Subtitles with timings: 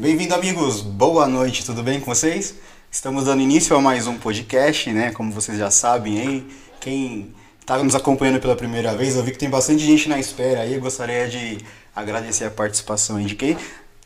[0.00, 0.80] Bem-vindo, amigos.
[0.80, 2.54] Boa noite, tudo bem com vocês?
[2.90, 5.10] Estamos dando início a mais um podcast, né?
[5.10, 6.46] Como vocês já sabem aí,
[6.80, 10.62] quem está nos acompanhando pela primeira vez, eu vi que tem bastante gente na espera
[10.62, 10.72] aí.
[10.72, 11.58] Eu gostaria de
[11.94, 13.58] agradecer a participação aí de quem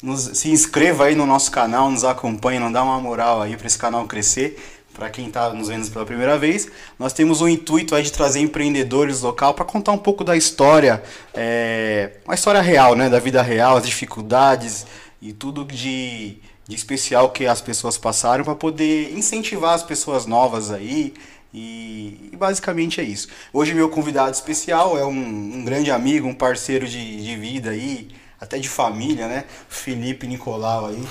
[0.03, 3.69] nos, se inscreva aí no nosso canal, nos acompanhe, não dá uma moral aí para
[3.69, 4.61] esse canal crescer.
[4.93, 6.69] Para quem está nos vendo pela primeira vez,
[6.99, 11.03] nós temos o intuito aí de trazer empreendedores local para contar um pouco da história,
[11.35, 14.87] é, uma história real, né, da vida real, as dificuldades
[15.25, 16.37] e tudo de,
[16.69, 21.15] de especial que as pessoas passaram para poder incentivar as pessoas novas aí.
[21.53, 23.29] E, e, basicamente é isso.
[23.51, 28.11] Hoje meu convidado especial é um, um grande amigo, um parceiro de, de vida aí,
[28.39, 29.45] até de família, né?
[29.67, 31.09] Felipe Nicolau aí.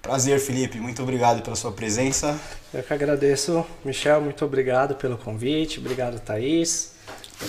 [0.00, 0.78] Prazer, Felipe.
[0.78, 2.38] Muito obrigado pela sua presença.
[2.72, 4.20] Eu que agradeço, Michel.
[4.20, 5.80] Muito obrigado pelo convite.
[5.80, 6.92] Obrigado, Thaís.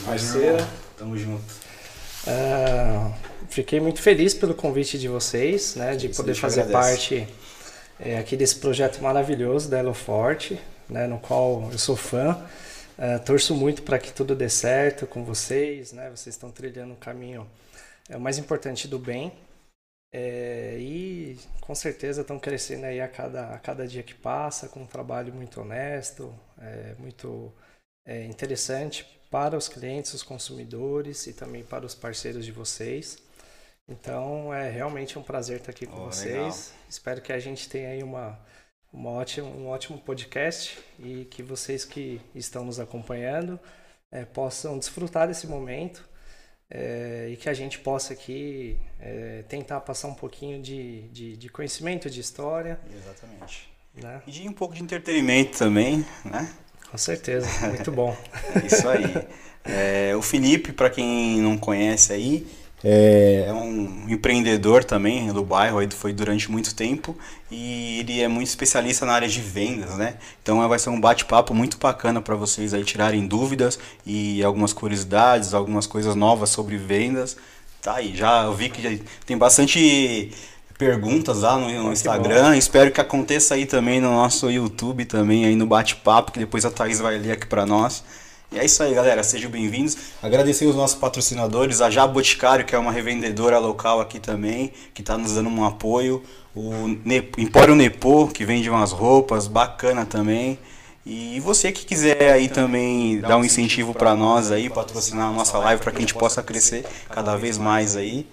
[0.06, 0.68] Parceira.
[0.98, 1.44] Tamo junto.
[2.26, 5.96] Uh, fiquei muito feliz pelo convite de vocês, né?
[5.96, 7.28] De poder fazer parte
[8.00, 11.06] é, aqui desse projeto maravilhoso da Elo Forte, né?
[11.06, 12.44] No qual eu sou fã.
[12.98, 16.10] Uh, torço muito para que tudo dê certo com vocês, né?
[16.10, 17.48] Vocês estão trilhando um caminho
[18.10, 19.32] é o mais importante do bem.
[20.14, 24.82] É, e com certeza estão crescendo aí a cada, a cada dia que passa, com
[24.82, 27.54] um trabalho muito honesto, é, muito
[28.06, 33.18] é, interessante para os clientes, os consumidores e também para os parceiros de vocês.
[33.92, 36.34] Então é realmente um prazer estar aqui com oh, vocês.
[36.34, 36.58] Legal.
[36.90, 38.40] Espero que a gente tenha aí uma,
[38.92, 43.60] uma ótima, um ótimo podcast e que vocês que estão nos acompanhando
[44.12, 46.10] é, possam desfrutar desse momento
[46.70, 51.50] é, e que a gente possa aqui é, tentar passar um pouquinho de, de, de,
[51.50, 52.80] conhecimento de história.
[52.96, 53.70] Exatamente.
[53.94, 54.22] Né?
[54.26, 56.50] E de um pouco de entretenimento também, né?
[56.90, 58.16] Com certeza, muito bom.
[58.56, 59.04] é isso aí.
[59.64, 62.48] É, o Felipe, para quem não conhece aí,
[62.84, 67.16] é, é, um empreendedor também do bairro, aí foi durante muito tempo
[67.50, 70.16] e ele é muito especialista na área de vendas, né?
[70.42, 75.54] Então vai ser um bate-papo muito bacana para vocês aí tirarem dúvidas e algumas curiosidades,
[75.54, 77.38] algumas coisas novas sobre vendas.
[77.82, 80.32] Tá aí, já vi que tem bastante
[80.78, 82.58] perguntas lá no, no Instagram.
[82.58, 86.72] Espero que aconteça aí também no nosso YouTube também aí no bate-papo que depois a
[86.72, 88.04] Thaís vai ler aqui para nós.
[88.54, 89.24] E é isso aí, galera.
[89.24, 89.96] Sejam bem-vindos.
[90.22, 95.02] Agradecer os nossos patrocinadores, a Já Boticário, que é uma revendedora local aqui também, que
[95.02, 96.22] está nos dando um apoio.
[96.54, 100.60] O ne Empório Nepo, que vende umas roupas, bacana também.
[101.06, 105.58] E você que quiser aí também dar um incentivo para nós aí, patrocinar a nossa
[105.58, 108.28] live para que a gente possa crescer cada vez mais aí.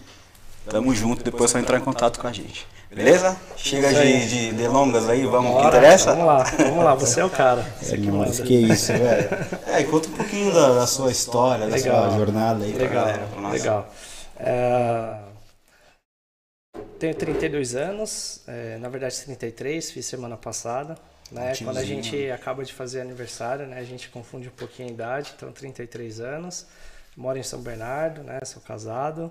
[0.71, 2.67] Tamo junto, depois é só entrar em contato com a gente.
[2.91, 3.37] Beleza?
[3.57, 6.13] Chega de, de delongas aí, vamos, o que interessa?
[6.13, 7.63] Vamos lá, vamos lá, você é o cara.
[7.81, 8.31] Você que manda.
[8.43, 9.29] Que isso, velho.
[9.69, 12.03] É, conta um pouquinho da, da sua história, legal.
[12.03, 13.27] da sua jornada aí legal, pra galera.
[13.27, 13.95] Pra legal.
[14.39, 15.19] É,
[16.99, 20.97] tenho 32 anos, é, na verdade 33, fiz semana passada.
[21.31, 21.53] Né?
[21.63, 23.79] Quando a gente acaba de fazer aniversário, né?
[23.79, 26.67] a gente confunde um pouquinho a idade, então 33 anos.
[27.17, 28.41] Moro em São Bernardo, né?
[28.45, 29.31] sou casado.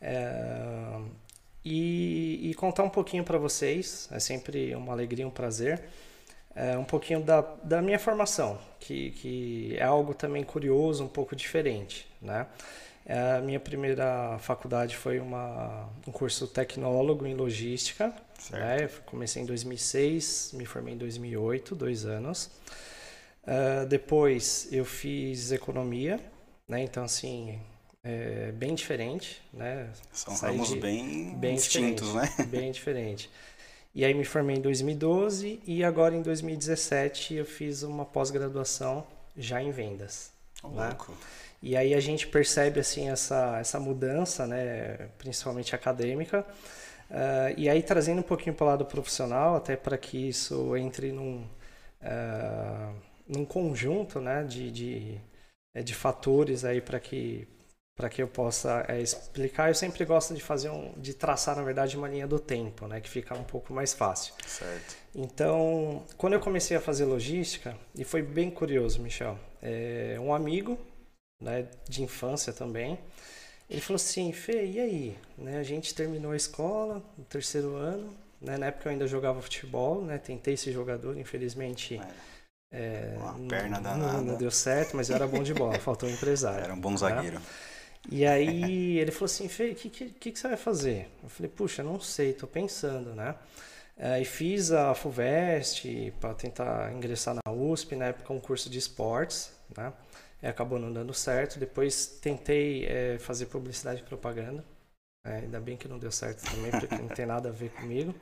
[0.00, 0.98] É,
[1.64, 5.82] e, e contar um pouquinho para vocês, é sempre uma alegria, um prazer,
[6.54, 11.36] é, um pouquinho da, da minha formação, que, que é algo também curioso, um pouco
[11.36, 12.46] diferente, né?
[13.06, 18.14] É, a minha primeira faculdade foi uma, um curso tecnólogo em logística.
[18.50, 18.88] Né?
[19.06, 22.50] Comecei em 2006, me formei em 2008, dois anos.
[23.42, 26.20] Uh, depois eu fiz economia,
[26.68, 26.82] né?
[26.82, 27.58] então assim
[28.02, 29.90] é, bem diferente, né?
[30.12, 32.28] São Saí ramos de, bem, bem distintos, né?
[32.48, 33.30] Bem diferente.
[33.94, 39.04] E aí me formei em 2012 e agora em 2017 eu fiz uma pós-graduação
[39.36, 40.32] já em vendas.
[40.62, 40.88] Oh, né?
[40.88, 41.14] Louco.
[41.62, 45.08] E aí a gente percebe assim essa, essa mudança, né?
[45.18, 46.46] Principalmente acadêmica.
[47.10, 51.12] Uh, e aí trazendo um pouquinho para o lado profissional, até para que isso entre
[51.12, 51.44] num,
[52.00, 52.94] uh,
[53.28, 54.44] num conjunto, né?
[54.44, 55.20] De, de,
[55.84, 57.46] de fatores aí para que
[58.00, 59.68] para que eu possa é, explicar.
[59.68, 62.98] Eu sempre gosto de fazer um, de traçar na verdade uma linha do tempo, né,
[62.98, 64.32] que fica um pouco mais fácil.
[64.46, 64.96] Certo.
[65.14, 70.78] Então, quando eu comecei a fazer logística, e foi bem curioso, Michel, é, um amigo,
[71.42, 72.98] né, de infância também,
[73.68, 75.18] ele falou assim, Fê, e aí?
[75.36, 79.42] Né, a gente terminou a escola, no terceiro ano, né, na época eu ainda jogava
[79.42, 82.00] futebol, né, tentei ser jogador, infelizmente.
[82.72, 84.12] É, uma perna danada.
[84.12, 86.64] Não, não, deu certo, mas eu era bom de bola, faltou um empresário.
[86.64, 87.38] Era um bom zagueiro.
[87.38, 87.44] Né?
[88.08, 91.08] E aí ele falou assim, Fê, o que, que, que, você vai fazer?
[91.22, 93.34] Eu falei, puxa, não sei, tô pensando, né?
[93.96, 98.78] É, e fiz a FUVEST para tentar ingressar na USP, na época um curso de
[98.78, 99.92] esportes, né?
[100.42, 101.58] E acabou não dando certo.
[101.58, 104.64] Depois tentei é, fazer publicidade e propaganda,
[105.24, 108.14] É, ainda bem que não deu certo também, porque não tem nada a ver comigo.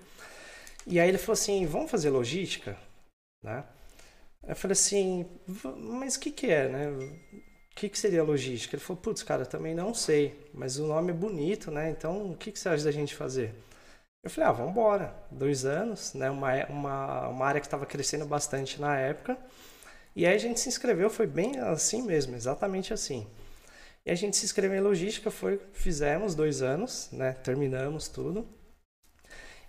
[0.87, 2.77] E aí ele falou assim, vamos fazer logística?
[3.43, 3.65] Né?
[4.47, 5.27] Eu falei assim,
[5.77, 6.87] mas o que, que é, né?
[7.79, 8.75] Que, que seria logística?
[8.75, 11.91] Ele falou, putz, cara, também não sei, mas o nome é bonito, né?
[11.91, 13.55] Então, o que, que você acha da gente fazer?
[14.21, 15.15] Eu falei, ah, vamos embora.
[15.31, 16.29] Dois anos, né?
[16.29, 19.39] Uma, uma, uma área que estava crescendo bastante na época.
[20.17, 23.25] E aí a gente se inscreveu, foi bem assim mesmo, exatamente assim.
[24.05, 27.33] E a gente se inscreveu em logística, foi, fizemos dois anos, né?
[27.45, 28.45] Terminamos tudo.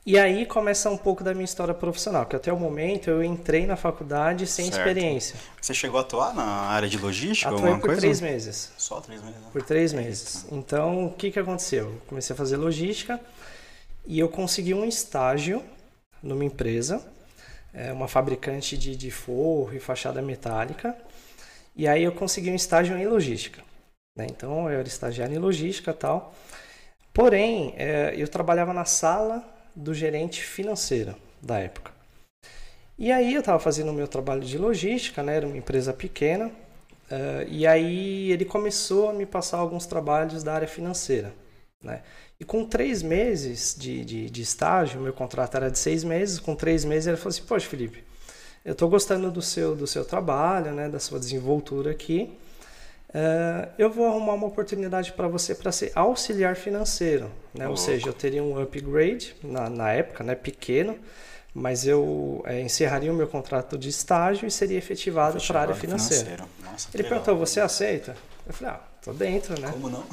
[0.05, 3.65] E aí começa um pouco da minha história profissional, que até o momento eu entrei
[3.65, 4.77] na faculdade sem certo.
[4.77, 5.35] experiência.
[5.61, 7.49] Você chegou a atuar na área de logística?
[7.49, 8.01] Atuei alguma por coisa?
[8.01, 8.71] três meses.
[8.77, 9.39] Só três meses?
[9.39, 9.47] Né?
[9.51, 10.45] Por três meses.
[10.51, 11.85] Então, o que, que aconteceu?
[11.85, 13.19] Eu comecei a fazer logística
[14.05, 15.63] e eu consegui um estágio
[16.23, 17.05] numa empresa,
[17.73, 20.95] é, uma fabricante de, de forro e fachada metálica.
[21.75, 23.61] E aí eu consegui um estágio em logística.
[24.17, 24.27] Né?
[24.29, 26.33] Então, eu era estagiário em logística tal.
[27.13, 31.91] Porém, é, eu trabalhava na sala do gerente financeiro da época.
[32.97, 35.37] E aí eu estava fazendo o meu trabalho de logística, né?
[35.37, 40.53] era uma empresa pequena, uh, e aí ele começou a me passar alguns trabalhos da
[40.53, 41.33] área financeira.
[41.81, 42.01] Né?
[42.37, 46.55] E com três meses de, de, de estágio, meu contrato era de seis meses, com
[46.55, 48.03] três meses ele falou assim, poxa Felipe,
[48.65, 50.89] eu estou gostando do seu, do seu trabalho, né?
[50.89, 52.37] da sua desenvoltura aqui,
[53.09, 57.67] Uh, eu vou arrumar uma oportunidade para você para ser auxiliar financeiro, né?
[57.67, 60.35] Ou seja, eu teria um upgrade na, na época, né?
[60.35, 60.95] Pequeno,
[61.51, 65.75] mas eu é, encerraria o meu contrato de estágio e seria efetivado para a área
[65.75, 66.45] financeira.
[66.63, 67.19] Nossa, Ele legal.
[67.19, 68.15] perguntou: você aceita?
[68.45, 69.71] Eu falei: ah, tô dentro, né?
[69.71, 70.03] Como não?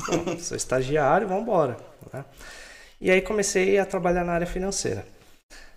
[0.41, 1.77] sou estagiário, vamos embora.
[2.11, 2.25] Né?
[2.99, 5.05] E aí comecei a trabalhar na área financeira.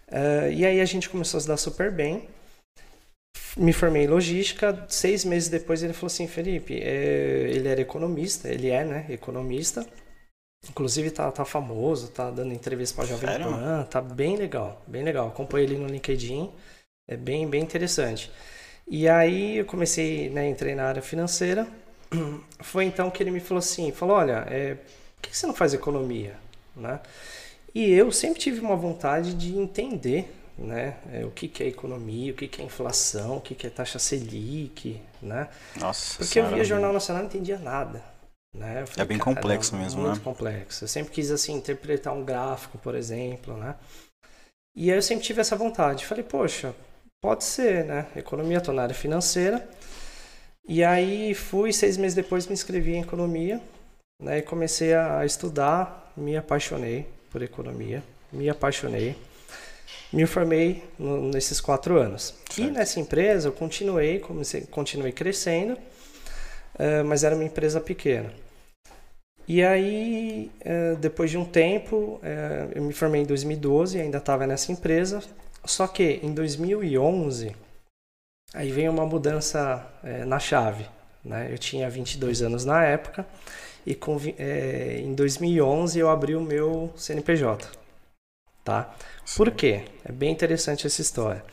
[0.07, 2.29] Uh, e aí a gente começou a se dar super bem
[3.59, 4.85] me formei em logística.
[4.87, 9.85] Seis meses depois ele falou assim, Felipe, é, ele era economista, ele é, né, economista.
[10.69, 15.27] Inclusive tá, tá famoso, tá dando entrevista para Jovem Pan, tá bem legal, bem legal.
[15.27, 16.51] Acompanhei ele no LinkedIn,
[17.07, 18.31] é bem, bem interessante.
[18.87, 21.67] E aí eu comecei, né, entrei na área financeira.
[22.59, 25.73] Foi então que ele me falou assim, falou, olha, é, por que você não faz
[25.73, 26.35] economia,
[26.75, 26.99] né?
[27.73, 30.97] E eu sempre tive uma vontade de entender né?
[31.11, 33.69] É, o que, que é economia, o que, que é inflação, o que, que é
[33.69, 35.47] taxa Selic, né?
[35.79, 38.03] Nossa Porque senhora, eu via Jornal Nacional e não entendia nada.
[38.55, 38.85] Né?
[38.85, 40.23] Falei, é bem complexo mesmo, muito né?
[40.23, 40.83] complexo.
[40.83, 43.75] Eu sempre quis assim interpretar um gráfico, por exemplo, né?
[44.75, 46.05] E aí eu sempre tive essa vontade.
[46.05, 46.75] Falei, poxa,
[47.21, 48.07] pode ser, né?
[48.15, 49.67] Economia, tô na área financeira.
[50.67, 53.61] E aí fui, seis meses depois me inscrevi em economia,
[54.21, 54.39] né?
[54.39, 59.15] E comecei a estudar, me apaixonei por economia, me apaixonei
[60.11, 62.35] me formei no, nesses quatro anos.
[62.49, 62.67] Certo.
[62.67, 68.31] E nessa empresa eu continuei, comecei, continuei crescendo, uh, mas era uma empresa pequena.
[69.47, 74.45] E aí, uh, depois de um tempo, uh, eu me formei em 2012, ainda estava
[74.45, 75.21] nessa empresa,
[75.65, 77.55] só que em 2011,
[78.53, 79.85] aí veio uma mudança
[80.25, 80.85] na chave.
[81.23, 81.49] Né?
[81.51, 83.25] Eu tinha 22 anos na época,
[83.85, 84.17] e com,
[84.97, 87.67] em 2011 eu abri o meu CNPJ.
[88.63, 88.93] Tá?
[89.35, 89.85] Por quê?
[90.03, 91.43] É bem interessante essa história.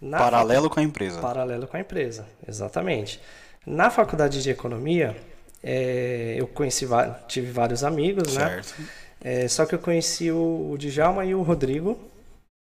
[0.00, 0.74] Na Paralelo fac...
[0.74, 1.20] com a empresa.
[1.20, 3.20] Paralelo com a empresa, exatamente.
[3.66, 5.16] Na faculdade de economia,
[5.62, 6.86] é, eu conheci,
[7.26, 8.48] tive vários amigos, né?
[8.48, 8.74] certo.
[8.80, 8.88] né?
[9.20, 11.98] É, só que eu conheci o, o Djalma e o Rodrigo,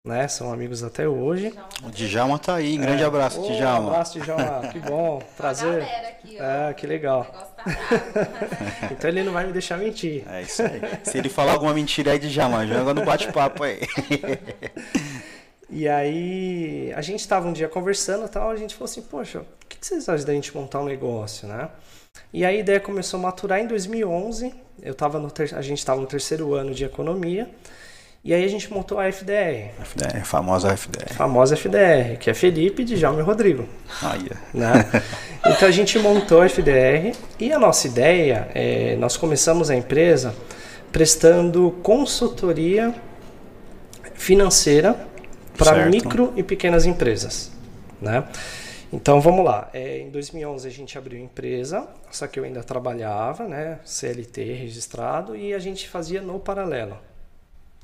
[0.04, 0.28] né?
[0.28, 1.54] São amigos até hoje.
[1.84, 3.06] O Djalma tá aí, um grande é.
[3.06, 3.88] abraço, oh, Djalma.
[3.88, 5.84] Um abraço, Djalma, que bom, prazer.
[5.84, 7.28] Aqui, é, que legal.
[8.92, 10.24] Então ele não vai me deixar mentir.
[10.30, 10.82] É isso aí.
[11.04, 13.80] Se ele falar alguma mentira aí, Djalma, joga no bate-papo aí.
[15.70, 19.40] E aí a gente estava um dia conversando e tal, a gente falou assim, poxa,
[19.40, 21.70] o que vocês acham da gente montar um negócio, né?
[22.34, 24.54] E a ideia começou a maturar em 2011.
[24.82, 25.54] Eu tava no ter...
[25.54, 27.50] a gente estava no terceiro ano de economia.
[28.28, 29.72] E aí a gente montou a FDR.
[29.80, 31.14] FDR, famosa FDR.
[31.14, 33.66] Famosa FDR, que é Felipe, Djalma e Rodrigo.
[34.04, 34.42] Ah, yeah.
[34.54, 35.04] né?
[35.48, 40.36] Então a gente montou a FDR e a nossa ideia, é, nós começamos a empresa
[40.92, 42.94] prestando consultoria
[44.14, 45.08] financeira
[45.58, 47.50] para micro e pequenas empresas.
[48.02, 48.26] Né?
[48.92, 49.70] Então vamos lá.
[49.74, 54.44] É, em 2011 a gente abriu a empresa, só que eu ainda trabalhava, né, CLT
[54.52, 56.98] registrado, e a gente fazia no paralelo.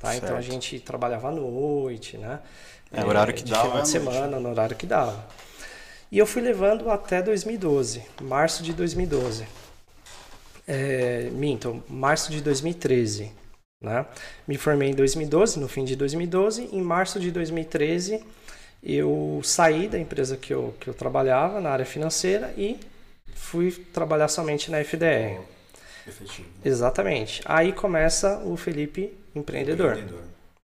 [0.04, 0.18] Tá?
[0.18, 2.42] Então a gente trabalhava à noite, né?
[2.92, 3.70] É, o horário que de dava.
[3.70, 5.26] Final de semana, no horário que dava.
[6.12, 9.48] E eu fui levando até 2012, março de 2012.
[10.68, 13.32] É, minto, março de 2013.
[13.82, 14.06] Né?
[14.46, 16.70] Me formei em 2012, no fim de 2012.
[16.74, 18.22] Em março de 2013,
[18.84, 22.78] eu saí da empresa que eu, que eu trabalhava na área financeira e
[23.34, 25.40] fui trabalhar somente na FDR.
[26.06, 26.50] Efetivo.
[26.66, 27.42] Exatamente.
[27.46, 29.92] Aí começa o Felipe empreendedor.
[29.92, 30.34] empreendedor.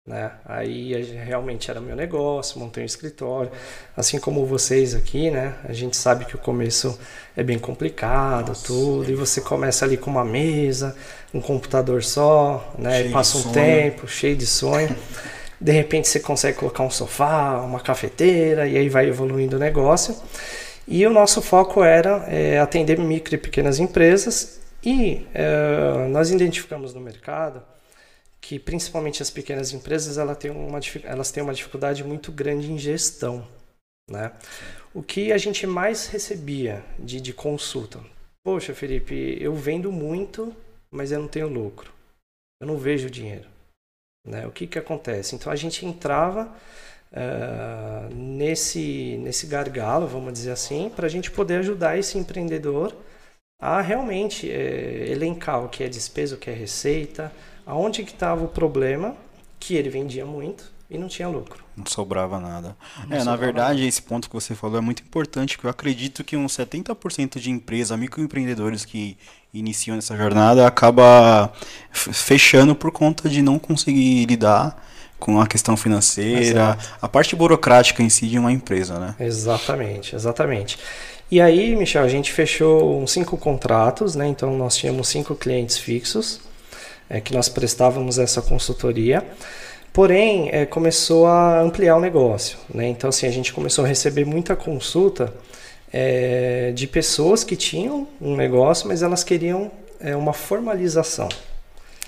[0.08, 0.30] Né?
[0.46, 3.52] Aí realmente era meu negócio, montei um escritório,
[3.94, 5.54] assim como vocês aqui, né?
[5.64, 6.98] A gente sabe que o começo
[7.36, 10.96] é bem complicado, Nossa, tudo, é e você começa ali com uma mesa,
[11.34, 13.02] um computador só, né?
[13.02, 13.54] Cheio passa um sonho.
[13.54, 14.96] tempo, cheio de sonho.
[15.60, 20.16] De repente você consegue colocar um sofá, uma cafeteira, e aí vai evoluindo o negócio.
[20.86, 26.94] E o nosso foco era é, atender micro e pequenas empresas, e é, nós identificamos
[26.94, 27.60] no mercado
[28.48, 32.78] que principalmente as pequenas empresas ela tem uma, elas têm uma dificuldade muito grande em
[32.78, 33.46] gestão.
[34.10, 34.32] Né?
[34.94, 38.00] O que a gente mais recebia de, de consulta?
[38.42, 40.56] Poxa, Felipe, eu vendo muito,
[40.90, 41.92] mas eu não tenho lucro.
[42.58, 43.46] Eu não vejo dinheiro.
[44.26, 44.46] Né?
[44.46, 45.34] O que, que acontece?
[45.34, 46.50] Então a gente entrava
[47.12, 52.96] uh, nesse, nesse gargalo, vamos dizer assim, para a gente poder ajudar esse empreendedor
[53.60, 57.30] a realmente é, elencar o que é despesa, o que é receita,
[57.68, 59.14] aonde que estava o problema,
[59.60, 61.62] que ele vendia muito e não tinha lucro.
[61.76, 62.74] Não sobrava nada.
[63.06, 63.88] Não é, sobrava na verdade, nada.
[63.88, 67.50] esse ponto que você falou é muito importante, porque eu acredito que uns 70% de
[67.50, 69.18] empresas, microempreendedores que
[69.52, 71.52] iniciam essa jornada, acaba
[71.92, 74.82] fechando por conta de não conseguir lidar
[75.18, 76.88] com a questão financeira, Exato.
[77.02, 79.14] a parte burocrática em si de uma empresa, né?
[79.20, 80.78] Exatamente, exatamente.
[81.30, 84.26] E aí, Michel, a gente fechou uns cinco contratos, né?
[84.26, 86.47] Então nós tínhamos cinco clientes fixos
[87.08, 89.24] é, que nós prestávamos essa consultoria.
[89.92, 92.58] Porém, é, começou a ampliar o negócio.
[92.72, 92.88] Né?
[92.88, 95.32] Então, assim, a gente começou a receber muita consulta
[95.92, 101.28] é, de pessoas que tinham um negócio, mas elas queriam é, uma formalização.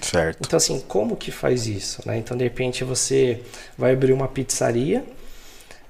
[0.01, 0.39] Certo.
[0.47, 2.01] Então, assim, como que faz isso?
[2.07, 2.19] Né?
[2.19, 3.41] Então, de repente, você
[3.77, 5.05] vai abrir uma pizzaria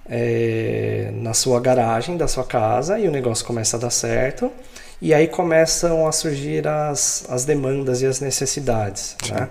[0.09, 4.51] é, na sua garagem da sua casa e o negócio começa a dar certo.
[5.01, 9.17] E aí começam a surgir as, as demandas e as necessidades.
[9.31, 9.49] Né?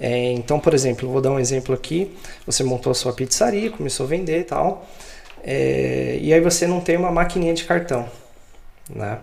[0.00, 2.16] É, então, por exemplo, vou dar um exemplo aqui.
[2.46, 4.88] Você montou a sua pizzaria, começou a vender e tal.
[5.44, 8.08] É, e aí você não tem uma maquininha de cartão.
[8.88, 9.18] Né?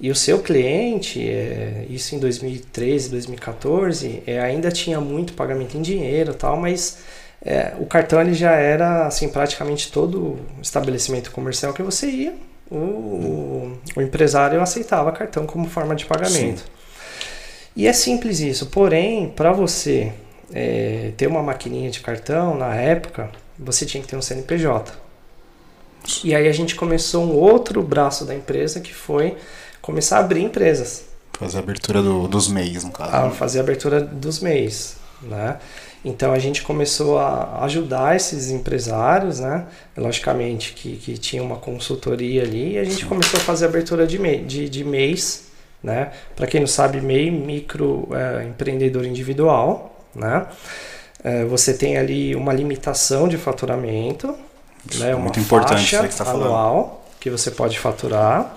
[0.00, 5.82] E o seu cliente, é, isso em 2013, 2014, é, ainda tinha muito pagamento em
[5.82, 6.98] dinheiro tal, mas
[7.44, 13.76] é, o cartão ele já era assim praticamente todo estabelecimento comercial que você ia o,
[13.96, 16.60] o empresário aceitava cartão como forma de pagamento.
[16.60, 16.78] Sim.
[17.74, 18.66] E é simples isso.
[18.66, 20.12] Porém, para você
[20.52, 24.92] é, ter uma maquininha de cartão, na época, você tinha que ter um CNPJ.
[26.24, 29.36] E aí a gente começou um outro braço da empresa que foi
[29.80, 31.04] começar a abrir empresas.
[31.38, 33.10] Fazer a abertura do, dos MEIs, no caso.
[33.14, 35.58] Ah, fazer a abertura dos MEIs, né?
[36.08, 39.66] Então a gente começou a ajudar esses empresários, né?
[39.96, 44.18] Logicamente que, que tinha uma consultoria ali e a gente começou a fazer abertura de,
[44.18, 45.48] MEI, de, de mês,
[45.82, 46.12] né?
[46.34, 50.46] Para quem não sabe, MEI, micro é, empreendedor individual, né?
[51.22, 54.34] É, você tem ali uma limitação de faturamento,
[54.94, 55.14] né?
[55.14, 58.56] Uma Muito importante faixa que tá anual que você pode faturar,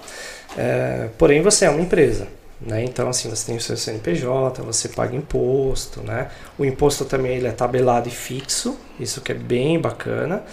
[0.57, 2.27] é, porém você é uma empresa.
[2.65, 2.83] Né?
[2.83, 6.27] Então, assim, você tem o seu CNPJ, você paga imposto, né?
[6.59, 10.43] O imposto também ele é tabelado e fixo, isso que é bem bacana.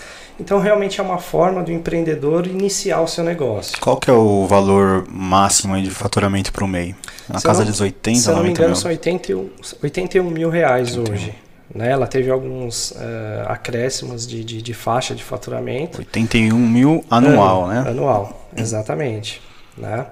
[0.41, 3.79] Então, realmente é uma forma do empreendedor iniciar o seu negócio.
[3.79, 6.95] Qual que é o valor máximo de faturamento para o MEI?
[7.29, 8.77] Na se casa não, dos 80, Se eu não me engano, mil?
[8.77, 9.51] são 81,
[9.83, 11.13] 81 mil reais 81.
[11.13, 11.35] hoje.
[11.75, 11.91] Né?
[11.91, 15.99] Ela teve alguns uh, acréscimos de, de, de, faixa de faturamento.
[15.99, 17.85] 81 mil anual, né?
[17.87, 19.43] Anual, exatamente.
[19.77, 20.07] Né?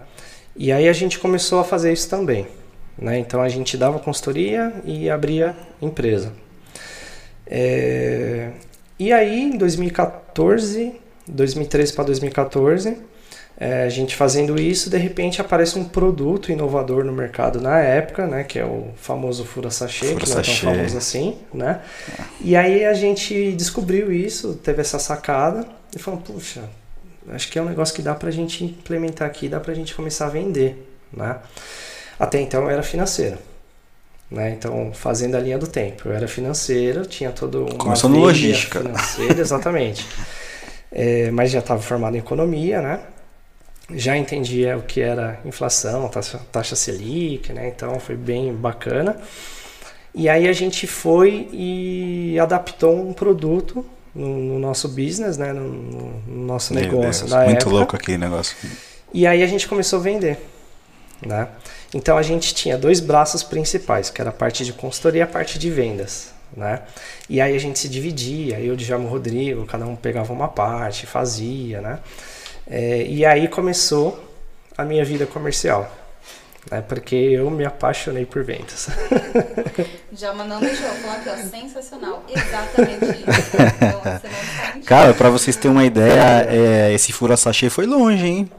[0.57, 2.47] E aí a gente começou a fazer isso também.
[2.99, 3.19] Né?
[3.19, 6.33] Então a gente dava consultoria e abria empresa.
[7.47, 8.51] É...
[8.99, 10.95] E aí em 2014,
[11.29, 12.97] 2013 para 2014,
[13.59, 18.27] é, a gente fazendo isso, de repente aparece um produto inovador no mercado na época,
[18.27, 21.81] né, que é o famoso fura sachê, fura que não é tão famoso assim, né?
[22.43, 26.65] E aí a gente descobriu isso, teve essa sacada e falou, puxa,
[27.31, 29.75] acho que é um negócio que dá para a gente implementar aqui, dá para a
[29.75, 31.39] gente começar a vender, né?
[32.19, 33.39] Até então eu era financeira,
[34.31, 34.51] né?
[34.51, 38.81] Então fazendo a linha do tempo, eu era financeira, tinha todo uma começou no logística,
[38.81, 40.07] financeira, exatamente.
[40.91, 43.01] é, mas já estava formado em economia, né?
[43.95, 47.69] Já entendia o que era inflação, taxa, taxa Selic, né?
[47.69, 49.17] Então foi bem bacana.
[50.15, 53.85] E aí a gente foi e adaptou um produto
[54.17, 55.53] no, no nosso business, né?
[55.53, 57.71] No, no nosso negócio muito época.
[57.71, 58.57] louco aqui o negócio.
[59.13, 60.39] E aí a gente começou a vender,
[61.25, 61.49] né?
[61.95, 65.27] Então a gente tinha dois braços principais, que era a parte de consultoria e a
[65.27, 66.83] parte de vendas, né?
[67.29, 71.81] E aí a gente se dividia, eu, Djalma Rodrigo, cada um pegava uma parte, fazia,
[71.81, 71.99] né?
[72.67, 74.19] É, e aí começou
[74.77, 75.91] a minha vida comercial.
[76.71, 76.81] Né?
[76.81, 78.89] Porque eu me apaixonei por vendas.
[80.13, 82.25] Já mandando show, falando aqui, ó, sensacional.
[82.29, 83.57] Exatamente isso.
[83.77, 88.51] Então, Cara, pra vocês terem uma ideia, é, esse fura sachê foi longe, hein?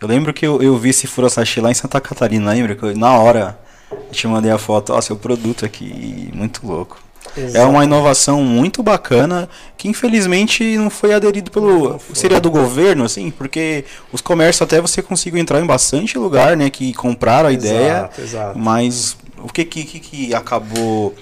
[0.00, 2.74] Eu lembro que eu, eu vi esse fura sachê lá em Santa Catarina, lembra?
[2.74, 3.58] Que eu, na hora
[3.90, 7.03] eu te mandei a foto, ó, seu produto aqui, muito louco.
[7.36, 7.56] Exato.
[7.56, 12.14] É uma inovação muito bacana que infelizmente não foi aderido pelo foi.
[12.14, 16.70] seria do governo assim, porque os comércios até você conseguiu entrar em bastante lugar, né,
[16.70, 18.58] que compraram a exato, ideia, exato.
[18.58, 21.14] mas o que que, que acabou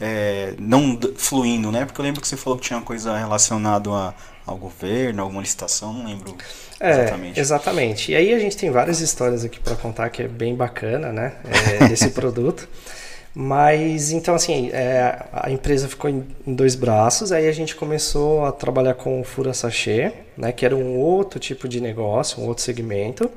[0.00, 1.84] é, não fluindo, né?
[1.84, 5.92] Porque eu lembro que você falou que tinha coisa relacionada a, ao governo, alguma licitação,
[5.92, 6.36] não lembro
[6.82, 7.40] é, exatamente.
[7.40, 8.12] Exatamente.
[8.12, 11.34] E aí a gente tem várias histórias aqui para contar que é bem bacana, né?
[11.80, 12.68] É, desse produto.
[13.34, 18.44] Mas então assim, é, a empresa ficou em, em, dois braços, aí a gente começou
[18.44, 22.46] a trabalhar com o Fura Sachê, né, que era um outro tipo de negócio, um
[22.46, 23.30] outro segmento,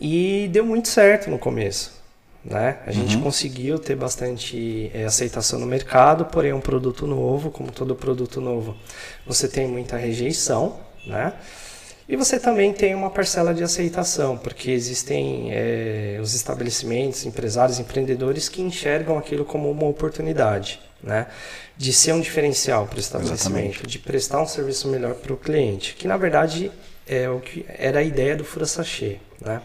[0.00, 1.98] e deu muito certo no começo.
[2.42, 2.78] Né?
[2.86, 3.22] A gente uhum.
[3.22, 8.40] conseguiu ter bastante é, aceitação no mercado, porém é um produto novo, como todo produto
[8.40, 8.74] novo,
[9.26, 11.34] você tem muita rejeição, né?
[12.10, 18.48] E você também tem uma parcela de aceitação, porque existem é, os estabelecimentos, empresários, empreendedores
[18.48, 21.28] que enxergam aquilo como uma oportunidade, né?
[21.76, 23.86] De ser um diferencial para o estabelecimento, Exatamente.
[23.86, 26.72] de prestar um serviço melhor para o cliente, que na verdade
[27.06, 29.62] é o que era a ideia do Fura Sachê, né?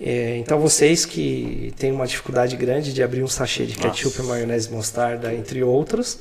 [0.00, 4.30] É, então vocês que têm uma dificuldade grande de abrir um sachê de ketchup, Nossa.
[4.30, 6.18] maionese, mostarda, entre outros,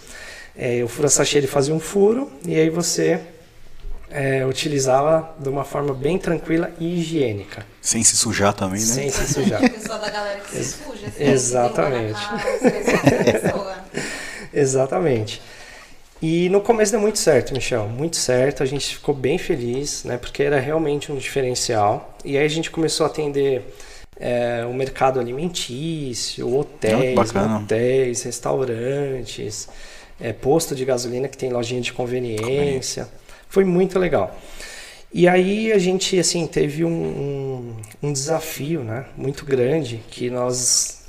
[0.58, 3.20] é, o fura sachê ele fazia um furo e aí você
[4.10, 7.66] é, utilizá-la de uma forma bem tranquila e higiênica.
[7.82, 8.86] Sem se sujar também, né?
[8.86, 9.64] Sem se sujar.
[9.66, 11.08] A pessoa da galera que se suja.
[11.08, 12.20] Assim, Exatamente.
[14.54, 15.42] Exatamente.
[16.22, 18.64] E no começo deu muito certo, Michel, muito certo.
[18.64, 20.18] A gente ficou bem feliz, né?
[20.18, 22.18] Porque era realmente um diferencial.
[22.24, 23.64] E aí a gente começou a atender
[24.18, 29.68] é, o mercado alimentício, hotéis, hotéis, restaurantes,
[30.20, 33.08] é, posto de gasolina que tem lojinha de conveniência.
[33.56, 34.38] Foi muito legal.
[35.14, 41.06] E aí a gente assim teve um, um, um desafio, né, muito grande que nós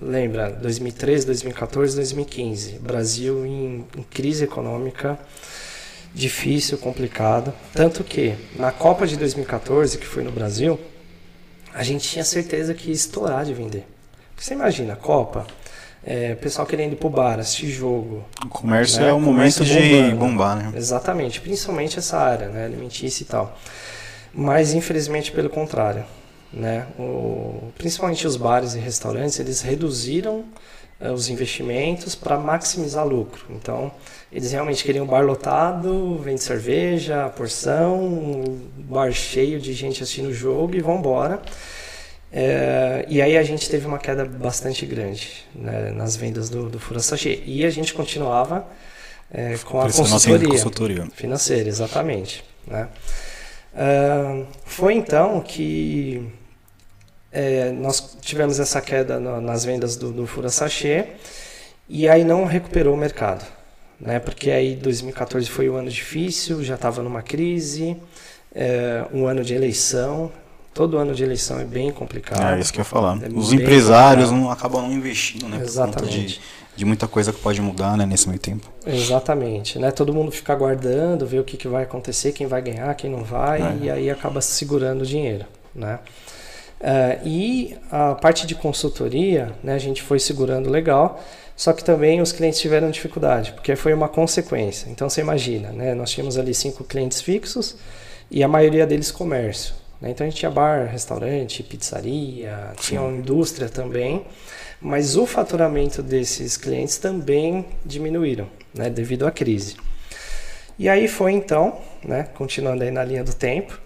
[0.00, 5.18] lembra 2013, 2014, 2015, Brasil em, em crise econômica
[6.14, 10.80] difícil, complicada, tanto que na Copa de 2014 que foi no Brasil,
[11.74, 13.84] a gente tinha certeza que ia estourar de vender.
[14.34, 15.46] Você imagina, Copa,
[16.04, 18.24] é, pessoal querendo ir pro bar, assistir jogo.
[18.44, 19.08] O comércio né?
[19.08, 20.16] é o, momento de bombando.
[20.16, 20.72] bombar, né?
[20.74, 22.64] Exatamente, principalmente essa área, né?
[22.64, 23.56] Alimentícia e tal.
[24.34, 26.04] Mas infelizmente pelo contrário,
[26.52, 26.86] né?
[26.98, 30.44] O, principalmente os bares e restaurantes, eles reduziram
[31.00, 33.44] uh, os investimentos para maximizar lucro.
[33.50, 33.92] Então,
[34.32, 40.30] eles realmente queriam um bar lotado, vende cerveja, porção, um bar cheio de gente assistindo
[40.30, 41.40] o jogo e vão embora.
[42.32, 46.80] É, e aí a gente teve uma queda bastante grande né, nas vendas do, do
[46.80, 47.42] Fura Sachê.
[47.44, 48.66] E a gente continuava
[49.30, 52.42] é, com a consultoria, consultoria, financeira, exatamente.
[52.66, 52.88] Né?
[53.74, 56.30] Uh, foi então que
[57.30, 61.06] é, nós tivemos essa queda no, nas vendas do, do Fura Sachê
[61.88, 63.44] e aí não recuperou o mercado.
[64.00, 64.18] Né?
[64.18, 67.96] Porque aí 2014 foi um ano difícil, já estava numa crise,
[68.54, 70.32] é, um ano de eleição,
[70.74, 72.56] Todo ano de eleição é bem complicado.
[72.56, 73.18] É isso que eu ia falar.
[73.22, 75.60] É Os empresários não acabam não investindo, né?
[75.62, 76.38] Exatamente.
[76.38, 76.40] De,
[76.76, 78.70] de, muita coisa que pode mudar né, nesse meio tempo.
[78.86, 79.78] Exatamente.
[79.78, 79.90] Né?
[79.90, 83.22] Todo mundo fica aguardando, ver o que, que vai acontecer, quem vai ganhar, quem não
[83.22, 83.76] vai, é.
[83.82, 85.44] e aí acaba segurando o dinheiro.
[85.74, 85.98] Né?
[86.80, 91.22] Uh, e a parte de consultoria, né, a gente foi segurando legal,
[91.54, 94.88] só que também os clientes tiveram dificuldade, porque foi uma consequência.
[94.90, 97.76] Então você imagina, né, nós tínhamos ali cinco clientes fixos
[98.30, 99.81] e a maioria deles comércio.
[100.02, 100.10] Né?
[100.10, 102.88] Então a gente tinha bar, restaurante, pizzaria, Sim.
[102.88, 104.26] tinha uma indústria também,
[104.80, 108.90] mas o faturamento desses clientes também diminuíram, né?
[108.90, 109.76] devido à crise.
[110.76, 112.24] E aí foi então, né?
[112.34, 113.80] continuando aí na linha do tempo,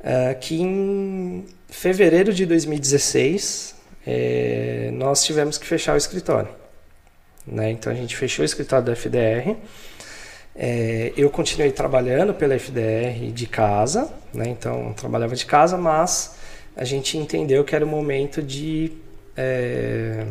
[0.00, 3.74] uh, que em fevereiro de 2016
[4.06, 6.50] é, nós tivemos que fechar o escritório.
[7.46, 7.70] Né?
[7.70, 9.56] Então a gente fechou o escritório da FDR
[10.58, 14.48] é, eu continuei trabalhando pela FDR de casa, né?
[14.48, 16.36] então trabalhava de casa, mas
[16.74, 18.92] a gente entendeu que era o momento de,
[19.36, 20.26] é,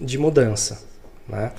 [0.00, 0.82] de mudança,
[1.28, 1.52] né?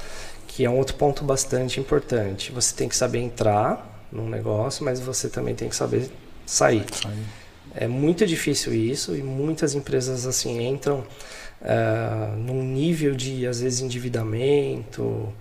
[0.48, 2.52] que é um outro ponto bastante importante.
[2.52, 6.10] Você tem que saber entrar num negócio, mas você também tem que saber
[6.46, 6.86] sair.
[6.92, 7.14] sair.
[7.76, 11.04] É muito difícil isso e muitas empresas assim entram
[11.62, 15.34] uh, num nível de às vezes endividamento,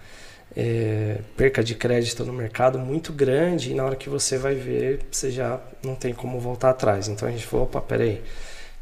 [0.57, 5.01] é, perca de crédito no mercado muito grande e na hora que você vai ver,
[5.11, 7.09] você já não tem como voltar atrás.
[7.09, 8.23] Então a gente falou, opa, peraí,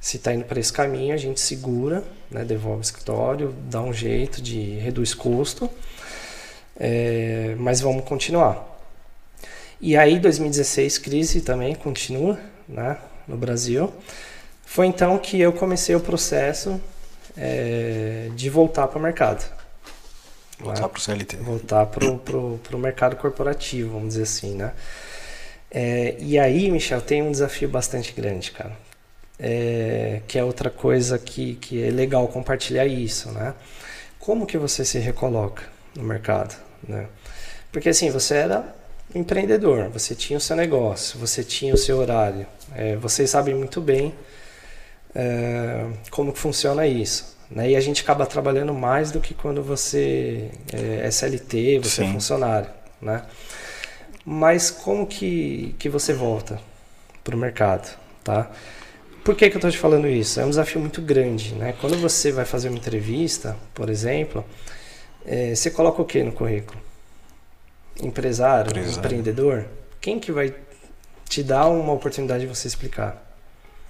[0.01, 3.93] Se está indo para esse caminho, a gente segura, né, devolve o escritório, dá um
[3.93, 5.71] jeito de reduz custo,
[6.79, 8.69] é, mas vamos continuar.
[9.81, 13.93] E aí, 2016, crise também continua né, no Brasil.
[14.65, 16.81] Foi então que eu comecei o processo
[17.37, 19.62] é, de voltar para o mercado.
[20.63, 21.37] Voltar para o CLT.
[21.39, 24.73] Voltar para o mercado corporativo, vamos dizer assim, né?
[25.71, 28.77] É, e aí, Michel, tem um desafio bastante grande, cara.
[29.39, 33.55] É, que é outra coisa que, que é legal compartilhar isso, né?
[34.19, 35.65] Como que você se recoloca
[35.97, 36.55] no mercado,
[36.87, 37.09] né?
[37.73, 38.75] Porque assim, você era
[39.15, 43.81] empreendedor, você tinha o seu negócio, você tinha o seu horário, é, vocês sabem muito
[43.81, 44.15] bem
[45.15, 47.37] é, como que funciona isso.
[47.55, 47.71] Né?
[47.71, 52.11] E a gente acaba trabalhando mais do que quando você é SLT, você é Sim.
[52.11, 52.71] é funcionário.
[53.01, 53.23] Né?
[54.25, 56.61] Mas como que, que você volta
[57.23, 57.97] para o mercado?
[58.25, 58.51] Tá?
[59.25, 60.41] Por que, que eu estou te falando isso?
[60.41, 61.55] É um desafio muito grande.
[61.55, 61.75] Né?
[61.81, 64.45] Quando você vai fazer uma entrevista, por exemplo,
[65.25, 66.81] é, você coloca o que no currículo?
[68.03, 69.67] Empresário, Empresário, empreendedor?
[70.01, 70.55] Quem que vai
[71.29, 73.32] te dar uma oportunidade de você explicar?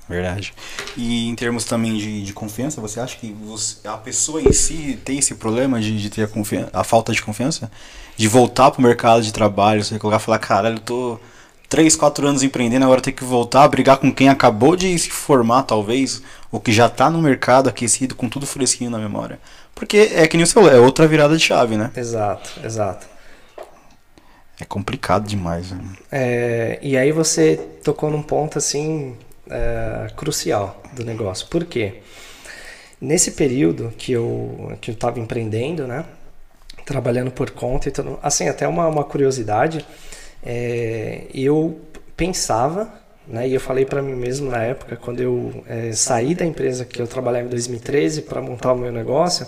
[0.08, 0.52] Verdade.
[0.96, 4.98] E em termos também de, de confiança, você acha que você, a pessoa em si
[5.04, 7.70] tem esse problema de, de ter a, confiança, a falta de confiança?
[8.16, 11.20] De voltar para o mercado de trabalho, você colocar e falar, caralho, eu tô
[11.68, 15.08] 3, 4 anos empreendendo, agora tem que voltar a brigar com quem acabou de se
[15.08, 19.40] formar, talvez, ou que já está no mercado aquecido, com tudo fresquinho na memória.
[19.74, 21.90] Porque é que nem você falou, é outra virada de chave, né?
[21.96, 23.06] Exato, exato.
[24.60, 25.70] É complicado demais.
[25.70, 25.80] Né?
[26.10, 29.16] É, e aí você tocou num ponto assim
[29.52, 31.46] é, crucial do negócio.
[31.48, 32.00] Por quê?
[33.00, 36.04] Nesse período que eu que estava empreendendo, né,
[36.84, 39.84] trabalhando por conta e tudo, assim até uma, uma curiosidade,
[40.42, 41.80] é, eu
[42.16, 42.92] pensava,
[43.26, 46.84] né, e eu falei para mim mesmo na época quando eu é, saí da empresa
[46.84, 49.46] que eu trabalhava em 2013 para montar o meu negócio,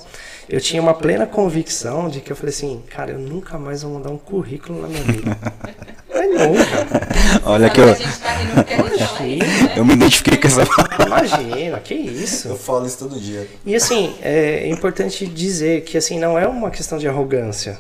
[0.49, 3.93] eu tinha uma plena convicção de que eu falei assim, cara, eu nunca mais vou
[3.93, 5.39] mandar um currículo na minha vida.
[6.15, 7.43] Mas nunca.
[7.45, 7.89] Olha que eu.
[7.89, 10.63] Imagina, eu me identifiquei com essa
[11.05, 12.49] Imagina, que isso.
[12.49, 13.49] Eu falo isso todo dia.
[13.67, 17.79] E assim, é importante dizer que assim, não é uma questão de arrogância,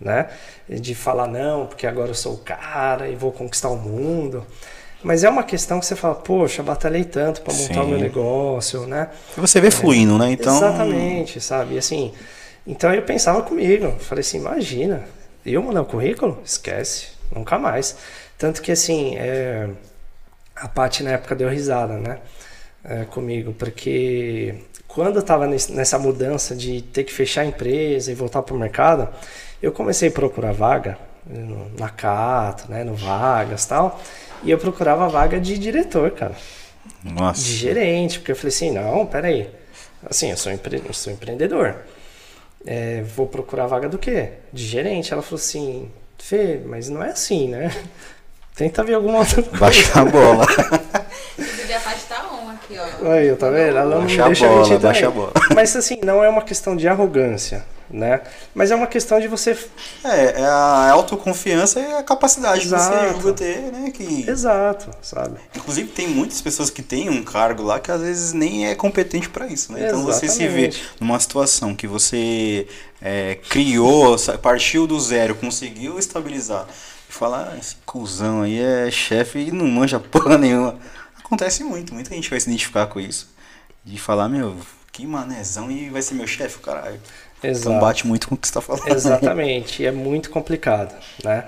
[0.00, 0.28] né?
[0.68, 4.46] De falar, não, porque agora eu sou o cara e vou conquistar o mundo.
[5.04, 7.80] Mas é uma questão que você fala, poxa, batalhei tanto para montar Sim.
[7.80, 9.10] o meu negócio, né?
[9.36, 10.32] E você vê é, fluindo, né?
[10.32, 10.56] Então...
[10.56, 11.74] Exatamente, sabe?
[11.74, 12.12] E assim,
[12.66, 15.04] então eu pensava comigo, falei assim, imagina,
[15.44, 16.40] eu mandar o currículo?
[16.42, 17.96] Esquece, nunca mais.
[18.38, 19.68] Tanto que assim, é,
[20.56, 22.18] a Paty na época deu risada, né?
[22.82, 24.54] É, comigo, porque
[24.88, 28.58] quando eu estava nessa mudança de ter que fechar a empresa e voltar para o
[28.58, 29.08] mercado,
[29.62, 30.96] eu comecei a procurar vaga
[31.78, 34.00] na Cato, né, no Vagas tal.
[34.44, 36.34] E eu procurava vaga de diretor, cara.
[37.02, 37.40] Nossa.
[37.40, 39.48] De gerente, porque eu falei assim, não, peraí.
[40.08, 41.76] Assim, eu sou, empre eu sou empreendedor.
[42.66, 44.30] É, vou procurar vaga do quê?
[44.52, 45.12] De gerente.
[45.12, 47.70] Ela falou assim, Fê, mas não é assim, né?
[48.56, 49.58] Tenta ver alguma outra coisa.
[49.58, 50.46] Baixa a bola.
[50.46, 53.10] Podia afastar um aqui, ó.
[53.10, 53.76] Aí, tá vendo?
[53.76, 55.32] Ela não baixa deixa a bola, baixa a bola.
[55.54, 58.22] Mas assim, não é uma questão de arrogância né?
[58.54, 59.56] Mas é uma questão de você.
[60.04, 62.90] É, é a autoconfiança e a capacidade Exato.
[62.90, 63.90] que você julga ter, né?
[63.90, 64.28] Que...
[64.28, 65.38] Exato, sabe?
[65.54, 69.28] Inclusive, tem muitas pessoas que têm um cargo lá que às vezes nem é competente
[69.28, 69.86] para isso, né?
[69.86, 72.66] Então você se vê numa situação que você
[73.00, 76.66] é, criou, partiu do zero, conseguiu estabilizar
[77.08, 80.78] e falar, ah, esse cuzão aí é chefe e não manja porra nenhuma.
[81.22, 83.32] Acontece muito, muita gente vai se identificar com isso.
[83.84, 84.56] De falar, meu,
[84.90, 87.00] que manezão e vai ser meu chefe, caralho.
[87.44, 87.68] Exato.
[87.68, 88.88] Então bate muito com o que você está falando.
[88.88, 91.44] Exatamente, é muito complicado, né?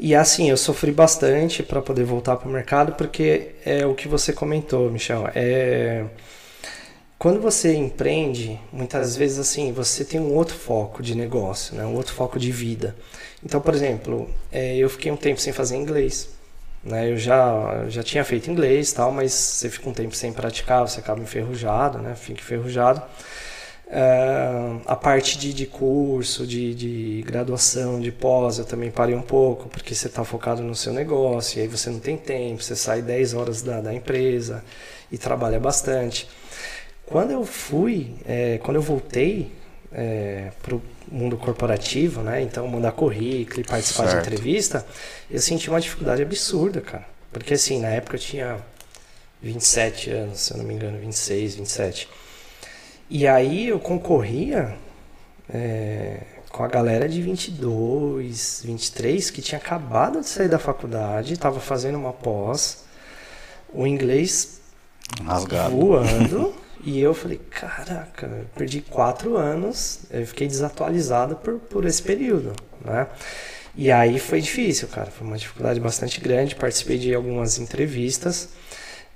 [0.00, 4.06] E assim, eu sofri bastante para poder voltar para o mercado, porque é o que
[4.06, 5.28] você comentou, Michel.
[5.34, 6.04] É...
[7.18, 11.84] Quando você empreende, muitas vezes assim, você tem um outro foco de negócio, né?
[11.84, 12.94] um outro foco de vida.
[13.44, 16.28] Então, por exemplo, é, eu fiquei um tempo sem fazer inglês.
[16.84, 17.10] Né?
[17.10, 21.00] Eu já, já tinha feito inglês tal, mas você fica um tempo sem praticar, você
[21.00, 22.14] acaba enferrujado, né?
[22.14, 23.02] fica enferrujado.
[23.88, 29.22] Uh, a parte de, de curso, de, de graduação, de pós, eu também parei um
[29.22, 32.76] pouco, porque você está focado no seu negócio, e aí você não tem tempo, você
[32.76, 34.62] sai 10 horas da, da empresa
[35.10, 36.28] e trabalha bastante.
[37.06, 39.50] Quando eu fui, é, quando eu voltei
[39.90, 44.28] é, para o mundo corporativo, né, então mandar currículo e participar certo.
[44.28, 44.86] de entrevista,
[45.30, 47.06] eu senti uma dificuldade absurda, cara.
[47.32, 48.58] Porque assim, na época eu tinha
[49.40, 52.08] 27 anos, se eu não me engano, 26, 27.
[53.10, 54.76] E aí eu concorria
[55.48, 61.58] é, com a galera de 22, 23 que tinha acabado de sair da faculdade, estava
[61.60, 62.84] fazendo uma pós.
[63.72, 64.60] O inglês
[65.24, 65.76] Rasgado.
[65.76, 66.54] voando.
[66.84, 73.06] e eu falei, caraca, perdi quatro anos, eu fiquei desatualizado por, por esse período, né?
[73.74, 78.50] E aí foi difícil, cara, foi uma dificuldade bastante grande, participei de algumas entrevistas,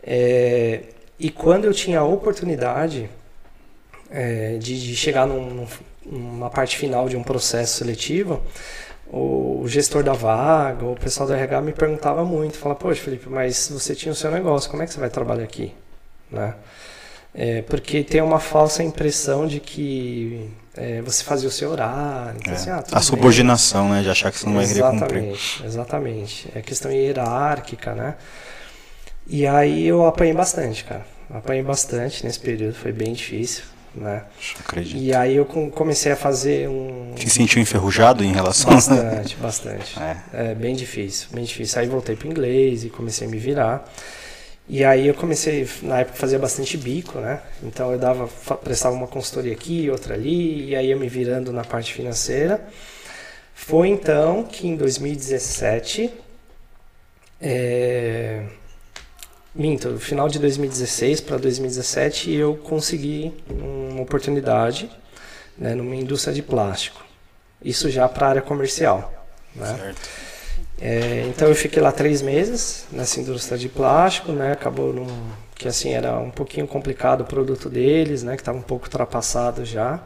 [0.02, 0.82] é,
[1.18, 3.08] e quando eu tinha a oportunidade
[4.12, 5.66] é, de, de, chegar num,
[6.04, 8.42] numa parte final de um processo seletivo,
[9.10, 13.68] o gestor da vaga, o pessoal do RH me perguntava muito, falava, poxa Felipe, mas
[13.70, 15.74] você tinha o seu negócio, como é que você vai trabalhar aqui?
[16.30, 16.54] Né?
[17.34, 22.38] É, porque tem uma falsa impressão de que é, você fazia o seu horário.
[22.38, 22.56] Então, é.
[22.56, 23.96] assim, ah, a subordinação, bem.
[23.96, 24.02] né?
[24.02, 25.38] De achar que você não vai querer cumprir.
[25.64, 26.50] Exatamente.
[26.54, 28.16] É questão hierárquica, né?
[29.26, 31.06] E aí eu apanhei bastante, cara.
[31.30, 33.64] Apanhei bastante nesse período, foi bem difícil.
[33.94, 34.22] Né?
[34.60, 34.96] Acredito.
[34.96, 37.14] E aí eu comecei a fazer um.
[37.16, 40.00] Se sentiu enferrujado em relação Bastante, bastante.
[40.00, 40.50] É.
[40.50, 41.80] é bem difícil, bem difícil.
[41.80, 43.86] Aí voltei para inglês e comecei a me virar.
[44.68, 47.42] E aí eu comecei, na época, fazia bastante bico, né?
[47.62, 51.64] Então eu dava, prestava uma consultoria aqui, outra ali, e aí eu me virando na
[51.64, 52.64] parte financeira.
[53.54, 56.10] Foi então que em 2017,
[57.40, 58.44] é...
[59.54, 64.90] minto, no final de 2016 para 2017, eu consegui uma oportunidade
[65.58, 67.04] né, numa indústria de plástico.
[67.62, 69.12] Isso já para a área comercial.
[69.54, 69.76] Né?
[69.78, 70.08] Certo.
[70.80, 74.52] É, então eu fiquei lá três meses nessa indústria de plástico, né?
[74.52, 75.06] Acabou num,
[75.54, 78.34] que assim era um pouquinho complicado o produto deles, né?
[78.34, 80.02] Que estava um pouco ultrapassado já.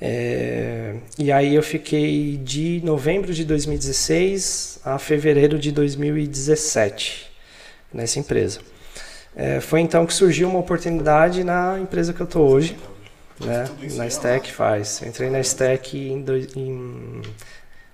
[0.00, 7.27] É, e aí eu fiquei de novembro de 2016 a fevereiro de 2017
[7.92, 8.60] nessa empresa.
[9.36, 12.76] É, foi então que surgiu uma oportunidade na empresa que eu estou hoje,
[13.40, 13.68] né?
[13.94, 15.00] Na Stack faz.
[15.00, 17.22] Eu entrei na Stack em, dois, em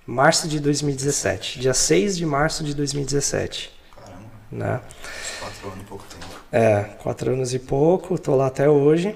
[0.05, 1.59] março de 2017.
[1.59, 3.71] Dia 6 de março de 2017.
[3.95, 4.23] Caramba.
[4.51, 4.81] Né?
[5.39, 6.25] Quatro anos e pouco tempo.
[6.51, 9.15] É, quatro anos e pouco, tô lá até hoje.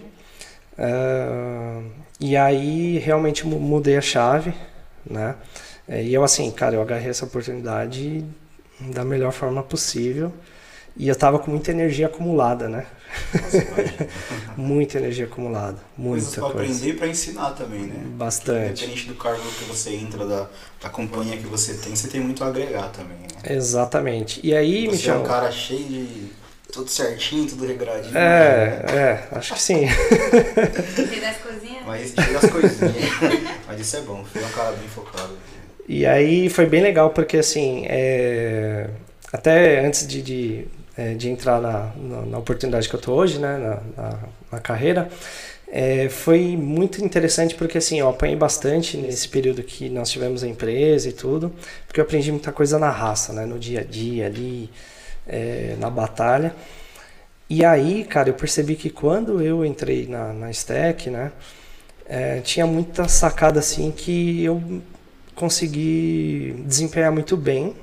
[0.78, 1.90] Uh,
[2.20, 4.54] e aí realmente mudei a chave,
[5.10, 5.36] né?
[5.88, 8.24] É, e eu assim, cara, eu agarrei essa oportunidade
[8.80, 10.32] da melhor forma possível.
[11.00, 12.86] E eu tava com muita energia acumulada, né?
[14.58, 15.78] muita energia acumulada.
[15.98, 16.50] Muita Coisas coisa.
[16.50, 18.04] aprender e pra ensinar também, né?
[18.18, 18.84] Bastante.
[18.84, 20.50] Independente do cargo que você entra, da,
[20.84, 23.16] da companhia que você tem, você tem muito a agregar também.
[23.18, 23.56] Né?
[23.56, 24.42] Exatamente.
[24.44, 25.16] E aí, você Michel.
[25.16, 26.40] é um cara cheio de.
[26.70, 28.16] Tudo certinho, tudo regradinho.
[28.16, 28.94] É, né?
[28.94, 29.88] é, acho que sim.
[29.88, 31.86] Cheio das coisinhas?
[31.86, 32.94] Mas cheio das coisinhas.
[33.66, 35.32] Mas isso é bom, foi um cara bem focado.
[35.88, 38.90] E aí foi bem legal porque assim, é...
[39.32, 40.68] até antes de, de
[41.00, 44.20] é, de entrar na, na, na, oportunidade que eu estou hoje, né, na, na,
[44.52, 45.08] na carreira,
[45.72, 50.48] é, foi muito interessante porque assim, eu apanhei bastante nesse período que nós tivemos a
[50.48, 51.54] empresa e tudo,
[51.88, 54.70] porque eu aprendi muita coisa na raça, né, no dia a dia ali,
[55.26, 56.54] é, na batalha.
[57.50, 61.32] E aí, cara, eu percebi que quando eu entrei na, na Stack, né,
[62.08, 64.62] é, tinha muita sacada assim que eu
[65.34, 67.74] consegui desempenhar muito bem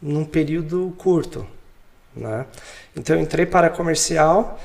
[0.00, 1.46] num período curto,
[2.14, 2.46] né?
[2.96, 4.58] Então eu entrei para comercial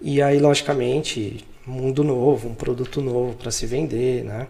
[0.00, 4.48] e aí, logicamente, mundo novo, um produto novo para se vender, né?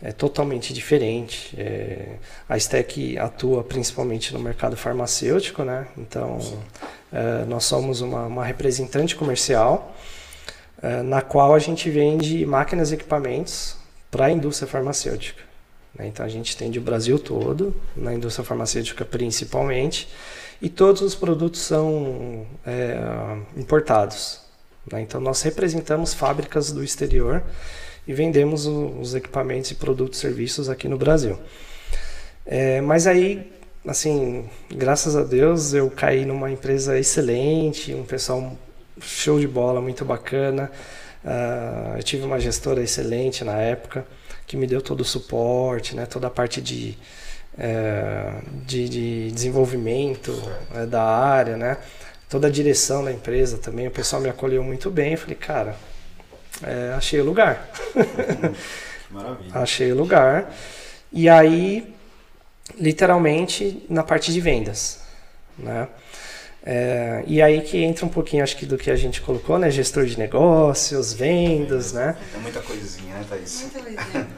[0.00, 1.54] É totalmente diferente.
[1.58, 2.16] É,
[2.48, 5.86] a Stack atua principalmente no mercado farmacêutico, né?
[5.96, 6.38] Então,
[7.12, 9.94] é, nós somos uma, uma representante comercial
[10.82, 13.76] é, na qual a gente vende máquinas e equipamentos
[14.10, 15.42] para a indústria farmacêutica.
[15.94, 16.06] Né?
[16.08, 20.08] Então, a gente tem o Brasil todo, na indústria farmacêutica principalmente,
[20.62, 22.96] e todos os produtos são é,
[23.56, 24.40] importados.
[24.90, 25.02] Né?
[25.02, 27.42] Então nós representamos fábricas do exterior
[28.06, 31.36] e vendemos o, os equipamentos e produtos e serviços aqui no Brasil.
[32.46, 33.52] É, mas aí,
[33.84, 38.56] assim, graças a Deus eu caí numa empresa excelente, um pessoal
[39.00, 40.70] show de bola, muito bacana.
[41.24, 44.06] Uh, eu tive uma gestora excelente na época
[44.46, 46.96] que me deu todo o suporte, né, toda a parte de
[47.58, 48.32] é,
[48.66, 50.32] de, de, desenvolvimento
[50.74, 51.76] é, da área, né?
[52.28, 55.12] Toda a direção da empresa também, o pessoal me acolheu muito bem.
[55.12, 55.76] Eu falei, cara,
[56.62, 57.68] é, achei o lugar.
[59.10, 59.50] Maravilha.
[59.52, 60.50] achei o lugar.
[61.12, 61.94] E aí,
[62.78, 65.00] literalmente, na parte de vendas,
[65.58, 65.88] né?
[66.64, 69.70] É, e aí que entra um pouquinho, acho que do que a gente colocou, né?
[69.70, 72.16] Gestor de negócios, vendas, né?
[72.34, 73.62] É muita coisinha, né, Thaís?
[73.62, 74.28] Muita coisinha.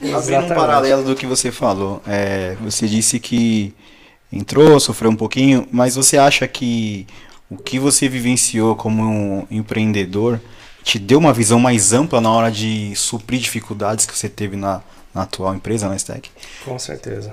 [0.16, 3.74] Abrindo um paralelo do que você falou, é, você disse que
[4.32, 7.06] entrou, sofreu um pouquinho, mas você acha que
[7.50, 10.40] o que você vivenciou como um empreendedor
[10.82, 14.80] te deu uma visão mais ampla na hora de suprir dificuldades que você teve na,
[15.14, 16.30] na atual empresa, na Stack?
[16.64, 17.32] Com certeza.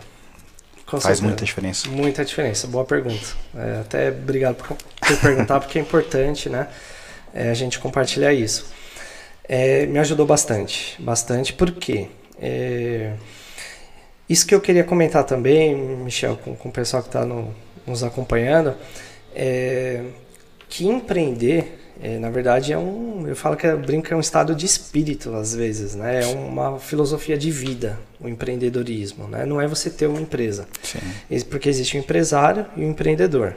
[0.88, 1.24] Com Faz certeza.
[1.24, 1.90] muita diferença.
[1.90, 3.28] Muita diferença, boa pergunta.
[3.56, 6.68] É, até obrigado por, por perguntar, porque é importante, né?
[7.38, 8.66] é, a gente compartilhar isso.
[9.48, 12.08] É, me ajudou bastante, bastante, porque
[12.42, 13.14] é,
[14.28, 17.54] isso que eu queria comentar também, Michel, com, com o pessoal que está no,
[17.86, 18.76] nos acompanhando,
[19.36, 20.04] é
[20.68, 23.28] que empreender, é, na verdade, é um.
[23.28, 26.24] Eu falo que é, brinca é um estado de espírito, às vezes, né?
[26.24, 29.46] É uma filosofia de vida, o empreendedorismo, né?
[29.46, 30.68] Não é você ter uma empresa.
[30.84, 31.00] Sim.
[31.50, 33.56] Porque existe o empresário e o empreendedor.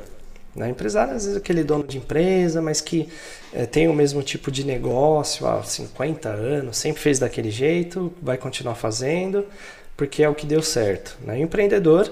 [0.54, 0.68] Né?
[0.68, 3.08] Empresário, às vezes, é aquele dono de empresa, mas que
[3.52, 8.36] é, tem o mesmo tipo de negócio há 50 anos, sempre fez daquele jeito, vai
[8.36, 9.46] continuar fazendo,
[9.96, 11.16] porque é o que deu certo.
[11.24, 11.34] Né?
[11.34, 12.10] O empreendedor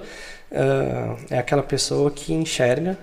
[0.52, 2.96] uh, é aquela pessoa que enxerga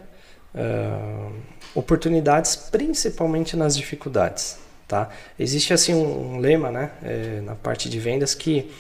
[0.54, 1.32] uh,
[1.76, 4.58] oportunidades, principalmente nas dificuldades.
[4.88, 5.10] Tá?
[5.38, 8.72] Existe assim um, um lema né, é, na parte de vendas que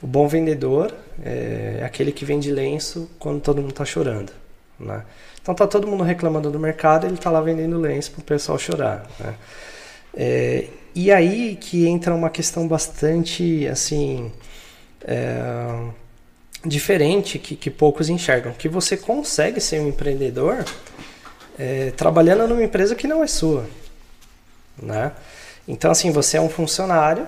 [0.00, 4.32] o bom vendedor é, é aquele que vende lenço quando todo mundo está chorando.
[4.78, 5.04] Né?
[5.42, 8.58] Então tá todo mundo reclamando do mercado, ele está lá vendendo lenço para o pessoal
[8.58, 9.06] chorar.
[9.18, 9.34] Né?
[10.14, 14.32] É, e aí que entra uma questão bastante assim
[15.04, 15.90] é,
[16.64, 20.64] diferente que, que poucos enxergam, que você consegue ser um empreendedor
[21.58, 23.66] é, trabalhando numa empresa que não é sua,
[24.80, 25.12] né?
[25.66, 27.26] Então assim você é um funcionário,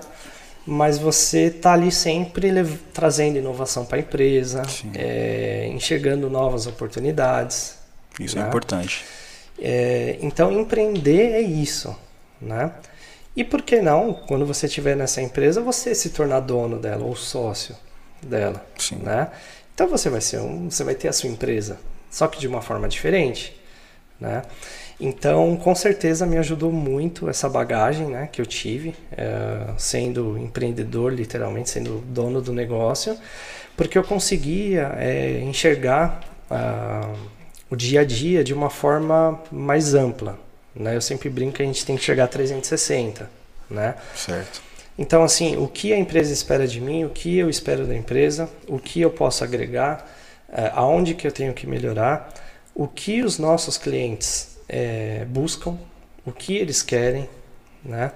[0.65, 2.51] mas você está ali sempre
[2.93, 4.63] trazendo inovação para a empresa,
[4.95, 7.77] é, enxergando novas oportunidades.
[8.19, 8.45] Isso é né?
[8.45, 9.05] é importante.
[9.59, 11.95] É, então empreender é isso,
[12.41, 12.71] né?
[13.35, 17.15] E por que não, quando você estiver nessa empresa, você se tornar dono dela ou
[17.15, 17.75] sócio
[18.21, 18.95] dela, Sim.
[18.97, 19.29] né?
[19.73, 22.61] Então você vai ser um, você vai ter a sua empresa, só que de uma
[22.61, 23.60] forma diferente,
[24.21, 24.43] né?
[24.99, 31.11] Então, com certeza me ajudou muito essa bagagem, né, que eu tive, é, sendo empreendedor,
[31.11, 33.17] literalmente sendo dono do negócio,
[33.75, 37.13] porque eu conseguia é, enxergar ah,
[37.67, 40.37] o dia a dia de uma forma mais ampla,
[40.75, 40.95] né?
[40.95, 43.29] Eu sempre brinco que a gente tem que chegar a 360,
[43.69, 43.95] né?
[44.13, 44.61] Certo.
[44.97, 48.49] Então, assim, o que a empresa espera de mim, o que eu espero da empresa,
[48.67, 50.05] o que eu posso agregar,
[50.51, 52.31] é, aonde que eu tenho que melhorar,
[52.81, 55.77] o que os nossos clientes é, buscam,
[56.25, 57.29] o que eles querem,
[57.85, 58.11] né?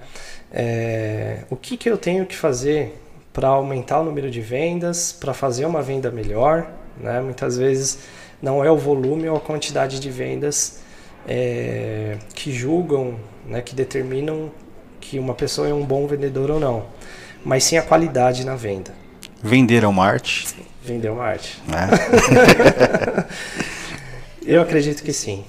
[0.52, 3.00] É, o que, que eu tenho que fazer
[3.32, 6.68] para aumentar o número de vendas, para fazer uma venda melhor,
[7.00, 7.20] né?
[7.20, 8.00] Muitas vezes
[8.42, 10.80] não é o volume ou a quantidade de vendas
[11.28, 14.50] é, que julgam, né, que determinam
[15.00, 16.86] que uma pessoa é um bom vendedor ou não,
[17.44, 18.92] mas sim a qualidade na venda.
[19.40, 20.48] Vender é uma arte?
[20.82, 21.62] Vender é uma arte.
[21.70, 23.66] É.
[24.46, 25.44] eu acredito que sim.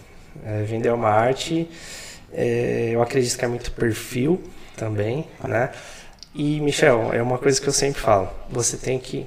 [0.45, 1.69] É, vender é uma arte.
[2.33, 4.41] É, eu acredito que é muito perfil
[4.75, 5.71] também, né?
[6.35, 8.29] E Michel, é uma coisa que eu sempre falo.
[8.49, 9.25] Você tem que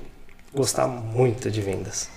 [0.55, 2.09] gostar muito de vendas.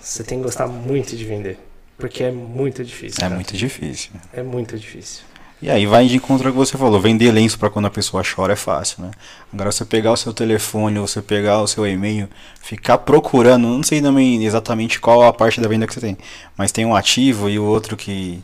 [0.00, 1.58] Você tem que gostar muito de vender.
[1.98, 3.18] Porque é muito difícil.
[3.18, 3.34] É cara.
[3.34, 4.12] muito difícil.
[4.32, 5.24] É muito difícil.
[5.60, 8.22] E aí vai de encontro ao que você falou, vender lenço para quando a pessoa
[8.22, 9.10] chora é fácil, né?
[9.52, 12.28] Agora você pegar o seu telefone, você pegar o seu e-mail,
[12.60, 16.18] ficar procurando, não sei também exatamente qual a parte da venda que você tem,
[16.56, 18.42] mas tem um ativo e o outro que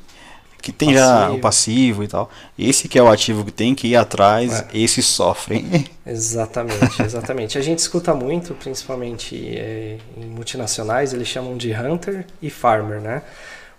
[0.64, 1.07] que tem passivo.
[1.07, 2.31] já o passivo e tal.
[2.59, 4.68] Esse que é o ativo que tem que ir atrás, é.
[4.72, 5.87] esse sofre.
[6.07, 7.59] Exatamente, exatamente.
[7.59, 13.22] a gente escuta muito, principalmente é, em multinacionais, eles chamam de hunter e farmer, né?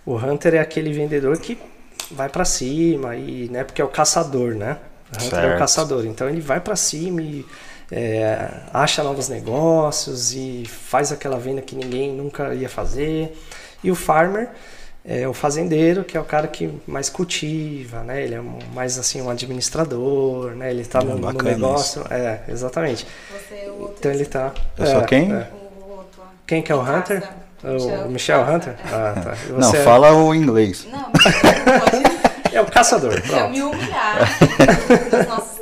[0.04, 1.58] O hunter é aquele vendedor que
[2.10, 4.78] vai para cima e, né, porque é o caçador, né?
[5.12, 5.52] O hunter certo.
[5.52, 7.44] é o caçador, então ele vai para cima e
[7.90, 13.36] é, acha novos negócios e faz aquela venda que ninguém nunca ia fazer.
[13.82, 14.48] E o farmer
[15.04, 18.24] é o fazendeiro, que é o cara que mais cultiva, né?
[18.24, 18.42] Ele é
[18.74, 20.70] mais assim um administrador, né?
[20.70, 22.12] Ele está no, no, negócio, isso.
[22.12, 23.06] é, exatamente.
[23.30, 23.96] Você é o outro.
[24.00, 24.52] Então ele tá.
[24.76, 25.32] Eu sou quem?
[25.32, 25.48] É.
[26.44, 27.22] Quem que é o Hunter?
[27.64, 28.74] O Michel, Hunter?
[28.86, 29.36] Ah, tá.
[29.50, 29.82] não, é...
[29.82, 30.86] fala o inglês.
[30.90, 32.04] Não, pode.
[32.54, 33.20] é o caçador.
[33.22, 33.50] Pronto.
[33.50, 34.38] me humilhar.
[35.28, 35.56] nossos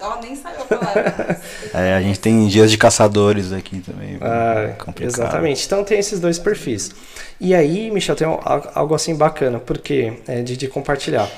[0.00, 1.40] Ó, nem saiu a palavra.
[1.74, 4.16] É, a gente tem dias de caçadores aqui também.
[4.20, 5.66] Ah, exatamente.
[5.66, 6.92] Então tem esses dois perfis.
[7.40, 8.26] E aí, Michel, tem
[8.74, 11.28] algo assim bacana, porque é, de, de compartilhar.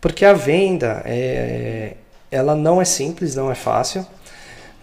[0.00, 1.94] Porque a venda, é,
[2.30, 4.06] ela não é simples, não é fácil,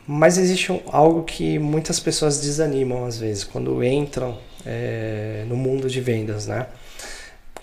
[0.08, 6.00] mas existe algo que muitas pessoas desanimam às vezes quando entram é, no mundo de
[6.00, 6.68] vendas, né?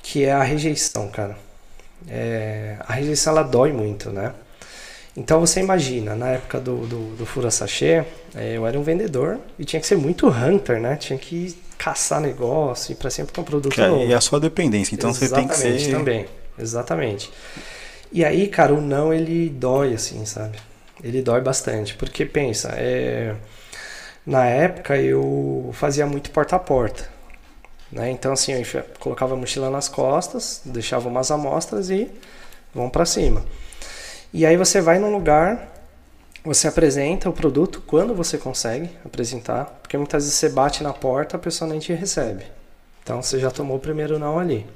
[0.02, 1.38] Que é a rejeição, cara.
[2.06, 4.34] É, a rejeição ela dói muito, né?
[5.16, 9.38] Então você imagina, na época do, do, do Fura Sachê, é, eu era um vendedor
[9.58, 10.96] e tinha que ser muito hunter, né?
[10.96, 14.04] Tinha que caçar negócio e para sempre com um produto é, novo.
[14.04, 15.90] E a sua dependência, então Exatamente, você tem que ser...
[15.92, 16.26] também,
[16.58, 17.30] exatamente.
[18.12, 20.58] E aí, cara, o não ele dói, assim, sabe?
[21.04, 23.36] Ele dói bastante, porque pensa, é...
[24.26, 27.06] na época eu fazia muito porta a porta.
[27.92, 28.10] Né?
[28.10, 28.64] Então, assim, eu
[28.98, 32.10] colocava a mochila nas costas, deixava umas amostras e
[32.74, 33.44] vão para cima.
[34.32, 35.68] E aí você vai num lugar,
[36.42, 41.36] você apresenta o produto quando você consegue apresentar, porque muitas vezes você bate na porta,
[41.36, 42.46] a pessoa nem te recebe.
[43.02, 44.66] Então você já tomou o primeiro não ali.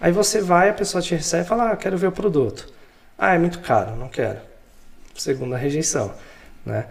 [0.00, 2.72] Aí você vai, a pessoa te recebe e fala: ah, quero ver o produto.
[3.18, 4.38] Ah, é muito caro, não quero.
[5.18, 6.12] Segunda rejeição,
[6.64, 6.86] né?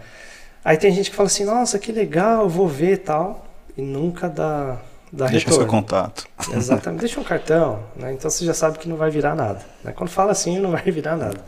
[0.64, 3.46] Aí tem gente que fala assim: nossa, que legal, vou ver tal.
[3.76, 4.78] E nunca dá,
[5.12, 5.62] dá Deixa retorno.
[5.62, 6.26] seu contato.
[6.52, 8.12] Exatamente, deixa um cartão, né?
[8.12, 9.60] Então você já sabe que não vai virar nada.
[9.84, 9.92] Né?
[9.92, 11.44] Quando fala assim, não vai virar nada.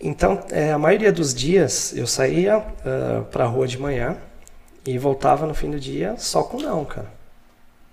[0.00, 4.16] Então, é, a maioria dos dias eu saía uh, pra rua de manhã
[4.86, 7.10] e voltava no fim do dia só com não, cara.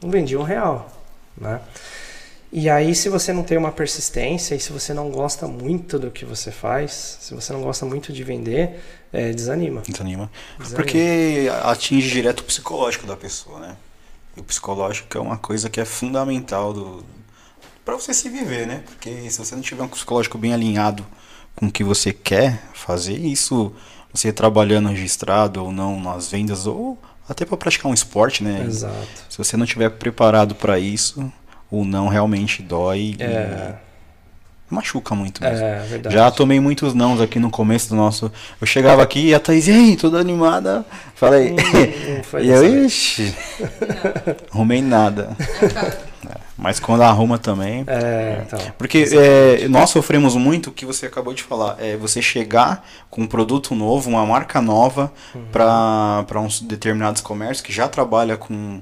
[0.02, 0.90] Não vendia um real,
[1.38, 1.62] né?
[2.52, 6.12] E aí, se você não tem uma persistência e se você não gosta muito do
[6.12, 8.82] que você faz, se você não gosta muito de vender,
[9.14, 9.82] é, desanima.
[9.88, 10.30] Desanima.
[10.60, 10.76] desanima.
[10.76, 13.78] Porque atinge direto o psicológico da pessoa, né?
[14.36, 17.06] E o psicológico é uma coisa que é fundamental do
[17.84, 18.84] para você se viver, né?
[18.86, 21.06] Porque se você não tiver um psicológico bem alinhado
[21.56, 23.74] com o que você quer fazer, isso
[24.14, 26.98] você trabalhando registrado ou não nas vendas ou
[27.28, 28.64] até para praticar um esporte, né?
[28.66, 29.08] Exato.
[29.30, 31.32] Se você não tiver preparado para isso,
[31.72, 33.74] o não realmente dói É,
[34.70, 35.66] e machuca muito mesmo.
[35.66, 36.16] é verdade.
[36.16, 38.32] Já tomei muitos nãos aqui no começo do nosso.
[38.60, 40.86] Eu chegava aqui e a Thaís, e aí, toda animada.
[41.16, 41.52] Falei.
[41.52, 43.34] Hum, e eu, ixi,
[44.52, 45.36] arrumei nada.
[46.30, 47.84] É, Mas quando arruma também.
[47.88, 48.60] É, então.
[48.78, 51.76] Porque é, nós sofremos muito o que você acabou de falar.
[51.80, 55.46] É você chegar com um produto novo, uma marca nova Uhum.
[55.52, 58.82] para uns determinados comércios que já trabalha com,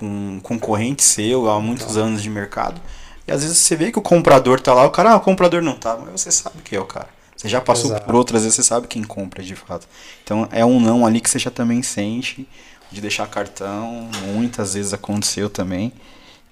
[0.00, 2.04] com um concorrente seu há muitos Então.
[2.06, 2.80] anos de mercado.
[3.28, 5.62] E às vezes você vê que o comprador tá lá, o cara, ah, o comprador
[5.62, 7.08] não tá, mas você sabe que é o cara.
[7.36, 8.04] Você já passou Exato.
[8.06, 9.86] por outras vezes, você sabe quem compra de fato.
[10.24, 12.46] Então é um não ali que você já também sente
[12.90, 15.92] de deixar cartão, muitas vezes aconteceu também.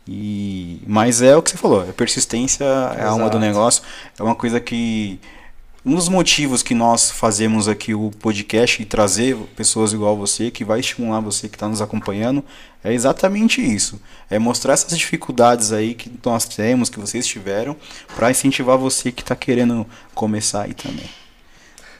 [0.07, 3.83] E mas é o que você falou, é persistência, é a alma do negócio,
[4.19, 5.21] é uma coisa que
[5.87, 10.65] um dos motivos que nós fazemos aqui o podcast e trazer pessoas igual você, que
[10.65, 12.45] vai estimular você que está nos acompanhando,
[12.85, 14.01] é exatamente isso.
[14.29, 17.77] É mostrar essas dificuldades aí que nós temos, que vocês tiveram,
[18.17, 21.09] para incentivar você que está querendo começar aí também.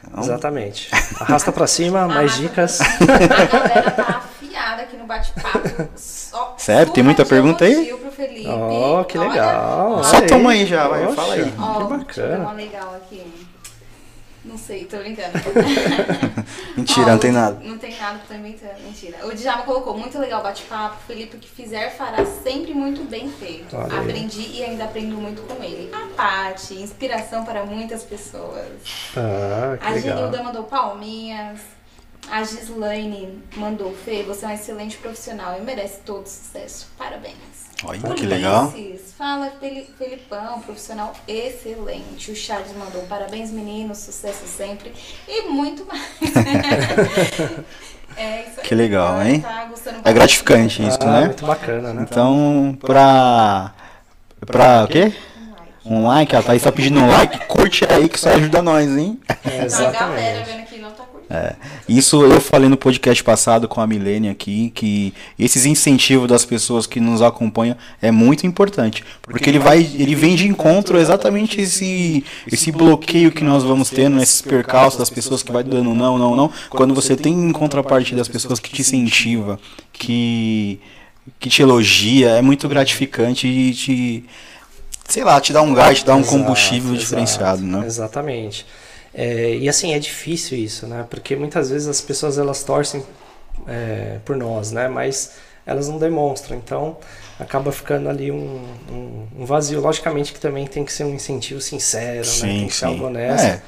[0.07, 0.89] Então, Exatamente.
[1.19, 2.81] Arrasta pra cima, mais Arrasta dicas.
[2.81, 5.89] A galera tá afiada aqui no bate-papo.
[5.95, 6.93] Só- Sério?
[6.93, 7.93] Tem muita pergunta aí?
[8.15, 8.47] Felipe.
[8.49, 10.03] Oh, que Olha, legal.
[10.03, 11.53] Só Olha toma aí já, vai, fala aí.
[11.57, 12.51] Ó, Que Deixa eu ver bacana.
[12.51, 13.23] legal aqui.
[14.43, 15.33] Não sei, tô brincando.
[16.77, 17.59] Mentira, Ó, não tem nada.
[17.61, 18.81] Não tem nada, tô inventando.
[18.83, 19.25] Mentira.
[19.27, 20.97] O Djalma colocou, muito legal o bate-papo.
[21.05, 23.75] Felipe, o que fizer, fará sempre muito bem feito.
[23.75, 23.99] Olha aí.
[23.99, 25.91] Aprendi e ainda aprendo muito com ele.
[25.93, 28.65] A Paty, inspiração para muitas pessoas.
[29.15, 30.17] Ah, que A legal.
[30.17, 31.59] Genilda mandou palminhas.
[32.31, 36.87] A Gislaine mandou, Fê, você é um excelente profissional e merece todo sucesso.
[36.97, 37.33] Parabéns.
[37.83, 38.73] Olha Ulisses, que legal.
[39.17, 42.31] Fala, Feli- Felipão, profissional excelente.
[42.31, 44.93] O Charles mandou parabéns, meninos, sucesso sempre.
[45.27, 46.03] E muito mais.
[48.17, 48.63] é isso aí.
[48.63, 49.41] Que legal, Ela hein?
[49.41, 49.69] Tá
[50.03, 51.25] É gratificante isso, ah, né?
[51.27, 52.05] muito bacana, né?
[52.09, 53.73] Então, pra.
[54.45, 55.13] Pra o quê?
[55.37, 55.73] Um like.
[55.85, 59.19] Um like, a Thaís tá pedindo um like, curte aí que isso ajuda nós, hein?
[59.23, 60.43] Então, a galera Exatamente.
[60.49, 61.03] vendo que não tá.
[61.29, 61.55] É,
[61.87, 66.87] isso eu falei no podcast passado com a Milene aqui, que esses incentivos das pessoas
[66.87, 69.03] que nos acompanham é muito importante.
[69.21, 74.19] Porque ele vai, ele vem de encontro exatamente esse, esse bloqueio que nós vamos tendo,
[74.19, 76.51] esses percalços das pessoas que vai dando não, não, não.
[76.69, 79.59] Quando você tem em contrapartida das pessoas que te incentiva,
[79.93, 80.79] que,
[81.39, 84.25] que te elogia, é muito gratificante e te,
[85.07, 87.85] sei lá, te dá um gás, te dá um Exato, combustível exato, diferenciado, né?
[87.85, 88.65] Exatamente.
[89.13, 91.05] É, e assim, é difícil isso, né?
[91.09, 93.03] Porque muitas vezes as pessoas elas torcem
[93.67, 94.87] é, por nós, né?
[94.87, 95.31] Mas
[95.65, 96.57] elas não demonstram.
[96.57, 96.97] Então
[97.39, 99.81] acaba ficando ali um, um, um vazio.
[99.81, 102.41] Logicamente que também tem que ser um incentivo sincero, né?
[102.41, 103.05] Tem Sim, que ser algo sim.
[103.05, 103.45] honesto.
[103.45, 103.61] É.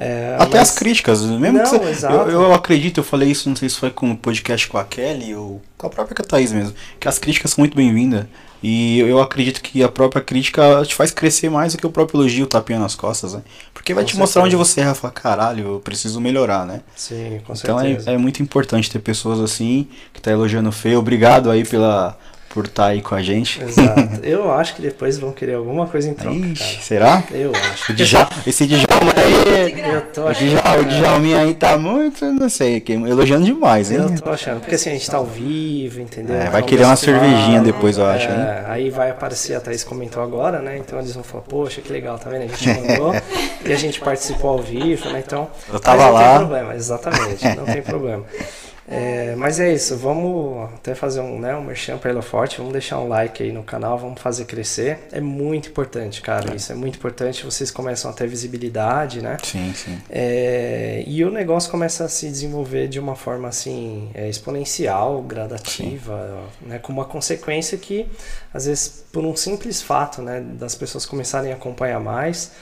[0.00, 3.48] É, Até mas- as críticas, mesmo Não, que você, eu, eu acredito, eu falei isso,
[3.48, 6.52] não sei se foi com o podcast com a Kelly ou com a própria Thaís
[6.52, 8.24] mesmo, que as críticas são muito bem-vindas.
[8.62, 12.20] E eu acredito que a própria crítica te faz crescer mais do que o próprio
[12.20, 13.42] elogio, tapinha nas costas, né?
[13.72, 14.72] Porque vai Com te mostrar onde certeza.
[14.74, 16.82] você erra, fala, caralho, eu preciso melhorar, né?
[16.96, 18.10] Sim, com então é, certeza.
[18.10, 20.98] é muito importante ter pessoas assim, que tá elogiando o feio.
[20.98, 23.62] Obrigado aí pela, por estar aí com a gente.
[23.62, 24.20] Exato.
[24.24, 27.22] Eu acho que depois vão querer alguma coisa em troca, Ixi, será?
[27.22, 27.36] cara.
[27.36, 27.92] Eu acho.
[27.92, 29.80] O Djalma, esse Djalma aí...
[29.94, 30.80] Eu tô O achando.
[30.80, 33.98] O Djalminha aí tá muito, não sei, elogiando demais, hein?
[33.98, 36.34] Eu tô achando, porque assim, a gente tá ao vivo, entendeu?
[36.36, 38.28] É, vai Então, querer uma cervejinha depois, eu acho?
[38.28, 40.78] É, aí vai aparecer, a Thaís comentou agora, né?
[40.78, 42.44] Então eles vão falar, poxa, que legal, tá vendo?
[42.44, 43.14] A gente mandou
[43.64, 45.22] e a gente participou ao vivo, né?
[45.24, 45.48] Então.
[45.72, 46.28] Eu tava mas não lá.
[46.28, 48.24] tem problema, exatamente, não tem problema.
[48.90, 52.98] É, mas é isso, vamos até fazer um, né, um merchan para Forte, vamos deixar
[52.98, 54.98] um like aí no canal, vamos fazer crescer.
[55.12, 56.56] É muito importante, cara, é.
[56.56, 59.36] isso é muito importante, vocês começam a ter visibilidade, né?
[59.42, 60.00] Sim, sim.
[60.08, 66.44] É, e o negócio começa a se desenvolver de uma forma assim, é, exponencial, gradativa,
[66.62, 68.06] né, com uma consequência que,
[68.54, 72.52] às vezes, por um simples fato, né, das pessoas começarem a acompanhar mais,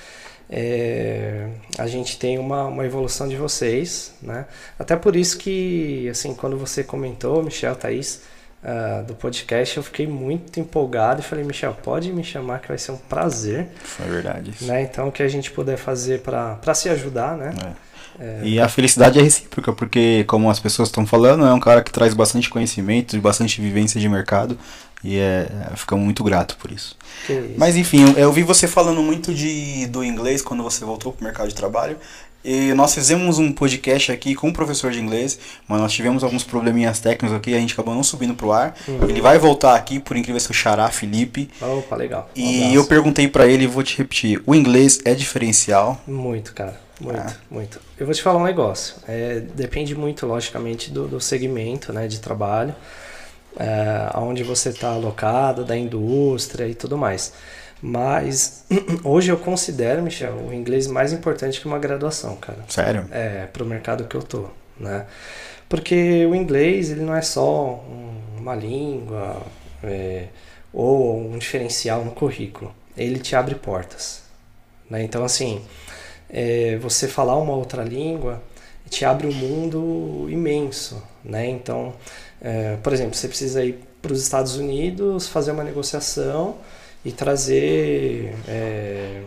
[0.49, 4.47] é, a gente tem uma, uma evolução de vocês, né?
[4.79, 8.23] Até por isso que, assim, quando você comentou, Michel, Thaís,
[8.63, 12.79] uh, do podcast, eu fiquei muito empolgado e falei, Michel, pode me chamar que vai
[12.79, 13.69] ser um prazer.
[13.83, 14.53] Foi verdade.
[14.63, 14.83] Né?
[14.83, 17.53] Então, o que a gente puder fazer para se ajudar, né?
[17.83, 17.87] É.
[18.19, 21.83] É, e a felicidade é recíproca, porque, como as pessoas estão falando, é um cara
[21.83, 24.59] que traz bastante conhecimento, bastante vivência de mercado.
[25.07, 25.47] E é,
[25.77, 26.97] fica muito grato por isso.
[27.29, 27.55] isso.
[27.57, 31.25] Mas enfim, eu vi você falando muito de, do inglês quando você voltou para o
[31.25, 31.97] mercado de trabalho.
[32.45, 35.39] E nós fizemos um podcast aqui com um professor de inglês,
[35.69, 38.75] mas nós tivemos alguns probleminhas técnicos aqui, a gente acabou não subindo pro ar.
[38.89, 39.09] Uhum.
[39.09, 41.51] Ele vai voltar aqui, por incrível que o xará, Felipe.
[41.61, 42.29] Opa, legal.
[42.37, 46.01] Um e eu perguntei para ele, vou te repetir, o inglês é diferencial?
[46.07, 46.81] Muito, cara.
[47.01, 47.37] Muito, ah.
[47.49, 47.81] muito.
[47.97, 48.97] Eu vou te falar um negócio.
[49.07, 52.75] É, depende muito, logicamente, do, do segmento né, de trabalho
[53.57, 57.33] é, onde você está alocado, da indústria e tudo mais.
[57.81, 58.65] Mas
[59.05, 62.59] hoje eu considero, Michel, o inglês mais importante que uma graduação, cara.
[62.69, 63.07] Sério?
[63.11, 64.47] É, para o mercado que eu tô,
[64.79, 65.07] né?
[65.69, 67.85] Porque o inglês, ele não é só
[68.39, 69.43] uma língua
[69.83, 70.29] é,
[70.73, 72.73] ou um diferencial no currículo.
[72.97, 74.23] Ele te abre portas.
[74.89, 75.03] Né?
[75.03, 75.63] Então, assim,
[76.31, 78.43] é, você falar uma outra língua
[78.89, 81.49] te abre um mundo imenso, né?
[81.49, 81.93] Então,
[82.41, 86.57] é, por exemplo, você precisa ir para os Estados Unidos fazer uma negociação
[87.05, 89.23] e trazer é,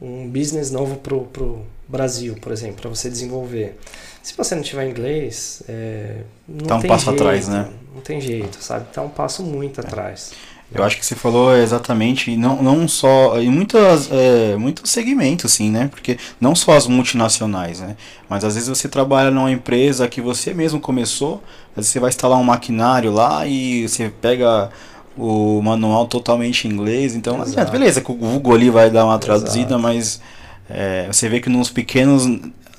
[0.00, 3.78] um business novo para o Brasil, por exemplo, para você desenvolver.
[4.22, 7.70] Se você não tiver inglês, é, não tá um tem passo jeito, atrás, né?
[7.94, 8.92] Não tem jeito, sabe?
[8.92, 9.84] Tá um passo muito é.
[9.84, 10.32] atrás.
[10.72, 15.68] Eu acho que você falou exatamente, não, não só, em muitas, é, muitos segmentos, sim,
[15.68, 15.88] né?
[15.90, 17.96] Porque não só as multinacionais, né?
[18.28, 22.10] Mas às vezes você trabalha numa empresa que você mesmo começou, às vezes você vai
[22.10, 24.70] instalar um maquinário lá e você pega
[25.16, 29.74] o manual totalmente em inglês, então adianta, beleza, o Google ali vai dar uma traduzida,
[29.74, 29.82] Exato.
[29.82, 30.20] mas
[30.68, 32.26] é, você vê que nos pequenos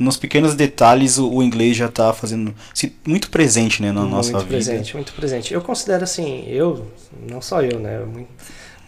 [0.02, 2.54] nos pequenos detalhes o, o inglês já está fazendo
[3.06, 4.39] muito presente né, na muito nossa vida.
[4.39, 5.54] Muito presente, muito presente.
[5.54, 6.88] Eu considero assim, eu,
[7.30, 8.04] não só eu, né?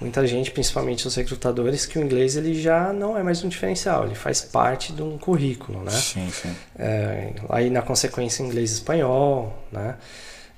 [0.02, 4.06] Muita gente, principalmente os recrutadores, que o inglês ele já não é mais um diferencial,
[4.06, 5.92] ele faz parte de um currículo, né?
[5.92, 6.54] Sim, sim.
[6.78, 9.96] É, aí na consequência inglês e espanhol, né?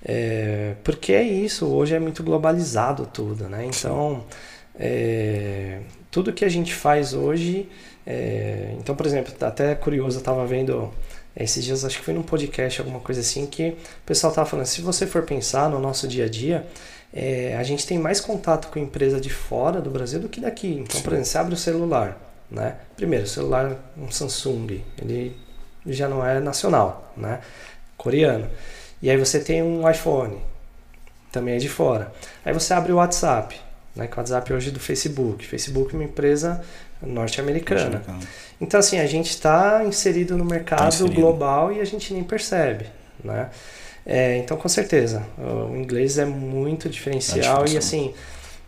[0.03, 3.65] É, porque é isso, hoje é muito globalizado tudo, né?
[3.65, 4.23] Então,
[4.79, 5.79] é,
[6.09, 7.67] tudo que a gente faz hoje
[8.05, 10.91] é, então, por exemplo, tá até curioso, eu estava vendo
[11.35, 14.65] esses dias, acho que foi num podcast, alguma coisa assim, que o pessoal estava falando,
[14.65, 16.65] se você for pensar no nosso dia a dia,
[17.13, 20.67] é, a gente tem mais contato com empresa de fora do Brasil do que daqui.
[20.67, 22.17] Então, por exemplo, você abre o celular,
[22.49, 22.75] né?
[22.95, 25.35] Primeiro, o celular um Samsung, ele
[25.85, 27.39] já não é nacional, né?
[27.97, 28.49] Coreano.
[29.01, 30.37] E aí você tem um iPhone,
[31.31, 32.11] também é de fora.
[32.43, 33.59] Aí você abre o WhatsApp,
[33.95, 34.07] né?
[34.07, 35.45] Que o WhatsApp hoje é do Facebook.
[35.45, 36.61] Facebook é uma empresa
[37.01, 38.01] norte-americana.
[38.59, 42.85] Então, assim, a gente está inserido no mercado tá global e a gente nem percebe,
[43.23, 43.49] né?
[44.05, 48.13] É, então, com certeza, o inglês é muito diferencial e, assim,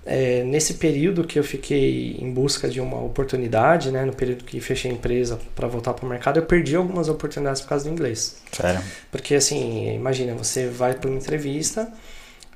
[0.03, 4.59] é, nesse período que eu fiquei em busca de uma oportunidade, né, no período que
[4.59, 7.91] fechei a empresa para voltar para o mercado, eu perdi algumas oportunidades por causa do
[7.91, 8.37] inglês.
[8.51, 8.81] Sério?
[9.11, 11.91] Porque, assim, imagina, você vai para uma entrevista,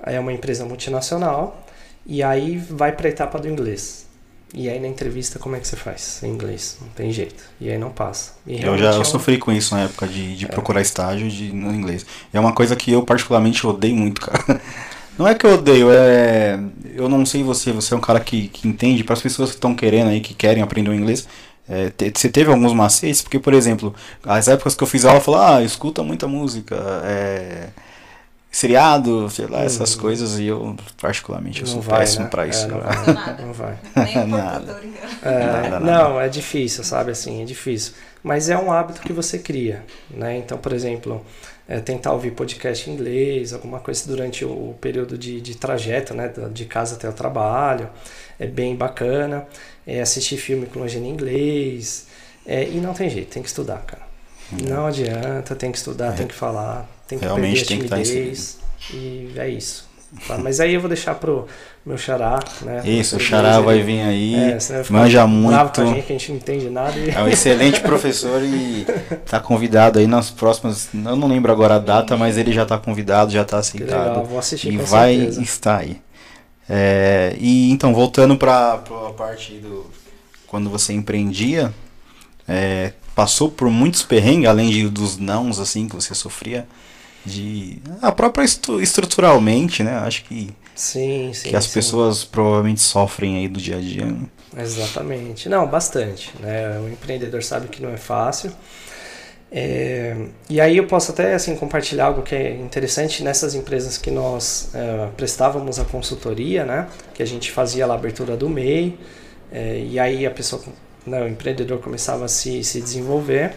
[0.04, 1.64] é uma empresa multinacional,
[2.06, 4.08] e aí vai para a etapa do inglês.
[4.54, 6.22] E aí na entrevista como é que você faz?
[6.24, 7.44] Em inglês, não tem jeito.
[7.60, 8.34] E aí não passa.
[8.46, 10.48] eu já é sofri com isso na época de, de é.
[10.48, 12.06] procurar estágio de, no inglês.
[12.34, 14.62] E é uma coisa que eu particularmente odeio muito, cara.
[15.18, 16.60] Não é que eu odeio, é.
[16.96, 19.56] Eu não sei você, você é um cara que, que entende, para as pessoas que
[19.56, 21.28] estão querendo aí, que querem aprender o inglês,
[21.70, 23.22] é, te, você teve alguns macetes?
[23.22, 23.94] Porque, por exemplo,
[24.24, 27.70] as épocas que eu fiz aula, eu falava, ah, escuta muita música, é
[28.52, 30.02] seriado, sei lá, essas uhum.
[30.02, 32.30] coisas, e eu, particularmente, eu não sou vai, péssimo né?
[32.30, 32.66] pra isso.
[32.66, 33.80] É, não, vai, não vai.
[33.96, 34.82] Nem nada.
[35.24, 37.94] É, nada, Não, é difícil, sabe, assim, é difícil.
[38.22, 40.38] Mas é um hábito que você cria, né?
[40.38, 41.26] Então, por exemplo,
[41.68, 46.32] é, tentar ouvir podcast em inglês, alguma coisa durante o período de, de trajeto, né?
[46.52, 47.90] De casa até o trabalho,
[48.38, 49.48] é bem bacana.
[49.88, 52.06] É, assistir filme com legenda em inglês,
[52.46, 54.11] é, e não tem jeito, tem que estudar, cara.
[54.52, 54.70] Uhum.
[54.70, 56.12] Não adianta, tem que estudar, é.
[56.12, 58.58] tem que falar, tem que Realmente perder a timidez.
[58.94, 59.90] E é isso.
[60.28, 60.38] Tá?
[60.38, 61.48] Mas aí eu vou deixar pro
[61.86, 62.82] meu xará, né?
[62.86, 64.58] Isso, o xará vai vir aí, é,
[64.90, 65.82] manja muito.
[65.82, 67.00] Com a gente, que a gente não entende nada.
[67.00, 67.10] E...
[67.10, 68.86] É um excelente professor e
[69.26, 70.90] tá convidado aí nas próximas.
[70.94, 74.10] Eu não lembro agora a data, mas ele já tá convidado, já tá aceitado.
[74.10, 75.42] Legal, vou assistir e vai certeza.
[75.42, 76.02] estar aí.
[76.70, 79.86] É, e então, voltando para a parte do.
[80.46, 81.74] Quando você empreendia,
[82.46, 86.68] é, passou por muitos perrengues, além de, dos nãos assim que você sofria
[87.26, 89.96] de a própria estu, estruturalmente, né?
[90.00, 91.74] Acho que sim, sim, que as sim.
[91.74, 94.06] pessoas provavelmente sofrem aí do dia a dia.
[94.06, 94.20] Né?
[94.58, 95.48] Exatamente.
[95.48, 96.32] Não, bastante.
[96.40, 96.80] Né?
[96.80, 98.52] O empreendedor sabe que não é fácil.
[99.54, 100.16] É,
[100.50, 104.70] e aí eu posso até assim compartilhar algo que é interessante nessas empresas que nós
[104.74, 106.88] é, prestávamos a consultoria, né?
[107.14, 108.98] Que a gente fazia a abertura do MEI
[109.52, 110.64] é, e aí a pessoa,
[111.06, 113.54] né, o empreendedor começava a se, se desenvolver.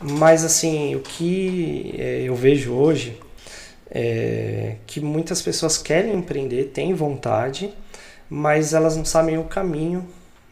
[0.00, 3.20] Mas assim, o que é, eu vejo hoje
[3.90, 7.72] é que muitas pessoas querem empreender, têm vontade,
[8.28, 10.08] mas elas não sabem o caminho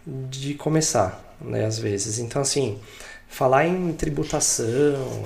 [0.06, 2.18] de começar, né, às vezes.
[2.18, 2.78] Então assim,
[3.28, 5.24] falar em tributação,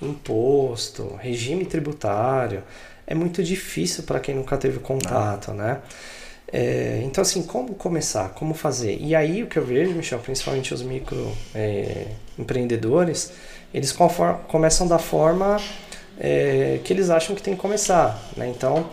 [0.00, 2.62] imposto, regime tributário,
[3.06, 5.80] é muito difícil para quem nunca teve contato, né?
[6.58, 8.30] É, então, assim, como começar?
[8.30, 8.96] Como fazer?
[8.98, 12.06] E aí, o que eu vejo, Michel, principalmente os micro é,
[13.74, 13.94] eles
[14.48, 15.58] começam da forma
[16.18, 18.18] é, que eles acham que tem que começar.
[18.34, 18.48] Né?
[18.48, 18.88] Então,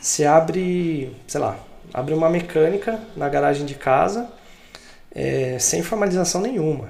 [0.00, 1.58] se abre, sei lá,
[1.92, 4.30] abre uma mecânica na garagem de casa
[5.12, 6.88] é, sem formalização nenhuma.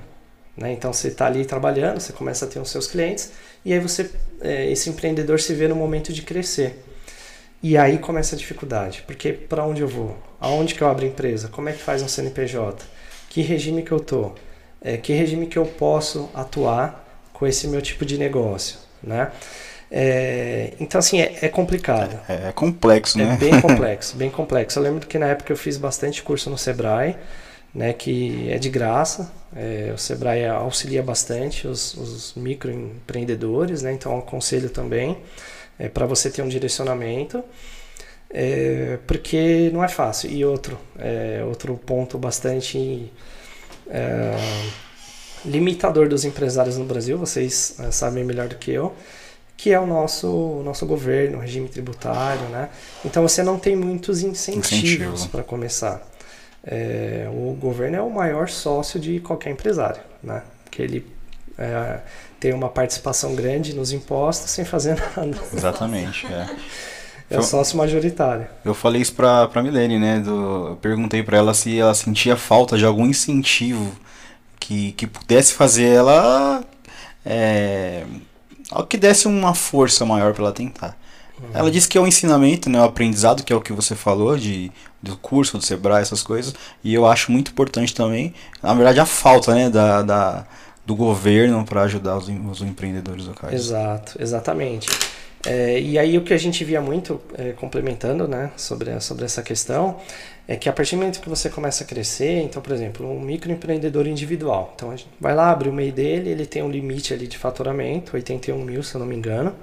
[0.54, 0.72] Né?
[0.72, 3.32] Então, você está ali trabalhando, você começa a ter os seus clientes
[3.64, 4.10] e aí você,
[4.42, 6.84] é, esse empreendedor se vê no momento de crescer.
[7.62, 10.16] E aí começa a dificuldade, porque para onde eu vou?
[10.40, 11.48] Aonde que eu abro empresa?
[11.48, 12.84] Como é que faz um CNPJ?
[13.28, 14.32] Que regime que eu tô?
[14.80, 19.32] É, que regime que eu posso atuar com esse meu tipo de negócio, né?
[19.90, 22.18] É, então assim é, é complicado.
[22.28, 23.34] É, é, complexo, né?
[23.34, 24.78] É bem complexo, bem complexo.
[24.78, 27.16] Eu lembro que na época eu fiz bastante curso no Sebrae,
[27.74, 27.92] né?
[27.92, 29.32] Que é de graça.
[29.56, 33.92] É, o Sebrae auxilia bastante os, os microempreendedores, né?
[33.92, 35.16] Então aconselho também
[35.78, 37.42] é, para você ter um direcionamento,
[38.30, 40.30] é, porque não é fácil.
[40.30, 43.12] E outro, é, outro ponto bastante
[43.88, 44.36] é,
[45.44, 48.94] limitador dos empresários no Brasil, vocês é, sabem melhor do que eu,
[49.56, 52.68] que é o nosso, o nosso governo, o regime tributário, né?
[53.04, 56.06] Então você não tem muitos incentivos para começar.
[56.62, 60.42] É, o governo é o maior sócio de qualquer empresário, né?
[60.64, 61.06] Porque ele
[62.40, 65.38] tem uma participação grande nos impostos sem fazer nada.
[65.52, 66.46] Exatamente, é.
[67.30, 68.46] É o sócio majoritário.
[68.64, 70.18] Eu falei isso pra, pra Milene, né?
[70.18, 73.92] Do, eu perguntei para ela se ela sentia falta de algum incentivo
[74.58, 76.64] que, que pudesse fazer ela.
[77.26, 78.04] É,
[78.88, 80.96] que desse uma força maior para ela tentar.
[81.38, 81.50] Uhum.
[81.52, 84.36] Ela disse que é o ensinamento, né, o aprendizado, que é o que você falou,
[84.36, 84.72] de,
[85.02, 86.54] do curso, do Sebrae, essas coisas.
[86.82, 90.46] E eu acho muito importante também, na verdade, a falta né, da, da
[90.88, 93.52] do governo para ajudar os, os, empreendedores locais.
[93.52, 94.88] Exato, exatamente.
[95.44, 99.42] É, e aí o que a gente via muito, é, complementando né, sobre, sobre essa
[99.42, 99.98] questão,
[100.48, 103.20] é que a partir do momento que você começa a crescer, então, por exemplo, um
[103.20, 107.12] microempreendedor individual, então a gente vai lá, abre o MEI dele, ele tem um limite
[107.12, 109.54] ali de faturamento, 81 mil, se eu não me engano,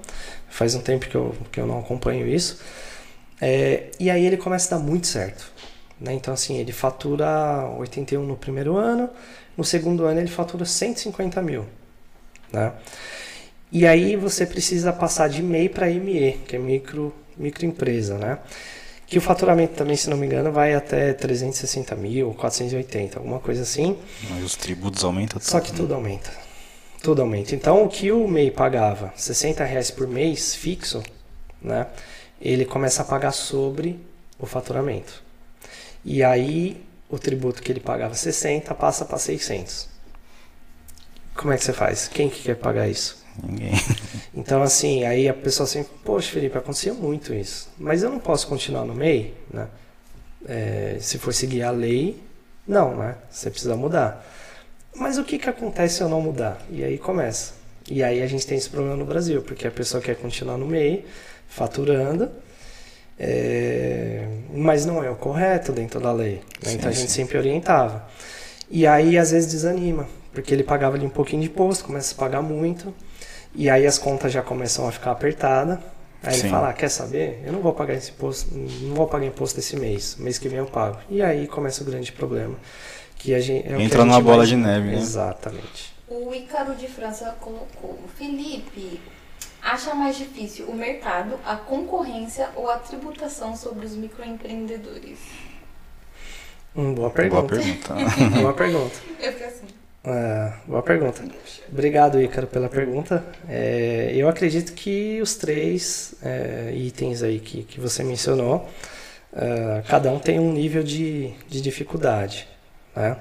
[0.48, 2.62] faz um tempo que eu, que eu não acompanho isso,
[3.42, 5.55] é, e aí ele começa a dar muito certo.
[6.00, 6.14] Né?
[6.14, 9.10] Então, assim, ele fatura 81 no primeiro ano,
[9.58, 11.66] no segundo ano ele fatura 150 mil.
[12.52, 12.74] Né?
[13.72, 18.40] E aí você precisa passar de MEI para ME, que é micro, microempresa, né?
[19.08, 23.64] Que o faturamento também, se não me engano, vai até 360 mil, 480, alguma coisa
[23.64, 23.98] assim.
[24.30, 26.32] Mas os tributos aumentam Só que tudo aumenta.
[27.04, 27.54] Tudo aumenta.
[27.54, 31.04] Então, o que o MEI pagava, 60 reais por mês fixo,
[31.62, 31.88] né?
[32.42, 34.00] Ele começa a pagar sobre
[34.40, 35.25] o faturamento.
[36.06, 39.90] E aí, o tributo que ele pagava 60 passa para 600.
[41.36, 42.08] Como é que você faz?
[42.08, 43.26] Quem que quer pagar isso?
[43.44, 43.74] Ninguém.
[44.38, 47.70] Então, assim, aí a pessoa assim, poxa, Felipe, acontecia muito isso.
[47.78, 49.70] Mas eu não posso continuar no MEI, né?
[50.46, 52.22] É, se for seguir a lei,
[52.68, 53.16] não, né?
[53.32, 54.26] Você precisa mudar.
[54.94, 56.62] Mas o que, que acontece se eu não mudar?
[56.70, 57.54] E aí começa.
[57.90, 60.68] E aí a gente tem esse problema no Brasil, porque a pessoa quer continuar no
[60.68, 61.06] MEI,
[61.48, 62.30] faturando,
[63.20, 66.42] é, mas não é o correto dentro da lei.
[66.64, 66.72] Né?
[66.72, 67.22] Sim, então a gente sim.
[67.22, 68.08] sempre orientava.
[68.70, 72.18] E aí às vezes desanima, porque ele pagava ali um pouquinho de imposto, começa a
[72.18, 72.94] pagar muito,
[73.54, 75.80] e aí as contas já começam a ficar apertadas.
[76.22, 76.40] Aí Sim.
[76.42, 77.44] ele fala, ah, quer saber?
[77.46, 80.58] Eu não vou pagar esse imposto, não vou pagar imposto esse mês, mês que vem
[80.58, 80.98] eu pago.
[81.10, 82.56] E aí começa o grande problema.
[83.16, 84.98] Que a gente, é Entra numa bola de neve, né?
[84.98, 85.94] Exatamente.
[86.08, 89.00] O Icaro de França colocou, Felipe,
[89.66, 95.18] Acha mais difícil o mercado, a concorrência ou a tributação sobre os microempreendedores?
[96.76, 97.56] Hum, boa pergunta.
[97.58, 98.40] Boa pergunta.
[98.42, 98.96] boa pergunta.
[99.20, 99.66] Eu fico assim.
[100.04, 101.24] É, boa pergunta.
[101.68, 103.26] Obrigado, Ícaro, pela pergunta.
[103.50, 108.70] É, eu acredito que os três é, itens aí que, que você mencionou,
[109.34, 112.48] é, cada um tem um nível de, de dificuldade.
[112.96, 113.18] Né?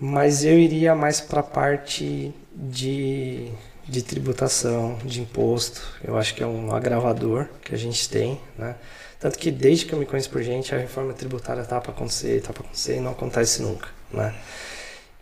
[0.00, 3.52] Mas eu iria mais para a parte de,
[3.86, 5.82] de tributação, de imposto.
[6.02, 8.40] Eu acho que é um agravador que a gente tem.
[8.56, 8.74] Né?
[9.20, 12.36] Tanto que desde que eu me conheço por gente, a reforma tributária está para acontecer,
[12.36, 13.88] está para acontecer e não acontece nunca.
[14.12, 14.34] Né?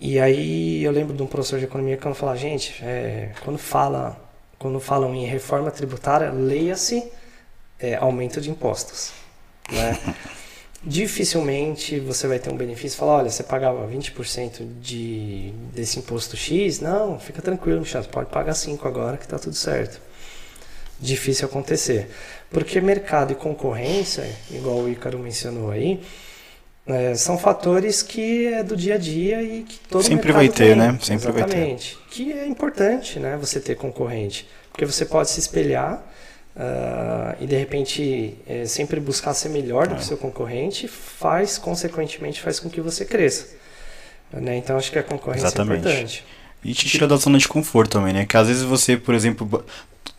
[0.01, 3.59] E aí eu lembro de um professor de economia que quando fala, gente, é, quando
[3.59, 4.21] fala,
[4.59, 7.11] quando falam em reforma tributária, leia-se
[7.79, 9.13] é, aumento de impostos,
[9.71, 9.97] né?
[10.85, 16.81] Dificilmente você vai ter um benefício, falar, olha, você pagava 20% de desse imposto X,
[16.81, 20.01] não, fica tranquilo, Michel, pode pagar 5 agora que está tudo certo.
[20.99, 22.11] Difícil acontecer.
[22.51, 26.01] Porque mercado e concorrência, igual o Ícaro mencionou aí,
[26.85, 30.69] é, são fatores que é do dia a dia e que todo sempre vai ter,
[30.69, 30.77] tem.
[30.77, 30.99] né?
[31.01, 31.95] Sempre Exatamente.
[31.95, 32.11] vai ter.
[32.11, 33.37] Que é importante, né?
[33.41, 36.05] Você ter concorrente, porque você pode se espelhar
[36.57, 39.99] uh, e de repente é, sempre buscar ser melhor do é.
[39.99, 43.49] que seu concorrente, faz consequentemente faz com que você cresça.
[44.33, 44.57] Né?
[44.57, 45.87] Então acho que a concorrência é Exatamente.
[45.87, 46.25] é importante.
[46.65, 48.25] E te tira da zona de conforto também, né?
[48.25, 49.65] Que às vezes você, por exemplo,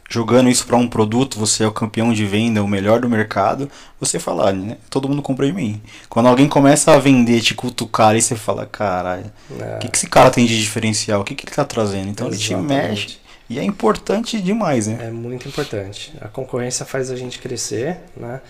[0.09, 3.69] jogando isso para um produto, você é o campeão de venda, o melhor do mercado,
[3.99, 4.77] você fala, né?
[4.89, 5.81] Todo mundo compra de mim.
[6.09, 9.77] Quando alguém começa a vender, te cutucar, aí você fala, caralho, o é.
[9.79, 11.21] que, que esse cara tem de diferencial?
[11.21, 12.09] O que, que ele tá trazendo?
[12.09, 12.53] Então Exatamente.
[12.53, 13.22] ele te mexe.
[13.53, 14.97] E é importante demais, né?
[15.07, 16.13] É muito importante.
[16.19, 18.41] A concorrência faz a gente crescer, né?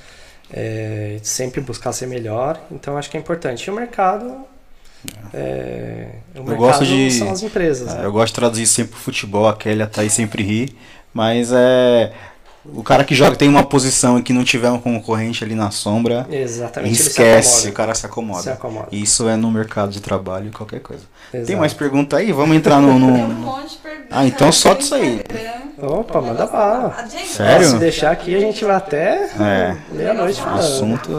[0.51, 2.60] É, sempre buscar ser melhor.
[2.72, 3.66] Então acho que é importante.
[3.66, 4.45] E o mercado
[5.34, 7.93] é, o eu gosto de, são as empresas.
[7.93, 8.06] É, né?
[8.06, 10.78] Eu gosto de traduzir sempre o futebol, a Kelly, a Thaís sempre ri.
[11.14, 12.14] Mas é.
[12.66, 15.70] O cara que joga tem uma posição e que não tiver um concorrente ali na
[15.70, 18.41] sombra, Exatamente, esquece, o cara se acomoda.
[18.41, 18.88] se acomoda.
[18.91, 21.03] Isso é no mercado de trabalho qualquer coisa.
[21.34, 21.47] Exato.
[21.47, 22.32] Tem mais pergunta aí?
[22.32, 22.97] Vamos entrar no.
[22.97, 23.14] no...
[23.14, 24.07] Tem um monte de perguntas.
[24.11, 25.22] Ah, então solta isso aí.
[25.78, 26.95] Opa, manda bala.
[27.26, 27.68] Sério?
[27.68, 29.78] Se deixar aqui, a gente vai até é.
[29.91, 30.59] meia-noite falando.
[30.59, 31.11] Assunto.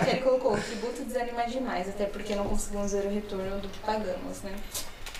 [0.00, 3.78] Aquele colocou: o tributo desanima demais, até porque não conseguimos ver o retorno do que
[3.80, 4.52] pagamos, né?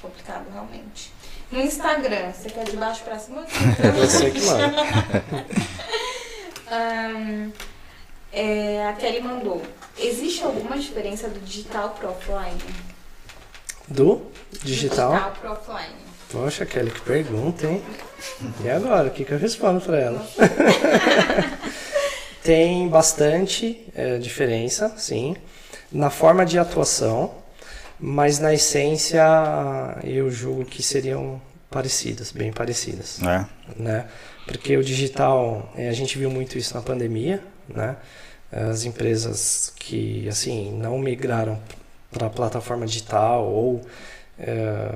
[0.00, 1.15] Complicado, realmente.
[1.50, 3.46] No Instagram, você quer de baixo pra cima?
[4.00, 4.82] Você que manda.
[6.72, 7.52] um,
[8.32, 9.62] é, a Kelly mandou.
[9.96, 12.58] Existe alguma diferença do digital pro offline?
[13.86, 14.22] Do
[14.62, 15.12] digital?
[15.12, 15.94] digital pro offline.
[16.32, 17.84] Poxa, Kelly, que pergunta, hein?
[18.64, 19.06] E agora?
[19.06, 20.26] O que, que eu respondo pra ela?
[22.42, 25.36] Tem bastante é, diferença, sim,
[25.90, 27.32] na forma de atuação
[27.98, 29.24] mas na essência
[30.04, 31.40] eu julgo que seriam
[31.70, 33.20] parecidas, bem parecidas.
[33.22, 33.46] É.
[33.76, 34.06] Né?
[34.46, 37.96] Porque o digital, é, a gente viu muito isso na pandemia, né?
[38.52, 41.60] As empresas que assim não migraram
[42.12, 43.82] para a plataforma digital ou
[44.38, 44.88] é,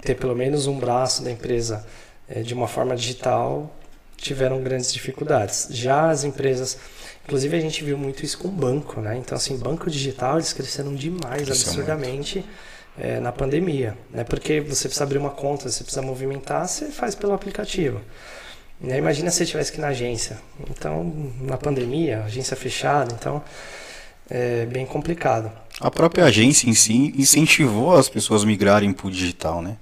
[0.00, 1.84] ter pelo menos um braço da empresa
[2.28, 3.74] é, de uma forma digital
[4.16, 5.66] tiveram grandes dificuldades.
[5.70, 6.78] Já as empresas
[7.24, 9.16] Inclusive a gente viu muito isso com banco, né?
[9.16, 12.44] Então assim, banco digital eles cresceram demais, isso absurdamente
[12.98, 14.24] é, na pandemia, né?
[14.24, 18.00] Porque você precisa abrir uma conta, você precisa movimentar, você faz pelo aplicativo.
[18.80, 18.98] Né?
[18.98, 20.38] Imagina se você tivesse que ir na agência.
[20.68, 23.42] Então, na pandemia, agência fechada, então
[24.28, 25.52] é bem complicado.
[25.80, 29.76] A própria agência em si incentivou as pessoas a migrarem para o digital, né?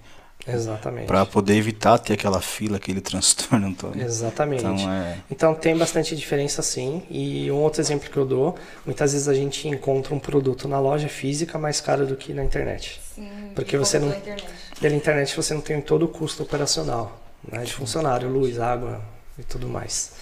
[0.46, 1.06] Exatamente.
[1.06, 4.00] Para poder evitar ter aquela fila, aquele transtorno todo.
[4.00, 4.64] Exatamente.
[4.64, 5.18] Então, é...
[5.30, 7.02] então tem bastante diferença sim.
[7.10, 10.80] E um outro exemplo que eu dou, muitas vezes a gente encontra um produto na
[10.80, 13.00] loja física mais caro do que na internet.
[13.14, 14.08] Sim, Porque você não.
[14.08, 14.46] Internet.
[14.80, 17.62] Pela internet você não tem todo o custo operacional, né?
[17.62, 19.00] De funcionário, luz, água
[19.38, 20.12] e tudo mais.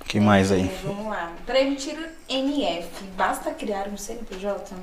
[0.00, 0.62] O que mais aí?
[0.62, 1.32] É, vamos lá.
[1.44, 4.74] Para emitir o NF, basta criar um CNPJ?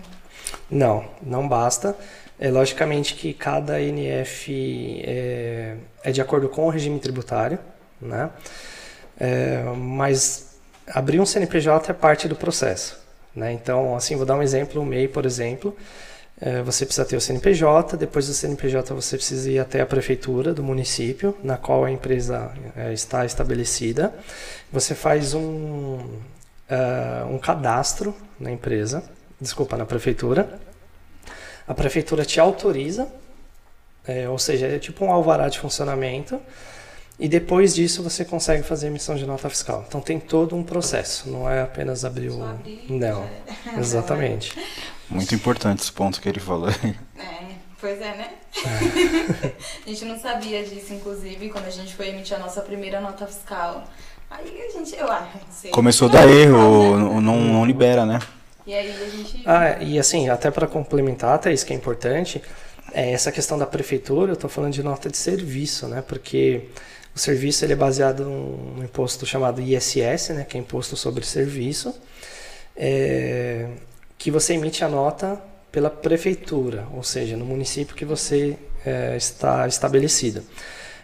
[0.69, 1.95] Não, não basta.
[2.43, 7.57] É, logicamente que cada NF é, é de acordo com o regime tributário,
[8.01, 8.31] né?
[9.17, 12.99] É, mas abrir um CNPJ é parte do processo.
[13.33, 13.53] Né?
[13.53, 15.73] Então, assim, vou dar um exemplo, o MEI, por exemplo,
[16.41, 20.53] é, você precisa ter o CNPJ, depois do CNPJ você precisa ir até a prefeitura
[20.53, 24.13] do município, na qual a empresa é, está estabelecida.
[24.69, 29.01] Você faz um, uh, um cadastro na empresa,
[29.39, 30.59] desculpa, na prefeitura,
[31.67, 33.07] a prefeitura te autoriza,
[34.05, 36.39] é, ou seja, é tipo um alvará de funcionamento,
[37.19, 39.85] e depois disso você consegue fazer emissão de nota fiscal.
[39.87, 42.39] Então tem todo um processo, não é apenas abrir o.
[42.89, 43.29] Não,
[43.77, 44.57] exatamente.
[45.09, 46.69] Muito importante esse ponto que ele falou.
[46.69, 48.31] É, pois é, né?
[49.85, 53.27] a gente não sabia disso, inclusive, quando a gente foi emitir a nossa primeira nota
[53.27, 53.83] fiscal.
[54.29, 55.37] Aí a gente, eu acho.
[55.37, 57.21] Ah, Começou a dar erro, né?
[57.21, 58.19] não, não libera, né?
[58.65, 59.41] E aí a gente.
[59.45, 62.41] Ah, e assim, até para complementar, isso que é importante,
[62.93, 66.01] é essa questão da prefeitura, eu estou falando de nota de serviço, né?
[66.01, 66.69] Porque
[67.15, 70.45] o serviço ele é baseado num imposto chamado ISS, né?
[70.47, 71.93] Que é Imposto sobre Serviço,
[72.75, 73.67] é,
[74.17, 75.41] que você emite a nota
[75.71, 80.43] pela prefeitura, ou seja, no município que você é, está estabelecido.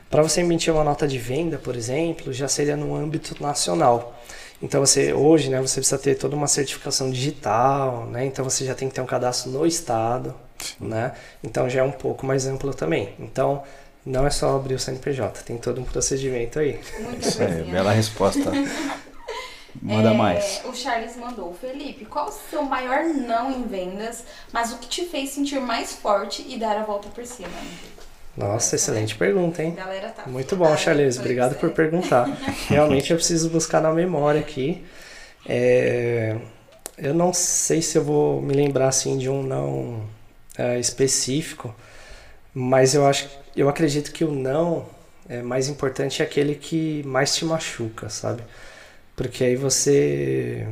[0.09, 4.19] Para você emitir uma nota de venda, por exemplo, já seria no âmbito nacional.
[4.61, 8.25] Então você hoje, né, você precisa ter toda uma certificação digital, né?
[8.25, 10.35] Então você já tem que ter um cadastro no estado,
[10.79, 11.13] né?
[11.43, 13.13] Então já é um pouco mais amplo também.
[13.19, 13.63] Então
[14.05, 16.79] não é só abrir o CNPJ, tem todo um procedimento aí.
[17.19, 18.51] Isso aí, bela resposta.
[19.81, 20.61] Manda é, mais.
[20.65, 21.53] O Charles mandou.
[21.53, 25.93] Felipe, qual o seu maior não em vendas, mas o que te fez sentir mais
[25.93, 27.49] forte e dar a volta por cima?
[28.39, 29.75] Nossa, excelente pergunta, hein?
[29.75, 31.19] Tá Muito bom, Charles.
[31.19, 32.25] Obrigado por perguntar.
[32.69, 34.83] Realmente eu preciso buscar na memória aqui.
[35.45, 36.37] É,
[36.97, 40.03] eu não sei se eu vou me lembrar assim de um não
[40.57, 41.75] é, específico,
[42.53, 44.85] mas eu acho, eu acredito que o não
[45.27, 48.41] é mais importante é aquele que mais te machuca, sabe?
[49.19, 50.65] porque aí você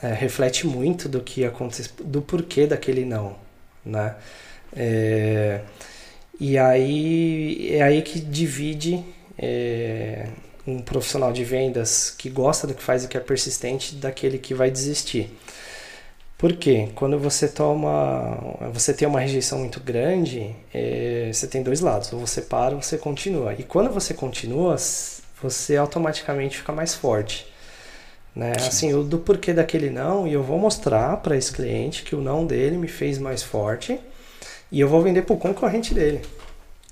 [0.00, 3.34] é, reflete muito do que acontece, do porquê daquele não,
[3.84, 4.14] né?
[4.72, 5.60] É,
[6.40, 9.04] e aí é aí que divide
[9.38, 10.26] é,
[10.66, 14.54] um profissional de vendas que gosta do que faz e que é persistente daquele que
[14.54, 15.30] vai desistir.
[16.38, 16.88] Por quê?
[16.94, 18.38] Quando você toma,
[18.72, 22.80] você tem uma rejeição muito grande, é, você tem dois lados, ou você para ou
[22.80, 23.52] você continua.
[23.58, 24.76] E quando você continua,
[25.42, 27.46] você automaticamente fica mais forte.
[28.34, 28.52] Né?
[28.56, 32.22] Assim, o do porquê daquele não, e eu vou mostrar para esse cliente que o
[32.22, 34.00] não dele me fez mais forte
[34.70, 36.22] e eu vou vender para o concorrente dele.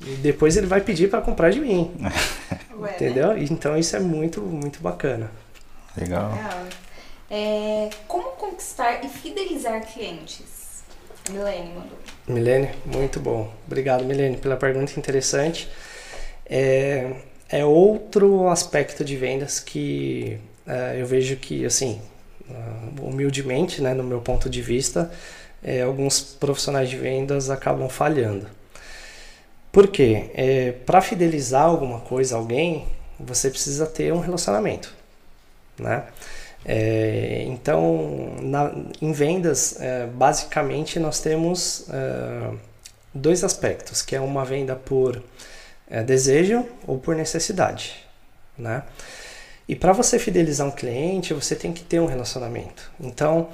[0.00, 1.90] E depois ele vai pedir para comprar de mim.
[2.78, 3.34] Ué, entendeu?
[3.34, 3.46] Né?
[3.50, 5.30] Então isso é muito, muito bacana.
[5.96, 6.32] Legal.
[7.30, 10.82] É, como conquistar e fidelizar clientes?
[11.30, 11.98] Milene mandou.
[12.26, 13.52] Milene, muito bom.
[13.66, 15.68] Obrigado, Milene, pela pergunta interessante.
[16.46, 17.12] É,
[17.48, 22.00] é outro aspecto de vendas que é, eu vejo que, assim,
[22.48, 25.10] uh, humildemente, né, no meu ponto de vista,
[25.62, 28.46] é, alguns profissionais de vendas acabam falhando.
[29.72, 30.30] Por quê?
[30.34, 32.86] É, Para fidelizar alguma coisa, alguém,
[33.18, 34.94] você precisa ter um relacionamento,
[35.78, 36.04] né?
[36.64, 42.54] É, então, na, em vendas, é, basicamente nós temos é,
[43.14, 45.22] dois aspectos, que é uma venda por
[45.88, 48.04] é, desejo ou por necessidade,
[48.56, 48.82] né?
[49.68, 52.90] E para você fidelizar um cliente, você tem que ter um relacionamento.
[52.98, 53.48] Então,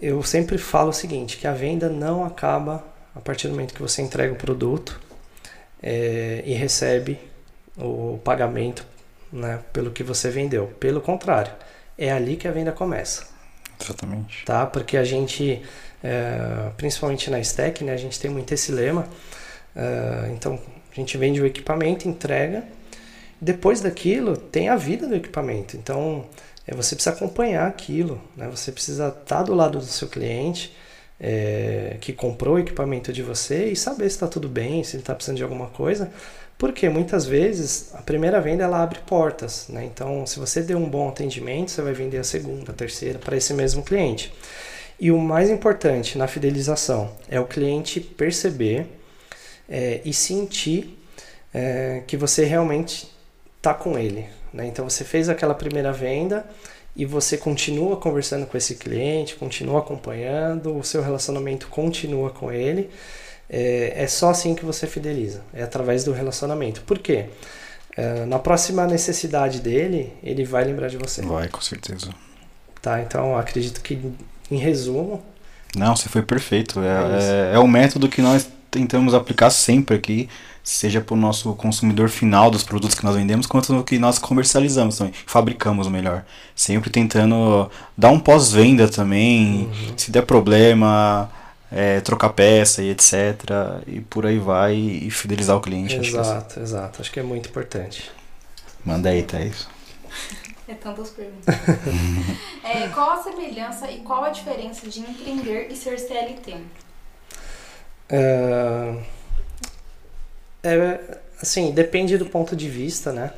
[0.00, 2.84] eu sempre falo o seguinte, que a venda não acaba
[3.14, 5.00] a partir do momento que você entrega o produto
[5.82, 7.18] é, e recebe
[7.76, 8.84] o pagamento
[9.32, 10.68] né, pelo que você vendeu.
[10.78, 11.52] Pelo contrário,
[11.98, 13.26] é ali que a venda começa.
[13.80, 14.44] Exatamente.
[14.44, 14.66] Tá?
[14.66, 15.62] Porque a gente,
[16.02, 19.06] é, principalmente na Stack, né, a gente tem muito esse lema.
[19.74, 20.58] É, então,
[20.90, 22.64] a gente vende o equipamento, entrega
[23.40, 25.76] depois daquilo, tem a vida do equipamento.
[25.76, 26.26] Então,
[26.66, 28.48] é, você precisa acompanhar aquilo, né?
[28.50, 30.74] Você precisa estar do lado do seu cliente
[31.18, 35.02] é, que comprou o equipamento de você e saber se está tudo bem, se ele
[35.02, 36.10] está precisando de alguma coisa.
[36.56, 39.84] Porque muitas vezes a primeira venda ela abre portas, né?
[39.84, 43.36] Então, se você deu um bom atendimento, você vai vender a segunda, a terceira para
[43.36, 44.32] esse mesmo cliente.
[44.98, 48.86] E o mais importante na fidelização é o cliente perceber
[49.66, 50.98] é, e sentir
[51.54, 53.10] é, que você realmente
[53.62, 54.26] tá com ele.
[54.52, 54.66] Né?
[54.66, 56.44] Então você fez aquela primeira venda
[56.94, 62.90] e você continua conversando com esse cliente, continua acompanhando, o seu relacionamento continua com ele.
[63.48, 66.82] É, é só assim que você fideliza, é através do relacionamento.
[66.82, 67.26] Por quê?
[67.96, 71.22] É, na próxima necessidade dele, ele vai lembrar de você.
[71.22, 72.10] Vai, com certeza.
[72.80, 74.00] Tá, então acredito que,
[74.50, 75.22] em resumo.
[75.76, 76.80] Não, você foi perfeito.
[76.80, 80.28] É, é, é o método que nós tentamos aplicar sempre aqui
[80.70, 84.18] seja para o nosso consumidor final dos produtos que nós vendemos, quanto no que nós
[84.18, 86.24] comercializamos também, fabricamos melhor.
[86.54, 89.98] Sempre tentando dar um pós-venda também, uhum.
[89.98, 91.28] se der problema,
[91.72, 93.12] é, trocar peça e etc.
[93.86, 95.96] E por aí vai, e fidelizar o cliente.
[95.96, 97.00] Exato, acho exato.
[97.02, 98.08] Acho que é muito importante.
[98.84, 99.66] Manda aí, Thaís.
[100.68, 101.52] É tantas perguntas.
[102.62, 106.54] é, qual a semelhança e qual a diferença de empreender e ser CLT?
[108.12, 109.02] Uh,
[110.62, 111.00] é,
[111.40, 113.32] assim, depende do ponto de vista, né?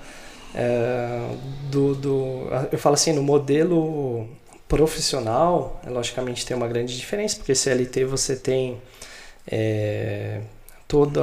[0.54, 1.34] É,
[1.70, 4.28] do, do, eu falo assim, no modelo
[4.68, 8.80] profissional, logicamente tem uma grande diferença, porque CLT você tem
[9.46, 10.40] é,
[10.88, 11.22] toda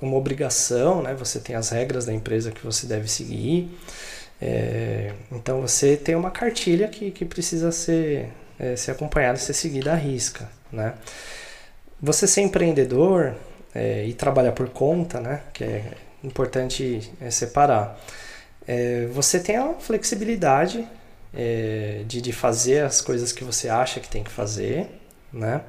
[0.00, 1.14] uma obrigação, né?
[1.14, 3.70] Você tem as regras da empresa que você deve seguir.
[4.40, 9.92] É, então você tem uma cartilha que, que precisa ser, é, ser acompanhada, ser seguida
[9.92, 10.94] à risca, né?
[12.00, 13.34] Você ser empreendedor
[13.74, 15.40] é, e trabalhar por conta, né?
[15.52, 15.84] Que é
[16.22, 17.98] importante é, separar.
[18.66, 20.86] É, você tem a flexibilidade
[21.34, 24.88] é, de, de fazer as coisas que você acha que tem que fazer,
[25.32, 25.62] né?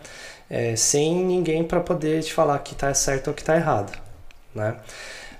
[0.49, 3.97] é, sem ninguém para poder te falar que está certo ou que está errado,
[4.53, 4.75] né?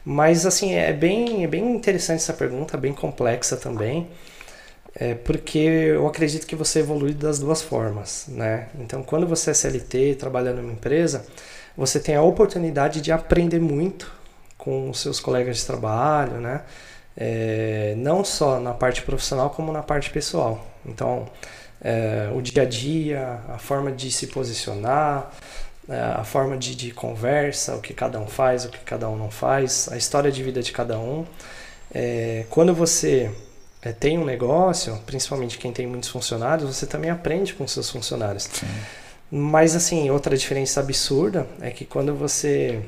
[0.06, 4.10] Mas assim é bem, é bem interessante essa pergunta, bem complexa também,
[4.96, 8.70] é, porque eu acredito que você evolui das duas formas, né?
[8.80, 11.26] Então, quando você é CLT, trabalhando numa empresa,
[11.76, 14.12] você tem a oportunidade de aprender muito
[14.58, 16.62] com os seus colegas de trabalho, né?
[17.16, 20.66] É, não só na parte profissional como na parte pessoal.
[20.86, 21.28] Então,
[21.82, 25.32] é, o dia a dia, a forma de se posicionar,
[25.88, 29.18] é, a forma de, de, conversa, o que cada um faz, o que cada um
[29.18, 31.26] não faz, a história de vida de cada um.
[31.94, 33.30] É, quando você
[33.82, 38.44] é, tem um negócio, principalmente quem tem muitos funcionários, você também aprende com seus funcionários.
[38.44, 38.66] Sim.
[39.36, 42.84] Mas assim, outra diferença absurda é que quando você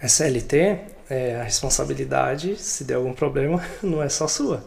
[0.00, 0.78] é CLT,
[1.10, 4.64] é, a responsabilidade, se der algum problema, não é só sua.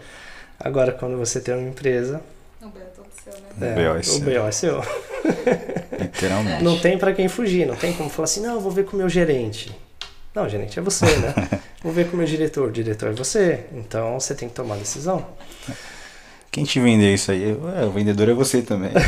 [0.60, 2.22] Agora, quando você tem uma empresa,
[3.58, 3.74] né?
[3.76, 4.16] É, o BO é seu.
[4.16, 4.82] O BO é seu.
[6.00, 6.64] Literalmente.
[6.64, 8.96] Não tem para quem fugir, não tem como falar assim, não, eu vou ver com
[8.96, 9.76] o meu gerente.
[10.36, 11.34] Não, gerente é você, né?
[11.82, 13.66] vou ver com o meu diretor, o diretor é você.
[13.74, 15.26] Então você tem que tomar a decisão.
[16.54, 17.50] Quem te vender isso aí?
[17.50, 18.92] É, o vendedor é você também.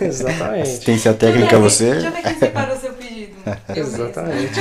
[0.00, 0.04] É.
[0.04, 0.62] Exatamente.
[0.62, 1.90] Assistência técnica é você.
[1.90, 3.34] Deixa eu ver quem separou o seu pedido.
[3.74, 4.60] Exatamente.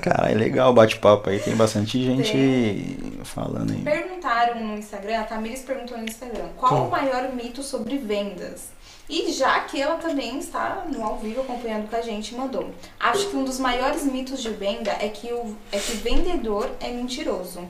[0.00, 1.40] Cara, é legal o bate-papo aí.
[1.40, 3.18] Tem bastante gente tem.
[3.24, 3.80] falando aí.
[3.80, 6.86] Perguntaram no Instagram, a Tamires perguntou no Instagram, qual hum.
[6.86, 8.68] o maior mito sobre vendas?
[9.08, 12.70] E já que ela também está no ao vivo acompanhando com a gente, mandou.
[12.98, 16.90] Acho que um dos maiores mitos de venda é que o é que vendedor é
[16.90, 17.68] mentiroso.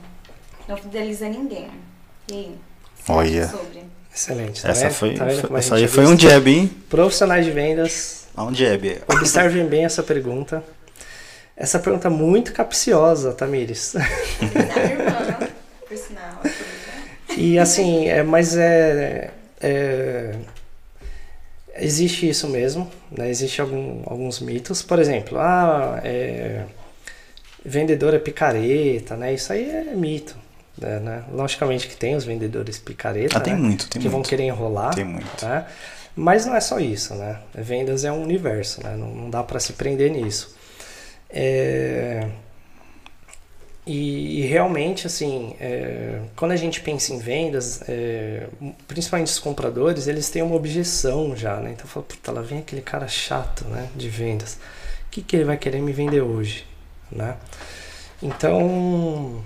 [0.67, 1.71] Não fideliza ninguém.
[2.31, 2.70] E aí?
[3.07, 3.47] Olha.
[3.47, 3.81] Sobre?
[4.13, 4.61] Excelente.
[4.61, 4.93] Tá essa vendo?
[4.93, 6.69] foi, tá foi essa aí foi um jab, hein?
[6.89, 8.27] Profissionais de vendas.
[8.37, 9.01] Um jab.
[9.07, 10.63] Observem bem essa pergunta.
[11.55, 13.93] Essa pergunta é muito capciosa, Tamires.
[15.95, 16.41] sinal.
[17.37, 19.31] E assim, é, mas é,
[19.61, 20.35] é
[21.75, 23.29] existe isso mesmo, né?
[23.29, 26.65] Existe algum, alguns mitos, por exemplo, ah, é,
[27.65, 29.33] vendedor é picareta, né?
[29.33, 30.35] Isso aí é mito.
[30.79, 31.23] É, né?
[31.31, 33.59] Logicamente que tem os vendedores picareta, ah, tem né?
[33.59, 34.11] muito, tem que muito.
[34.11, 34.93] vão querer enrolar.
[34.93, 35.45] Tem muito.
[35.45, 35.65] Né?
[36.15, 37.39] Mas não é só isso, né?
[37.53, 38.95] Vendas é um universo, né?
[38.95, 40.55] Não, não dá para se prender nisso.
[41.29, 42.27] É...
[43.85, 46.21] E, e, realmente, assim, é...
[46.35, 48.47] quando a gente pensa em vendas, é...
[48.87, 51.71] principalmente os compradores, eles têm uma objeção já, né?
[51.71, 53.89] Então, fala, puta, lá vem aquele cara chato, né?
[53.95, 54.55] De vendas.
[55.07, 56.65] O que, que ele vai querer me vender hoje,
[57.11, 57.37] né?
[58.21, 59.43] Então,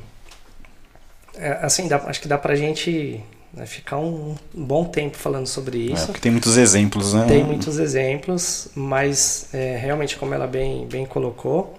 [1.38, 3.24] é, assim, dá, acho que dá pra gente
[3.56, 6.04] né, ficar um, bom tempo falando sobre é, isso.
[6.04, 7.26] É, porque tem muitos exemplos, né?
[7.28, 11.78] Tem muitos exemplos, mas é, realmente, como ela bem, bem colocou,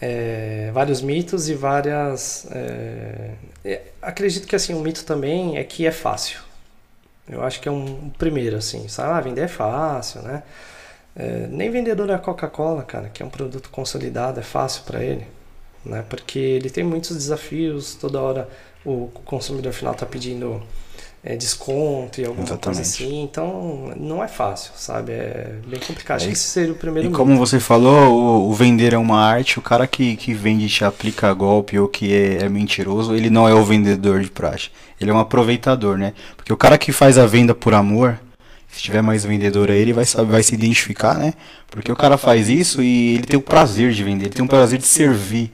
[0.00, 2.46] é, vários mitos e várias.
[2.52, 3.30] É,
[3.64, 6.40] é, acredito que assim, um mito também é que é fácil.
[7.28, 9.12] Eu acho que é um, um primeiro, assim, sabe?
[9.12, 10.42] Ah, vender é fácil, né?
[11.50, 15.26] nem vendedor da Coca-Cola, cara, que é um produto consolidado, é fácil para ele,
[15.84, 16.02] né?
[16.08, 18.48] Porque ele tem muitos desafios, toda hora
[18.84, 20.62] o consumidor final está pedindo
[21.24, 22.64] é, desconto e alguma Exatamente.
[22.64, 23.22] coisa assim.
[23.22, 25.12] Então, não é fácil, sabe?
[25.12, 26.16] É bem complicado.
[26.16, 28.98] Acho é, que esse seria o primeiro E como você falou, o, o, vender é
[28.98, 29.58] uma arte.
[29.58, 33.30] O cara que, que vende e te aplica golpe ou que é, é, mentiroso, ele
[33.30, 34.70] não é o vendedor de praxe.
[35.00, 36.12] Ele é um aproveitador, né?
[36.36, 38.18] Porque o cara que faz a venda por amor,
[38.68, 41.34] se tiver mais vendedor aí, ele vai, saber, vai se identificar, né?
[41.70, 44.48] Porque o cara faz isso e ele tem o prazer de vender, ele tem o
[44.48, 45.52] prazer de servir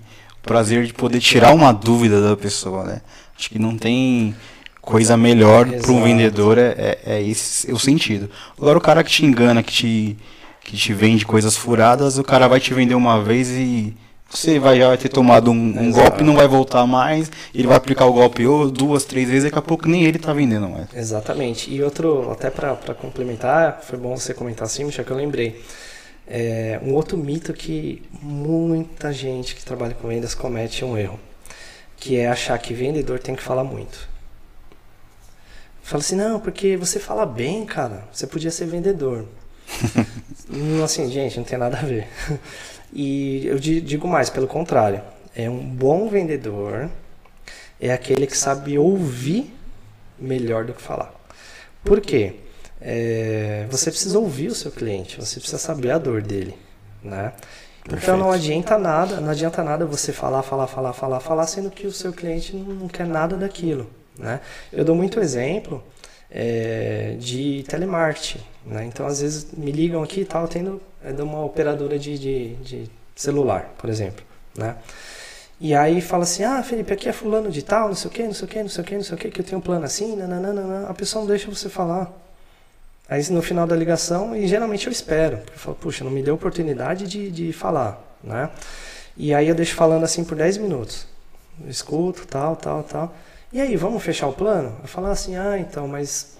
[0.48, 3.02] prazer de poder tirar uma dúvida da pessoa, né?
[3.38, 4.34] Acho que não tem
[4.80, 8.30] coisa melhor para um vendedor é, é, é, esse o sentido.
[8.56, 10.18] Agora o cara que te engana, que te,
[10.64, 13.94] que te vende coisas furadas, o cara vai te vender uma vez e
[14.30, 17.76] você vai, já vai ter tomado um, um golpe não vai voltar mais, ele vai
[17.76, 20.86] aplicar o golpe ou duas, três vezes, daqui a pouco nem ele tá vendendo mais.
[20.94, 21.70] Exatamente.
[21.70, 25.62] E outro, até para complementar, foi bom você comentar assim, Michel, que eu lembrei.
[26.30, 31.18] É, um outro mito que muita gente que trabalha com vendas comete um erro,
[31.96, 34.08] que é achar que vendedor tem que falar muito.
[35.82, 39.24] Fala assim, não, porque você fala bem, cara, você podia ser vendedor.
[40.84, 42.06] assim, gente, não tem nada a ver.
[42.92, 45.02] E eu digo mais, pelo contrário,
[45.34, 46.90] é um bom vendedor,
[47.80, 49.54] é aquele que sabe ouvir
[50.18, 51.14] melhor do que falar.
[51.84, 52.36] Por quê?
[52.80, 56.56] É, você precisa ouvir o seu cliente, você precisa saber a dor dele,
[57.02, 57.32] né?
[57.82, 58.02] Perfeito.
[58.02, 61.86] Então não adianta nada, não adianta nada você falar, falar, falar, falar, falar, sendo que
[61.86, 63.88] o seu cliente não quer nada daquilo.
[64.18, 64.40] Né?
[64.70, 65.82] Eu dou muito exemplo
[66.30, 68.40] é, de telemarketing.
[68.66, 68.84] Né?
[68.84, 72.54] Então, às vezes, me ligam aqui e tal, tendo é de uma operadora de, de,
[72.56, 74.24] de, celular, por exemplo.
[74.56, 74.76] Né?
[75.60, 78.22] E aí fala assim, ah, Felipe, aqui é fulano de tal, não sei o que,
[78.22, 79.58] não sei o que, não sei o que, não sei o que, que eu tenho
[79.58, 80.88] um plano assim, nananana.
[80.88, 82.12] a pessoa não deixa você falar.
[83.08, 86.22] Aí no final da ligação, e geralmente eu espero, porque eu falo, puxa, não me
[86.22, 88.50] deu oportunidade de, de falar, né?
[89.16, 91.06] E aí eu deixo falando assim por 10 minutos.
[91.64, 93.14] Eu escuto, tal, tal, tal.
[93.52, 94.76] E aí, vamos fechar o plano?
[94.82, 96.36] Eu falo assim, ah, então, mas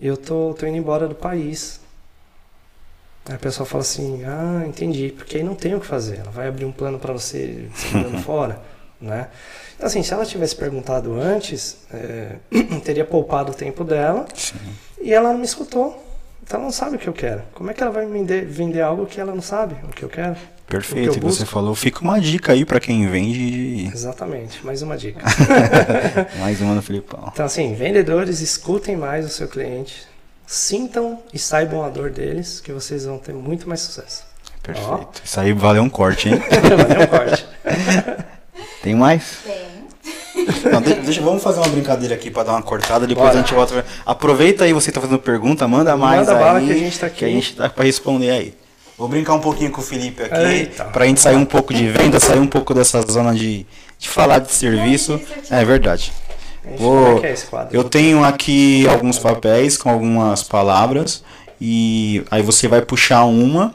[0.00, 1.80] eu tô, tô indo embora do país.
[3.26, 6.18] Aí a pessoa fala assim, ah, entendi, porque aí não tem o que fazer.
[6.18, 7.92] Ela vai abrir um plano para você se
[8.24, 8.60] fora,
[9.00, 9.28] né?
[9.76, 12.36] Então, assim, se ela tivesse perguntado antes, é,
[12.84, 14.58] teria poupado o tempo dela Sim.
[15.00, 16.06] E ela não me escutou.
[16.42, 17.42] Então ela não sabe o que eu quero.
[17.54, 20.08] Como é que ela vai vender, vender algo que ela não sabe o que eu
[20.08, 20.36] quero?
[20.66, 23.90] Perfeito, e você falou, fica uma dica aí para quem vende.
[23.92, 25.20] Exatamente, mais uma dica.
[26.38, 27.28] mais uma no Filipão.
[27.32, 30.06] Então, assim, vendedores, escutem mais o seu cliente,
[30.46, 34.24] sintam e saibam a dor deles, que vocês vão ter muito mais sucesso.
[34.62, 34.88] Perfeito.
[34.90, 35.24] Ó.
[35.24, 36.36] Isso aí valeu um corte, hein?
[36.88, 37.46] valeu um corte.
[38.80, 39.38] Tem mais?
[39.44, 39.79] Tem.
[40.72, 43.38] Não, deixa, vamos fazer uma brincadeira aqui para dar uma cortada, depois Bora.
[43.38, 43.84] a gente volta.
[44.04, 46.44] Aproveita aí, você tá fazendo pergunta, manda mais manda aí.
[46.44, 47.18] Bala que a gente tá aqui.
[47.18, 48.54] Que a gente tá para responder aí.
[48.98, 51.88] Vou brincar um pouquinho com o Felipe aqui, para a gente sair um pouco de
[51.88, 53.64] venda, sair um pouco dessa zona de,
[53.98, 55.18] de falar de serviço.
[55.50, 56.12] É verdade.
[56.76, 57.34] Vou, é
[57.72, 61.24] eu tenho aqui alguns papéis com algumas palavras
[61.58, 63.74] e aí você vai puxar uma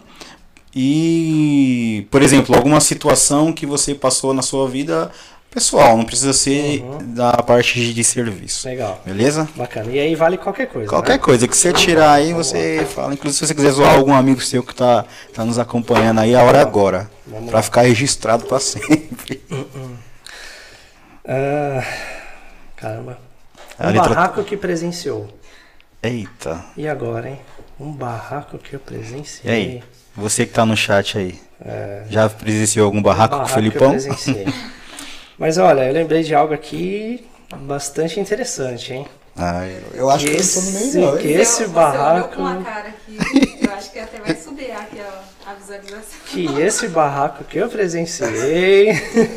[0.75, 5.09] e, por exemplo, alguma situação que você passou na sua vida
[5.55, 7.13] pessoal, não precisa ser uhum.
[7.13, 8.67] da parte de serviço.
[8.67, 9.01] Legal.
[9.05, 9.47] Beleza?
[9.55, 9.89] Bacana.
[9.89, 10.89] E aí vale qualquer coisa.
[10.89, 11.17] Qualquer né?
[11.17, 13.13] coisa que você tirar aí, você fala.
[13.13, 16.43] Inclusive, se você quiser zoar algum amigo seu que está tá nos acompanhando aí, a
[16.43, 17.09] hora é agora.
[17.49, 19.41] Para ficar registrado para sempre.
[19.49, 19.55] Uh,
[21.25, 21.83] uh.
[22.75, 23.17] caramba.
[23.79, 25.29] Um barraco que presenciou.
[26.03, 26.65] Eita.
[26.75, 27.39] E agora, hein?
[27.79, 29.51] Um barraco que eu presenciei.
[29.51, 29.83] E aí?
[30.17, 31.39] Você que está no chat aí.
[31.65, 32.03] É...
[32.09, 33.89] Já presenciou algum barraco, um barraco com o Felipão?
[33.91, 34.53] Que eu presenciei.
[35.37, 37.25] Mas olha, eu lembrei de algo aqui
[37.61, 39.07] bastante interessante, hein?
[39.37, 41.17] Ah, eu, acho que, que esse, eu tô no meio não.
[41.17, 42.29] Que esse barraco.
[42.29, 46.19] Você com uma cara aqui, eu acho que até vai subir aqui a, a visualização.
[46.27, 48.93] Que esse barraco que eu presenciei,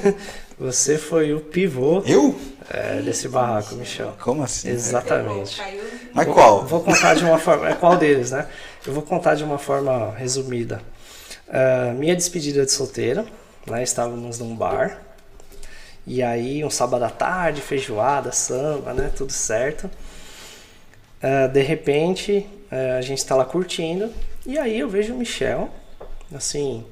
[0.57, 2.01] você foi o pivô.
[2.07, 2.39] Eu?
[2.71, 4.15] É, desse barraco, Michel.
[4.21, 4.69] Como assim?
[4.69, 5.61] Exatamente.
[6.13, 6.59] Mas qual?
[6.59, 7.69] Vou, vou contar de uma forma.
[7.69, 8.47] É qual deles, né?
[8.87, 10.81] Eu vou contar de uma forma resumida.
[11.49, 13.27] Uh, minha despedida de solteiro,
[13.67, 13.83] né?
[13.83, 15.08] Estávamos num bar.
[16.11, 19.13] E aí, um sábado à tarde, feijoada, samba, né?
[19.15, 19.91] Tudo certo.
[21.23, 24.11] Uh, de repente, uh, a gente está lá curtindo.
[24.47, 25.69] E aí eu vejo o Michel,
[26.35, 26.83] assim,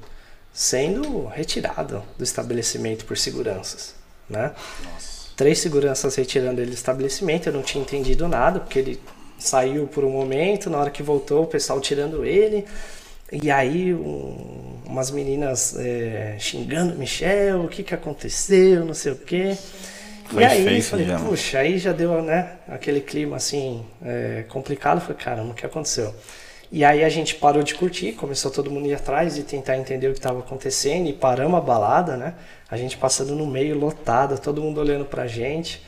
[0.53, 3.95] sendo retirado do estabelecimento por seguranças,
[4.29, 4.53] né?
[4.83, 5.29] Nossa.
[5.35, 7.47] Três seguranças retirando ele do estabelecimento.
[7.47, 9.01] Eu não tinha entendido nada, porque ele
[9.39, 12.67] saiu por um momento, na hora que voltou, o pessoal tirando ele.
[13.31, 19.17] E aí um, umas meninas é, xingando Michel, o que que aconteceu, não sei o
[19.17, 19.57] quê.
[20.25, 24.99] Foi e aí falei, já, puxa, aí já deu né, aquele clima assim é, complicado.
[25.01, 26.13] Falei, caramba, o que aconteceu?
[26.69, 30.07] E aí a gente parou de curtir, começou todo mundo ir atrás e tentar entender
[30.09, 32.33] o que estava acontecendo e paramos a balada, né?
[32.69, 35.81] A gente passando no meio lotado, todo mundo olhando pra gente.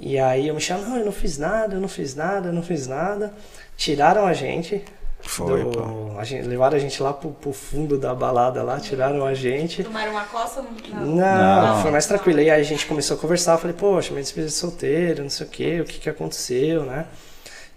[0.00, 2.52] E aí eu me chamo, não, eu não fiz nada, eu não fiz nada, eu
[2.52, 3.32] não fiz nada.
[3.76, 4.82] Tiraram a gente,
[5.22, 9.24] foi, do, a gente, levaram a gente lá pro, pro, fundo da balada lá, tiraram
[9.24, 9.84] a gente.
[9.84, 10.62] Tomaram uma coça?
[10.92, 11.04] Não.
[11.04, 11.82] Não, não.
[11.82, 12.40] foi mais tranquilo.
[12.40, 15.46] E aí a gente começou a conversar, falei, poxa, minha despedida de solteiro, não sei
[15.46, 17.06] o que, o que que aconteceu, né?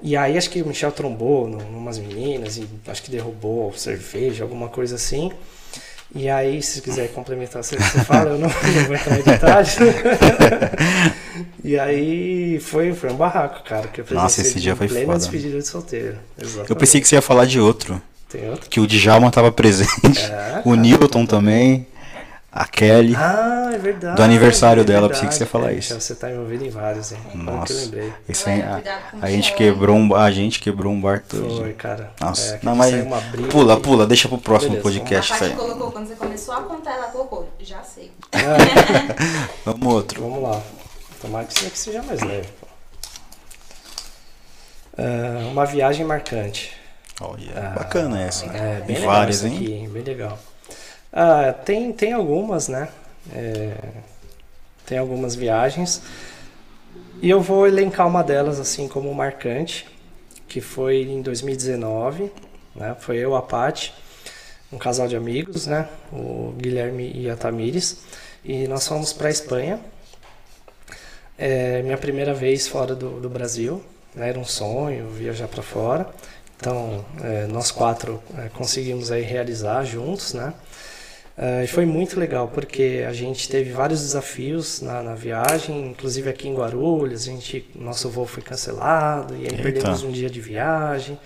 [0.01, 4.43] E aí acho que o Michel trombou no, numas meninas e acho que derrubou cerveja,
[4.43, 5.31] alguma coisa assim.
[6.15, 9.77] E aí, se quiser complementar, você, você fala, eu não, não vou entrar em detalhes.
[11.63, 13.87] e aí foi, foi um barraco, cara.
[13.87, 15.17] Que eu Nossa, esse dia foi foda.
[15.17, 16.17] despedida de solteiro.
[16.37, 16.69] Exatamente.
[16.69, 17.99] Eu pensei que você ia falar de outro.
[18.29, 18.69] Tem outro?
[18.69, 20.21] Que o Djalma estava presente.
[20.29, 21.87] É, o Newton também.
[22.55, 23.15] A Kelly.
[23.15, 24.15] Ah, é verdade.
[24.15, 25.99] Do aniversário é dela, pensei que você ia falar é, isso.
[25.99, 27.17] Você tá envolvido em vários, hein?
[27.33, 27.65] Nossa.
[27.65, 28.13] Que eu lembrei.
[28.29, 28.81] Esse aí, a,
[29.19, 31.57] a gente quebrou um a gente quebrou um bar todo.
[31.57, 32.11] Foi, cara.
[32.21, 32.55] Nossa.
[32.55, 32.93] É, não, mas
[33.49, 35.33] pula, pula, deixa pro próximo Beleza, podcast.
[35.33, 38.11] A Paty colocou, quando você começou a contar, ela colocou, já sei.
[39.65, 40.21] vamos outro.
[40.21, 40.61] Vamos lá.
[41.19, 42.49] Tomara que isso seja mais leve.
[44.95, 46.71] Uh, uma viagem marcante.
[47.19, 48.45] Olha, uh, bacana essa.
[48.45, 49.55] É, bem legal várias, hein?
[49.55, 50.37] Aqui, bem legal.
[51.15, 52.89] Ah, tem, tem algumas, né?
[53.31, 53.75] É,
[54.83, 56.01] tem algumas viagens.
[57.21, 59.85] E eu vou elencar uma delas assim como marcante,
[60.47, 62.31] que foi em 2019,
[62.75, 62.95] né?
[62.99, 63.93] Foi eu, a Paty.
[64.71, 65.87] um casal de amigos, né?
[66.11, 67.99] O Guilherme e a Tamires.
[68.43, 69.79] E nós fomos para a Espanha.
[71.37, 73.83] É minha primeira vez fora do, do Brasil.
[74.15, 74.29] Né?
[74.29, 76.07] Era um sonho viajar para fora.
[76.57, 80.53] Então, é, nós quatro é, conseguimos aí realizar juntos, né?
[81.35, 86.47] Uh, foi muito legal porque a gente teve vários desafios na, na, viagem, inclusive aqui
[86.47, 89.63] em Guarulhos, a gente, nosso voo foi cancelado e aí Eita.
[89.63, 91.19] perdemos um dia de viagem,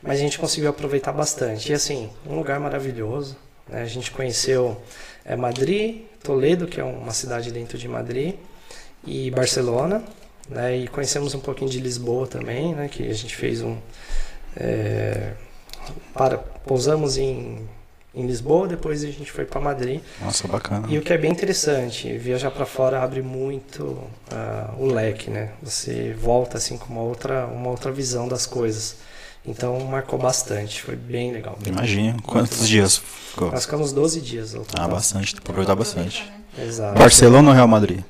[0.00, 1.72] mas a gente conseguiu aproveitar bastante.
[1.72, 3.36] E assim, um lugar maravilhoso,
[3.68, 3.82] né?
[3.82, 4.80] a gente conheceu
[5.24, 8.36] é, Madrid, Toledo, que é uma cidade dentro de Madrid,
[9.04, 10.04] e Barcelona,
[10.48, 10.76] né?
[10.76, 12.86] e conhecemos um pouquinho de Lisboa também, né?
[12.88, 13.76] que a gente fez um...
[14.56, 15.32] É,
[16.14, 17.66] para, pousamos em
[18.18, 20.00] em Lisboa, depois a gente foi para Madrid.
[20.20, 20.86] Nossa, bacana.
[20.88, 25.50] E o que é bem interessante, viajar para fora abre muito uh, o leque, né?
[25.62, 28.96] Você volta assim com uma outra, uma outra visão das coisas.
[29.46, 31.58] Então marcou bastante, foi bem legal.
[31.64, 33.50] Imagina, quantos dias ficou?
[33.50, 34.54] Nós ficamos 12 dias.
[34.76, 36.30] Ah, bastante, aproveitar bastante.
[36.58, 36.98] Exato.
[36.98, 38.00] Barcelona ou Real Madrid?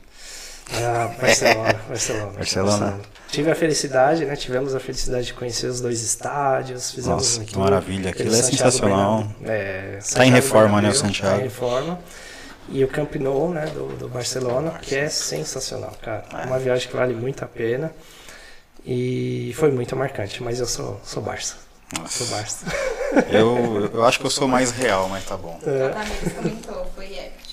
[0.73, 2.33] Ah, Barcelona, Barcelona.
[2.33, 3.01] Barcelona.
[3.31, 4.35] Tive a felicidade, né?
[4.37, 6.91] Tivemos a felicidade de conhecer os dois estádios.
[6.91, 8.11] Fizemos Nossa, que maravilha.
[8.11, 9.27] Aquilo é sensacional.
[9.45, 11.35] É, tá em reforma, né, o Santiago?
[11.35, 12.01] Tá em reforma.
[12.71, 16.25] E o Camp Nou, né, do, do Barcelona, que é sensacional, cara.
[16.33, 16.47] É.
[16.47, 17.93] Uma viagem que vale muito a pena.
[18.85, 21.57] E foi muito marcante, mas eu sou, sou Barça.
[21.99, 22.25] Nossa.
[22.25, 22.67] Sou Barça.
[23.31, 25.59] Eu, eu acho que eu sou mais real, mas tá bom.
[25.67, 26.33] É.
[26.35, 27.49] comentou, foi épico.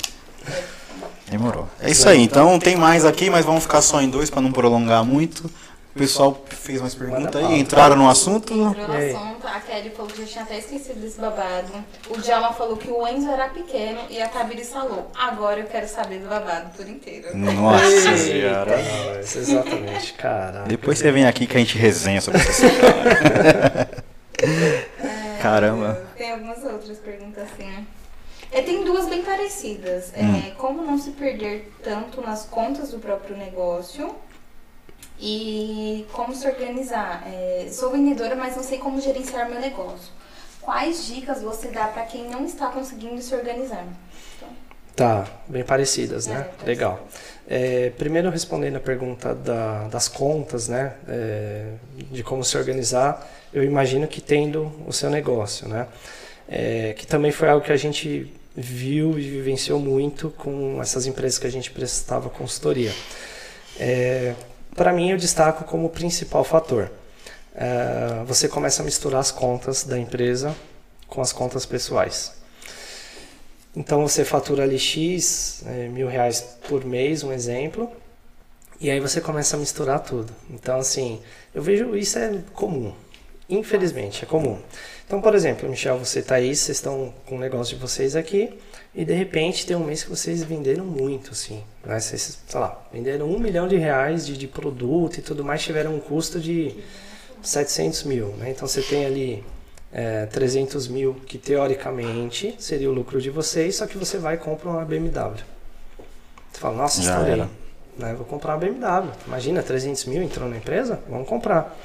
[1.30, 1.68] Demorou.
[1.82, 2.22] É isso aí.
[2.22, 5.50] Então tem mais aqui, mas vamos ficar só em dois para não prolongar muito.
[5.96, 8.54] O pessoal fez mais perguntas aí, entraram no assunto.
[8.54, 11.72] Entrou no assunto, a Kelly falou que já tinha até esquecido desse babado.
[12.10, 15.88] O Djalma falou que o Enzo era pequeno e a Tabiri falou, agora eu quero
[15.88, 17.36] saber do babado por inteiro.
[17.38, 18.78] Nossa senhora.
[19.22, 20.66] Exatamente, cara.
[20.68, 22.64] Depois você vem aqui que a gente resenha sobre isso.
[24.38, 26.02] É, Caramba.
[26.18, 27.86] Tem algumas outras perguntas assim, né?
[28.56, 30.14] É, tem duas bem parecidas.
[30.16, 30.44] É, hum.
[30.48, 34.16] É, como não se perder tanto nas contas do próprio negócio
[35.20, 37.22] e como se organizar.
[37.28, 40.10] É, sou vendedora, mas não sei como gerenciar meu negócio.
[40.62, 43.86] Quais dicas você dá para quem não está conseguindo se organizar?
[44.38, 44.48] Então.
[44.96, 46.50] Tá, bem parecidas, né?
[46.64, 47.06] É, Legal.
[47.46, 50.96] É, primeiro respondendo a pergunta da, das contas, né?
[51.10, 51.74] É,
[52.10, 55.90] de como se organizar, eu imagino que tendo o seu negócio, né?
[56.48, 61.38] É, que também foi algo que a gente viu e vivenciou muito com essas empresas
[61.38, 62.94] que a gente prestava consultoria.
[63.78, 64.34] É,
[64.76, 66.92] Para mim, eu destaco como principal fator.
[67.54, 70.56] É, você começa a misturar as contas da empresa
[71.08, 72.34] com as contas pessoais.
[73.76, 77.92] Então você fatura ali X, é, mil reais por mês, um exemplo,
[78.80, 80.34] e aí você começa a misturar tudo.
[80.50, 81.22] Então, assim,
[81.54, 82.94] eu vejo isso é comum.
[83.50, 84.58] Infelizmente, é comum.
[85.06, 88.58] Então, por exemplo, Michel, você está aí, vocês estão com o negócio de vocês aqui,
[88.94, 91.64] e de repente tem um mês que vocês venderam muito, assim.
[91.84, 92.00] Né?
[92.00, 95.96] Vocês, sei lá, venderam um milhão de reais de, de produto e tudo mais, tiveram
[95.96, 96.76] um custo de
[97.44, 98.28] 700 mil.
[98.38, 98.50] Né?
[98.50, 99.44] Então você tem ali
[99.94, 104.38] é, 300 mil, que teoricamente seria o lucro de vocês, só que você vai e
[104.38, 105.36] compra uma BMW.
[106.52, 107.46] Você fala, nossa, estourei.
[107.98, 108.14] Né?
[108.16, 109.12] Vou comprar uma BMW.
[109.28, 111.00] Imagina, 300 mil entrou na empresa?
[111.08, 111.78] Vamos comprar.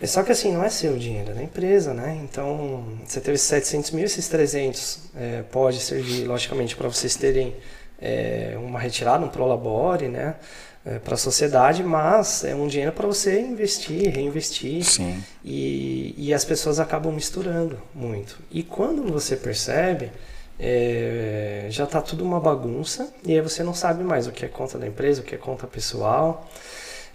[0.00, 2.18] É só que assim, não é seu dinheiro, é da empresa, né?
[2.24, 7.54] Então, você teve 700 mil, esses 300 é, pode servir, logicamente, para vocês terem
[8.00, 10.36] é, uma retirada, um prolabore, né?
[10.82, 14.82] É, para a sociedade, mas é um dinheiro para você investir, reinvestir.
[14.82, 15.22] Sim.
[15.44, 18.38] E, e as pessoas acabam misturando muito.
[18.50, 20.10] E quando você percebe,
[20.58, 24.48] é, já está tudo uma bagunça e aí você não sabe mais o que é
[24.48, 26.48] conta da empresa, o que é conta pessoal.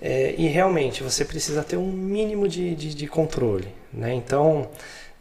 [0.01, 3.69] É, e realmente você precisa ter um mínimo de, de, de controle.
[3.93, 4.13] Né?
[4.13, 4.69] Então,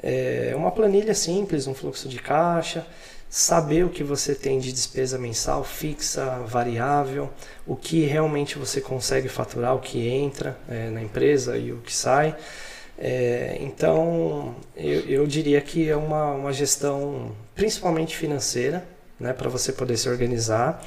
[0.03, 2.87] é uma planilha simples, um fluxo de caixa,
[3.35, 7.29] saber o que você tem de despesa mensal, fixa, variável,
[7.67, 11.93] o que realmente você consegue faturar, o que entra é, na empresa e o que
[11.93, 12.37] sai.
[12.97, 18.87] É, então, eu, eu, diria que é uma, uma gestão principalmente financeira,
[19.19, 20.81] né, para você poder se organizar.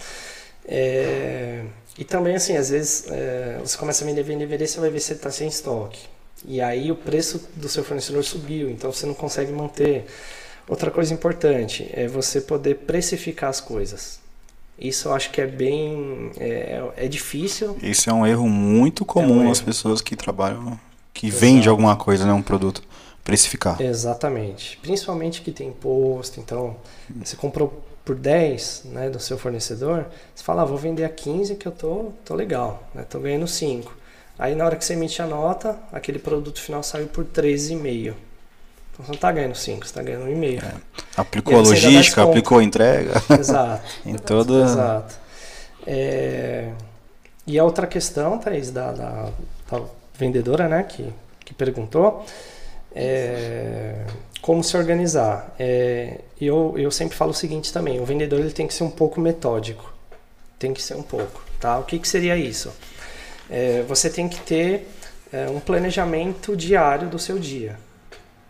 [0.66, 1.64] É,
[1.98, 5.00] e também, assim, às vezes é, você começa a vender, vender, vender, você vai ver
[5.00, 6.00] se está sem estoque.
[6.46, 10.06] E aí o preço do seu fornecedor subiu, então você não consegue manter.
[10.68, 14.20] Outra coisa importante é você poder precificar as coisas.
[14.78, 16.32] Isso eu acho que é bem.
[16.38, 17.76] É, é difícil.
[17.82, 20.80] Isso é um erro muito comum é um nas pessoas que trabalham,
[21.14, 22.84] que vendem alguma coisa, né, um produto.
[23.24, 23.82] Precificar.
[23.82, 24.78] Exatamente.
[24.82, 26.40] Principalmente que tem imposto.
[26.40, 26.78] Então,
[27.16, 31.56] você comprou por 10 né, do seu fornecedor, você fala, ah, vou vender a 15
[31.56, 33.94] que eu tô, tô legal, né, tô ganhando 5.
[34.40, 38.14] Aí na hora que você emite a nota, aquele produto final saiu por 13,5.
[38.94, 40.64] Então você não está ganhando 5, você está ganhando 1,5.
[40.64, 40.74] É.
[41.18, 43.22] Aplicou a logística, aplicou a entrega.
[43.38, 43.84] Exato.
[44.08, 44.54] em toda.
[44.64, 45.16] Exato.
[45.86, 46.72] É...
[47.46, 49.30] E a outra questão, Thaís, da, da,
[49.70, 49.82] da
[50.18, 51.14] vendedora, né, que,
[51.44, 52.26] que perguntou,
[52.96, 54.06] é
[54.42, 55.54] como se organizar.
[55.60, 58.90] É, eu, eu sempre falo o seguinte também, o vendedor ele tem que ser um
[58.90, 59.94] pouco metódico,
[60.60, 61.78] tem que ser um pouco, tá?
[61.80, 62.74] O que, que seria isso?
[63.50, 64.88] É, você tem que ter
[65.32, 67.78] é, um planejamento diário do seu dia,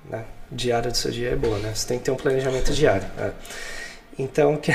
[0.09, 0.25] né?
[0.51, 1.73] Diário do seu dia é boa, né?
[1.73, 3.07] Você tem que ter um planejamento diário.
[3.17, 3.31] É.
[4.17, 4.73] Então, o que,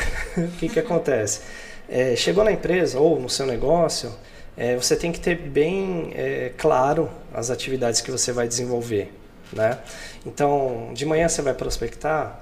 [0.58, 1.40] que, que acontece?
[1.88, 4.12] É, chegou na empresa ou no seu negócio,
[4.56, 9.12] é, você tem que ter bem é, claro as atividades que você vai desenvolver.
[9.52, 9.78] Né?
[10.24, 12.40] Então, de manhã você vai prospectar,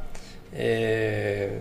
[0.52, 1.58] é,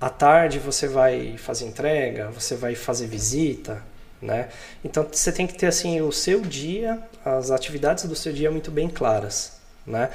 [0.00, 3.82] à tarde você vai fazer entrega, você vai fazer visita,
[4.20, 4.48] né?
[4.84, 8.70] Então você tem que ter assim o seu dia, as atividades do seu dia muito
[8.70, 9.52] bem claras,
[9.86, 10.10] né?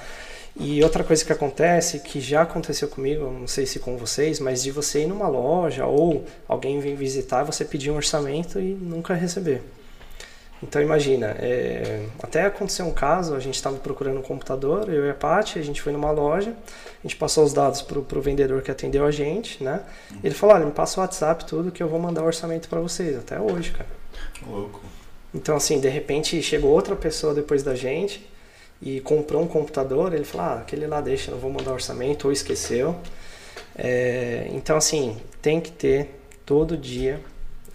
[0.60, 4.62] E outra coisa que acontece, que já aconteceu comigo, não sei se com vocês, mas
[4.64, 9.14] de você ir numa loja ou alguém vir visitar, você pedir um orçamento e nunca
[9.14, 9.62] receber.
[10.62, 15.10] Então imagina, é, até aconteceu um caso, a gente estava procurando um computador, eu e
[15.10, 18.62] a Paty, a gente foi numa loja, a gente passou os dados para o vendedor
[18.62, 19.82] que atendeu a gente, né?
[20.22, 22.82] Ele falou, olha, me passa o WhatsApp tudo que eu vou mandar o orçamento para
[22.82, 23.90] vocês, até hoje, cara.
[24.46, 24.82] Louco.
[25.34, 28.30] Então assim, de repente chegou outra pessoa depois da gente
[28.82, 32.34] e comprou um computador, ele falou, ah, aquele lá deixa, não vou mandar orçamento, ou
[32.34, 32.98] esqueceu.
[33.78, 37.22] É, então assim, tem que ter todo dia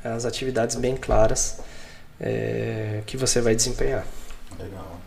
[0.03, 1.61] as atividades bem claras
[2.25, 4.07] é, que você vai desempenhar.
[4.59, 4.99] Legal.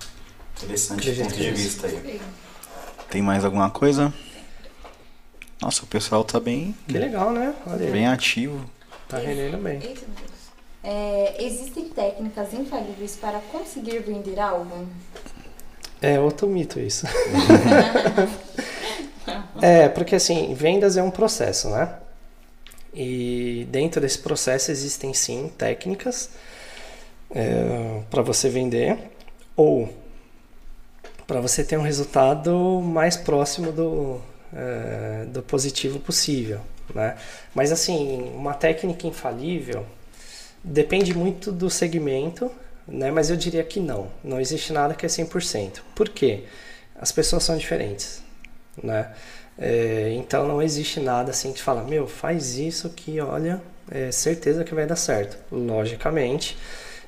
[0.61, 2.21] Interessante ponto de vista aí.
[3.09, 4.13] Tem mais alguma coisa?
[5.59, 6.75] Nossa, o pessoal tá bem.
[6.87, 7.55] Que legal, né?
[7.65, 8.63] Olha bem ativo.
[9.09, 9.79] Tá rendendo bem.
[10.83, 14.87] É, existem técnicas infalíveis para conseguir vender algo?
[15.99, 17.07] É outro mito isso.
[19.59, 21.95] é, porque assim, vendas é um processo, né?
[22.93, 26.29] E dentro desse processo existem sim técnicas
[27.31, 28.97] é, para você vender
[29.55, 29.93] ou
[31.25, 34.21] para você ter um resultado mais próximo do,
[34.53, 36.61] é, do positivo possível.
[36.93, 37.17] Né?
[37.53, 39.85] Mas assim, uma técnica infalível
[40.63, 42.49] depende muito do segmento,
[42.87, 43.11] né?
[43.11, 44.07] mas eu diria que não.
[44.23, 45.81] Não existe nada que é 100%.
[45.93, 46.45] Por quê?
[46.95, 48.23] As pessoas são diferentes.
[48.81, 49.11] Né?
[49.57, 54.63] É, então não existe nada assim que fala, meu, faz isso que olha, é certeza
[54.63, 55.37] que vai dar certo.
[55.51, 56.57] Logicamente,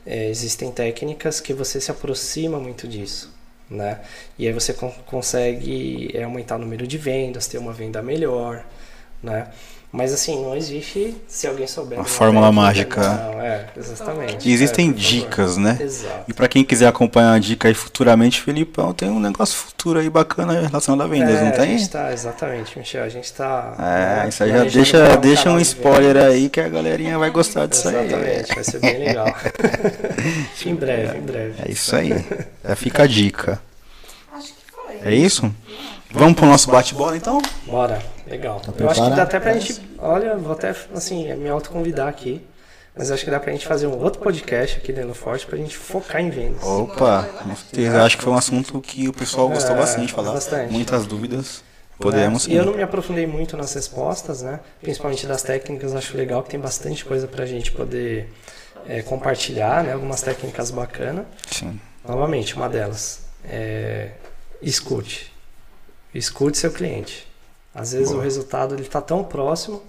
[0.09, 3.31] é, existem técnicas que você se aproxima muito disso,
[3.69, 4.01] né?
[4.39, 4.73] E aí você
[5.05, 8.65] consegue é, aumentar o número de vendas, ter uma venda melhor,
[9.21, 9.51] né?
[9.91, 11.97] Mas assim, não existe se alguém souber.
[11.97, 13.01] Uma fórmula mágica.
[13.01, 14.47] Não, é, exatamente.
[14.47, 15.79] E existem é, dicas, né?
[15.81, 16.25] Exato.
[16.27, 20.07] E para quem quiser acompanhar a dica aí futuramente, Felipão, tem um negócio futuro aí
[20.07, 21.61] bacana relacionado a vendas, é, não tem?
[21.61, 23.03] A gente tá, exatamente, Michel.
[23.03, 23.73] A gente tá.
[23.79, 27.31] É, né, isso aí já deixa, deixa um spoiler de aí que a galerinha vai
[27.31, 28.21] gostar disso exatamente, aí.
[28.21, 29.35] Exatamente, vai ser bem legal.
[30.67, 31.53] em breve, em breve.
[31.65, 32.13] É isso aí.
[32.63, 33.59] É, fica a dica.
[34.31, 35.11] Acho que foi.
[35.11, 35.51] É isso?
[36.11, 37.41] Vamos pro nosso bate-bola então?
[37.65, 38.59] Bora, legal.
[38.59, 39.79] Tá eu acho que dá até pra gente.
[39.97, 42.45] Olha, vou até assim, me autoconvidar aqui.
[42.95, 45.57] Mas acho que dá pra gente fazer um outro podcast aqui dentro do Forte pra
[45.57, 46.63] gente focar em vendas.
[46.63, 47.29] Opa,
[47.73, 50.33] eu acho que foi um assunto que o pessoal gostou é, bastante de falar.
[50.33, 50.73] Bastante.
[50.73, 51.63] Muitas dúvidas.
[51.97, 52.47] Podemos.
[52.47, 54.59] É, e eu não me aprofundei muito nas respostas, né?
[54.81, 58.33] Principalmente das técnicas, acho legal que tem bastante coisa pra gente poder
[58.87, 59.93] é, compartilhar, né?
[59.93, 61.25] Algumas técnicas bacanas.
[61.51, 61.79] Sim.
[62.05, 63.21] Novamente, uma delas.
[63.45, 64.09] É,
[64.61, 65.31] escute.
[66.13, 67.27] Escute seu cliente.
[67.73, 68.19] Às vezes Boa.
[68.19, 69.81] o resultado ele está tão próximo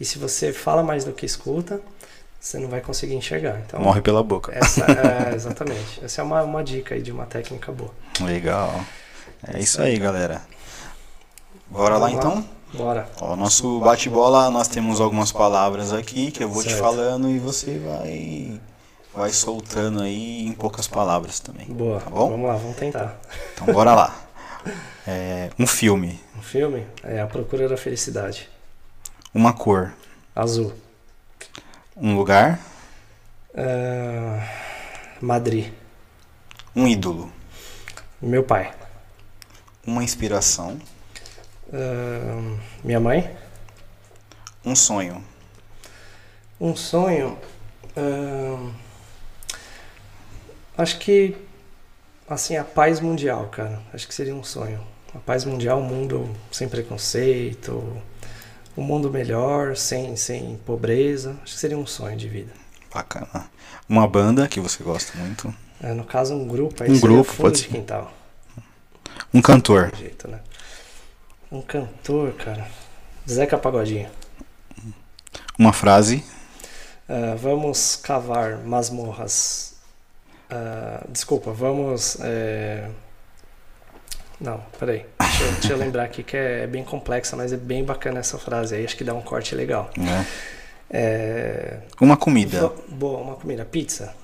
[0.00, 1.80] e se você fala mais do que escuta,
[2.40, 3.60] você não vai conseguir enxergar.
[3.66, 4.52] Então, Morre pela boca.
[4.56, 4.84] Essa,
[5.30, 6.04] é, exatamente.
[6.04, 7.90] Essa é uma, uma dica aí de uma técnica boa.
[8.20, 8.80] Legal.
[9.46, 10.42] É isso aí, galera.
[11.66, 12.44] Bora lá, então?
[12.72, 13.08] Bora.
[13.20, 16.76] Ó, nosso bate-bola, nós temos algumas palavras aqui que eu vou certo.
[16.76, 18.60] te falando e você vai
[19.14, 21.66] vai soltando aí em poucas palavras também.
[21.66, 21.98] Boa.
[21.98, 22.30] Tá bom?
[22.30, 23.18] Vamos lá, vamos tentar.
[23.54, 24.14] Então bora lá.
[25.06, 26.20] É, um filme.
[26.36, 26.86] Um filme?
[27.02, 28.48] É A Procura da Felicidade.
[29.32, 29.92] Uma cor.
[30.34, 30.72] Azul.
[31.96, 32.60] Um lugar.
[33.54, 34.40] Uh,
[35.20, 35.72] Madrid.
[36.74, 37.32] Um ídolo.
[38.20, 38.72] Meu pai.
[39.86, 40.78] Uma inspiração.
[41.68, 43.36] Uh, minha mãe.
[44.64, 45.24] Um sonho.
[46.60, 47.38] Um sonho.
[47.96, 48.72] Uh,
[50.76, 51.34] acho que
[52.28, 53.80] assim, a paz mundial, cara.
[53.92, 54.80] Acho que seria um sonho.
[55.14, 57.96] A paz mundial, um mundo sem preconceito,
[58.76, 61.36] um mundo melhor, sem, sem pobreza.
[61.42, 62.52] Acho que seria um sonho de vida.
[62.92, 63.50] Bacana.
[63.88, 65.54] Uma banda que você gosta muito?
[65.82, 66.82] É, no caso, um grupo.
[66.82, 67.68] Aí um grupo, pode ser.
[67.68, 68.12] Quintal.
[69.32, 69.92] Um cantor.
[69.96, 70.40] Jeito, né?
[71.50, 72.68] Um cantor, cara.
[73.28, 74.10] Zeca Pagodinho.
[75.58, 76.24] Uma frase.
[77.08, 79.77] Uh, vamos cavar masmorras.
[80.50, 82.18] Uh, desculpa, vamos.
[82.20, 82.88] É...
[84.40, 85.04] Não, peraí.
[85.20, 88.38] Deixa eu, deixa eu lembrar aqui que é bem complexa, mas é bem bacana essa
[88.38, 88.84] frase aí.
[88.84, 89.90] Acho que dá um corte legal.
[89.98, 90.24] É.
[90.90, 91.80] É...
[92.00, 92.72] Uma comida.
[92.88, 93.64] Boa, uma comida.
[93.64, 94.14] Pizza.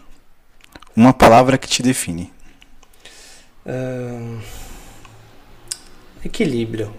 [0.97, 2.33] Uma palavra que te define.
[3.67, 4.41] Uh...
[6.25, 6.95] Equilíbrio.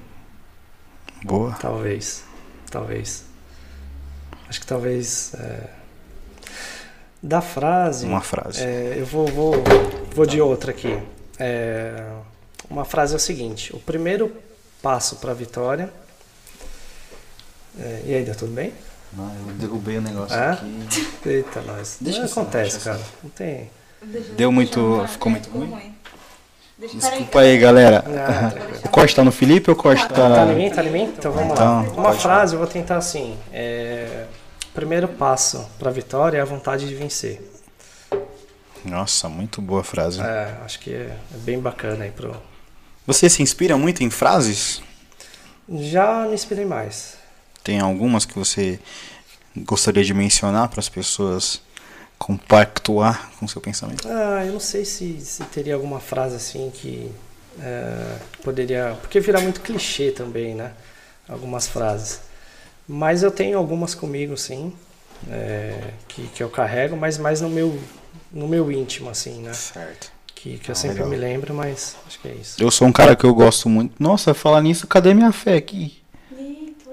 [1.24, 1.54] Boa.
[1.54, 2.24] Talvez.
[2.70, 3.26] Talvez.
[4.48, 5.34] Acho que talvez.
[5.36, 5.85] É...
[7.26, 8.06] Da frase.
[8.06, 8.62] Uma frase.
[8.62, 9.54] É, eu vou, vou,
[10.14, 10.96] vou de outra aqui.
[11.40, 12.06] É,
[12.70, 14.32] uma frase é o seguinte: o primeiro
[14.80, 15.90] passo para a vitória.
[17.80, 18.72] É, e aí, deu tudo bem?
[19.12, 20.52] Não, eu derrubei o negócio é?
[20.52, 21.10] aqui.
[21.26, 21.98] Eita, nós.
[22.00, 23.02] Deixa Não acontece, cara.
[23.24, 23.72] Não tem.
[24.38, 25.04] Deu muito.
[25.08, 25.96] Ficou muito ruim?
[26.78, 28.04] Desculpa aí, galera.
[28.08, 30.30] Ah, o corte tá no Felipe ou o corte tá.
[30.30, 30.70] Tá em mim?
[30.70, 31.04] Tá em mim?
[31.18, 31.92] Então vamos então, lá.
[31.92, 33.36] Uma frase, eu vou tentar assim.
[33.52, 34.26] É...
[34.76, 37.42] Primeiro passo para a vitória é a vontade de vencer.
[38.84, 40.20] Nossa, muito boa frase.
[40.20, 42.36] É, acho que é, é bem bacana aí pro.
[43.08, 44.82] Você se inspira muito em frases?
[45.70, 47.16] Já me inspirei mais.
[47.64, 48.78] Tem algumas que você
[49.56, 51.62] gostaria de mencionar para as pessoas
[52.20, 54.06] compactuar com seu pensamento?
[54.08, 57.10] Ah, eu não sei se, se teria alguma frase assim que
[57.62, 58.98] é, poderia.
[59.00, 60.74] Porque virar muito clichê também, né?
[61.30, 62.20] Algumas frases.
[62.88, 64.72] Mas eu tenho algumas comigo, sim,
[65.30, 67.80] é, que, que eu carrego, mas mais no meu,
[68.32, 69.53] no meu íntimo, assim, né?
[69.53, 70.12] Certo.
[70.36, 71.10] Que, que eu ah, sempre legal.
[71.10, 72.62] me lembro, mas acho que é isso.
[72.62, 73.95] Eu sou um cara que eu gosto muito.
[73.99, 75.98] Nossa, falar nisso, cadê minha fé aqui?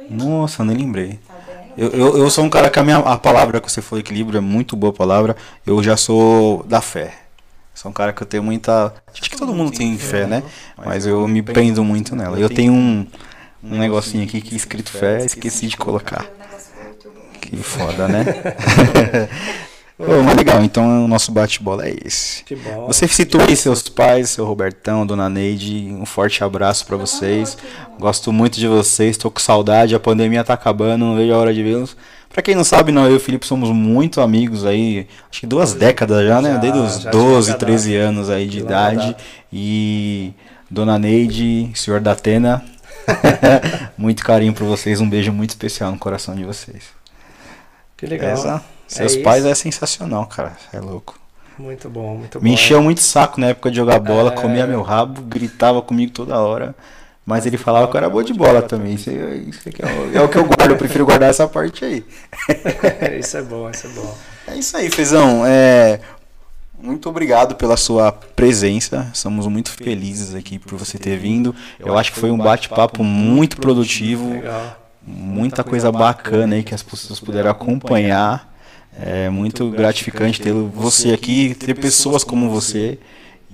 [0.08, 1.18] Nossa, nem lembrei.
[1.26, 1.34] Tá
[1.76, 4.38] eu, eu, eu, sou um cara que a, minha, a palavra que você falou, equilíbrio,
[4.38, 5.36] é muito boa palavra.
[5.66, 7.14] Eu já sou da fé.
[7.74, 8.94] Sou um cara que eu tenho muita.
[9.10, 10.42] Acho que todo mundo tem fé, né?
[10.76, 12.38] Mas eu me prendo muito nela.
[12.38, 13.06] Eu tenho um,
[13.62, 16.26] um negocinho aqui que escrito fé, esqueci de colocar.
[17.40, 18.24] Que foda, né?
[20.04, 22.44] Pô, mas legal, então o nosso bate-bola é esse.
[22.88, 27.56] Você citou aí seus pais, seu Robertão, dona Neide, um forte abraço para vocês.
[28.00, 31.54] Gosto muito de vocês, tô com saudade, a pandemia tá acabando, não vejo a hora
[31.54, 31.96] de vê-los.
[32.28, 35.46] Pra quem não sabe, não, eu e o Felipe somos muito amigos aí, acho que
[35.46, 36.58] duas décadas já, né?
[36.58, 39.14] Desde os 12, 13 anos aí de idade.
[39.52, 40.32] E
[40.70, 42.64] dona Neide, senhor da Atena,
[43.96, 46.84] muito carinho por vocês, um beijo muito especial no coração de vocês.
[47.96, 48.30] Que legal.
[48.30, 48.62] Essa
[48.92, 50.52] seus é pais é sensacional, cara.
[50.72, 51.18] É louco.
[51.58, 52.44] Muito bom, muito bom.
[52.44, 54.34] Me encheu muito saco na época de jogar bola, é...
[54.34, 56.74] comia meu rabo, gritava comigo toda hora.
[57.24, 58.94] Mas ele falava que eu era boa de bola também.
[58.94, 62.04] Isso, isso é, é, o que eu guardo, eu prefiro guardar essa parte aí.
[63.18, 64.18] isso é bom, isso é bom.
[64.48, 65.46] É isso aí, Fezão.
[65.46, 66.00] É,
[66.82, 69.08] muito obrigado pela sua presença.
[69.14, 71.54] Somos muito felizes aqui por você ter vindo.
[71.78, 74.42] Eu acho que foi um bate-papo muito produtivo.
[75.06, 78.52] Muita coisa bacana aí que as pessoas puderam acompanhar.
[79.00, 82.98] É muito gratificante ter você aqui, ter pessoas como você.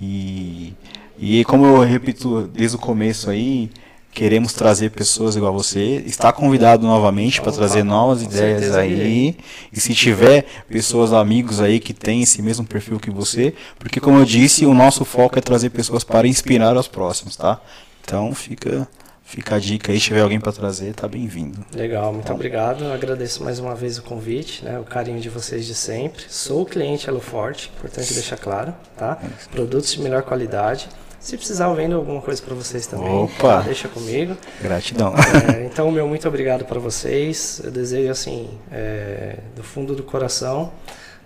[0.00, 0.74] E,
[1.18, 3.70] e como eu repito desde o começo aí,
[4.12, 6.02] queremos trazer pessoas igual você.
[6.06, 9.36] Está convidado novamente para trazer novas ideias aí.
[9.72, 14.18] E se tiver pessoas, amigos aí que têm esse mesmo perfil que você, porque como
[14.18, 17.60] eu disse, o nosso foco é trazer pessoas para inspirar os próximos, tá?
[18.02, 18.88] Então fica
[19.28, 21.62] Fica a dica aí, se tiver alguém para trazer, tá bem-vindo.
[21.74, 22.32] Legal, muito tá.
[22.32, 22.82] obrigado.
[22.84, 26.22] Eu agradeço mais uma vez o convite, né, o carinho de vocês de sempre.
[26.30, 29.18] Sou cliente Elo Forte, importante deixar claro, tá?
[29.22, 30.88] É Produtos de melhor qualidade.
[31.28, 33.10] Se precisar, eu vendo alguma coisa para vocês também.
[33.10, 33.60] Opa!
[33.60, 34.34] Deixa comigo.
[34.62, 35.12] Gratidão.
[35.54, 37.60] É, então, meu muito obrigado para vocês.
[37.62, 40.72] Eu desejo, assim, é, do fundo do coração,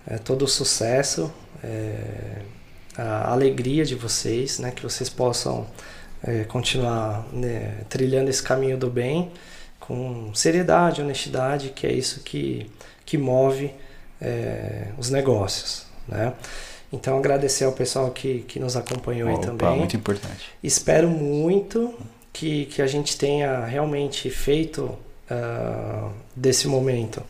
[0.05, 2.39] é, todo o sucesso, é,
[2.99, 4.73] a alegria de vocês, né?
[4.73, 5.69] Que vocês possam
[6.20, 9.31] é, continuar né, trilhando esse caminho do bem
[9.79, 12.69] com seriedade, honestidade, que é isso que,
[13.07, 13.73] que move
[14.20, 15.87] é, os negócios.
[16.09, 16.33] Né?
[16.93, 19.78] Então, agradecer ao pessoal que, que nos acompanhou Opa, aí também.
[19.78, 20.51] Muito importante.
[20.62, 21.94] Espero muito
[22.32, 24.82] que, que a gente tenha realmente feito
[25.31, 27.23] uh, desse momento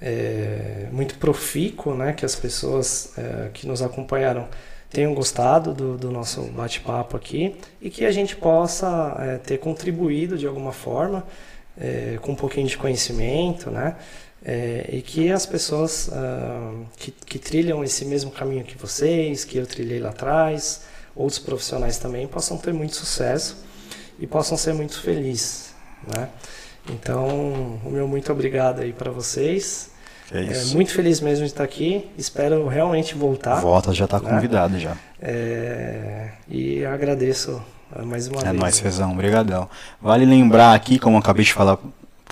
[0.00, 2.12] é, muito profícuo, né?
[2.12, 4.48] que as pessoas uh, que nos acompanharam
[4.90, 10.36] tenham gostado do, do nosso bate-papo aqui e que a gente possa é, ter contribuído
[10.36, 11.24] de alguma forma
[11.80, 13.96] é, com um pouquinho de conhecimento, né?
[14.44, 19.56] É, e que as pessoas uh, que, que, trilham esse mesmo caminho que vocês, que
[19.56, 20.82] eu trilhei lá atrás,
[21.14, 23.64] outros profissionais também, possam ter muito sucesso
[24.18, 25.72] e possam ser muito felizes,
[26.12, 26.28] né?
[26.90, 29.92] Então, o meu muito obrigado aí para vocês
[30.32, 30.72] é isso.
[30.72, 32.10] É, muito feliz mesmo de estar aqui.
[32.16, 33.60] Espero realmente voltar.
[33.60, 34.30] Volta, já está né?
[34.30, 34.96] convidado já.
[35.20, 37.62] É, e agradeço
[38.04, 38.54] Mais uma é vez.
[38.54, 39.12] É nóis, Fezão.
[39.12, 39.68] Obrigadão.
[40.00, 41.78] Vale lembrar aqui, como eu acabei de falar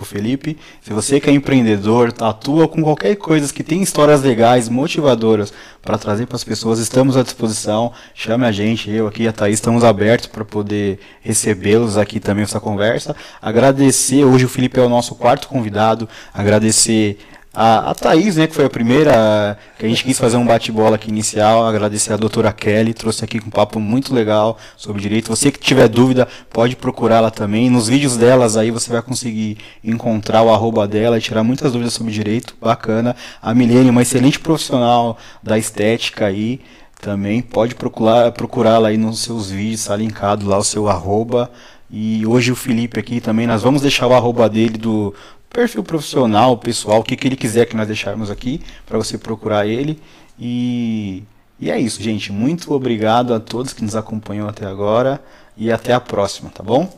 [0.01, 4.67] pro Felipe, se você que é empreendedor, atua com qualquer coisa que tem histórias legais,
[4.67, 5.53] motivadoras
[5.83, 7.93] para trazer para as pessoas, estamos à disposição.
[8.15, 12.45] Chame a gente, eu aqui e a Thaís estamos abertos para poder recebê-los aqui também
[12.45, 13.15] essa conversa.
[13.43, 17.19] Agradecer, hoje o Felipe é o nosso quarto convidado, agradecer
[17.53, 20.95] a, a Thaís, né, que foi a primeira que a gente quis fazer um bate-bola
[20.95, 25.29] aqui inicial, agradecer a doutora Kelly, trouxe aqui um papo muito legal sobre direito.
[25.29, 27.69] Você que tiver dúvida, pode procurá-la também.
[27.69, 31.93] Nos vídeos delas aí você vai conseguir encontrar o arroba dela e tirar muitas dúvidas
[31.93, 32.55] sobre direito.
[32.61, 33.17] Bacana.
[33.43, 36.61] A Milene, uma excelente profissional da estética aí
[37.01, 37.43] também.
[37.43, 41.51] Pode procurar procurá-la aí nos seus vídeos, está linkado lá o seu arroba.
[41.91, 45.13] E hoje o Felipe aqui também, nós vamos deixar o arroba dele do,
[45.51, 49.67] perfil profissional, pessoal, o que, que ele quiser que nós deixarmos aqui para você procurar
[49.67, 50.01] ele.
[50.39, 51.25] E,
[51.59, 52.33] e é isso, gente.
[52.33, 55.23] Muito obrigado a todos que nos acompanham até agora
[55.57, 56.89] e até a próxima, tá bom?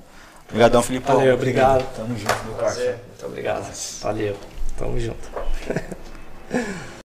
[0.49, 1.07] Obrigadão, Felipe.
[1.07, 1.85] Valeu, obrigado.
[1.97, 2.99] Tamo junto, meu parceiro.
[3.09, 3.73] Muito obrigado.
[4.03, 4.37] Valeu.
[4.77, 5.29] Tamo junto.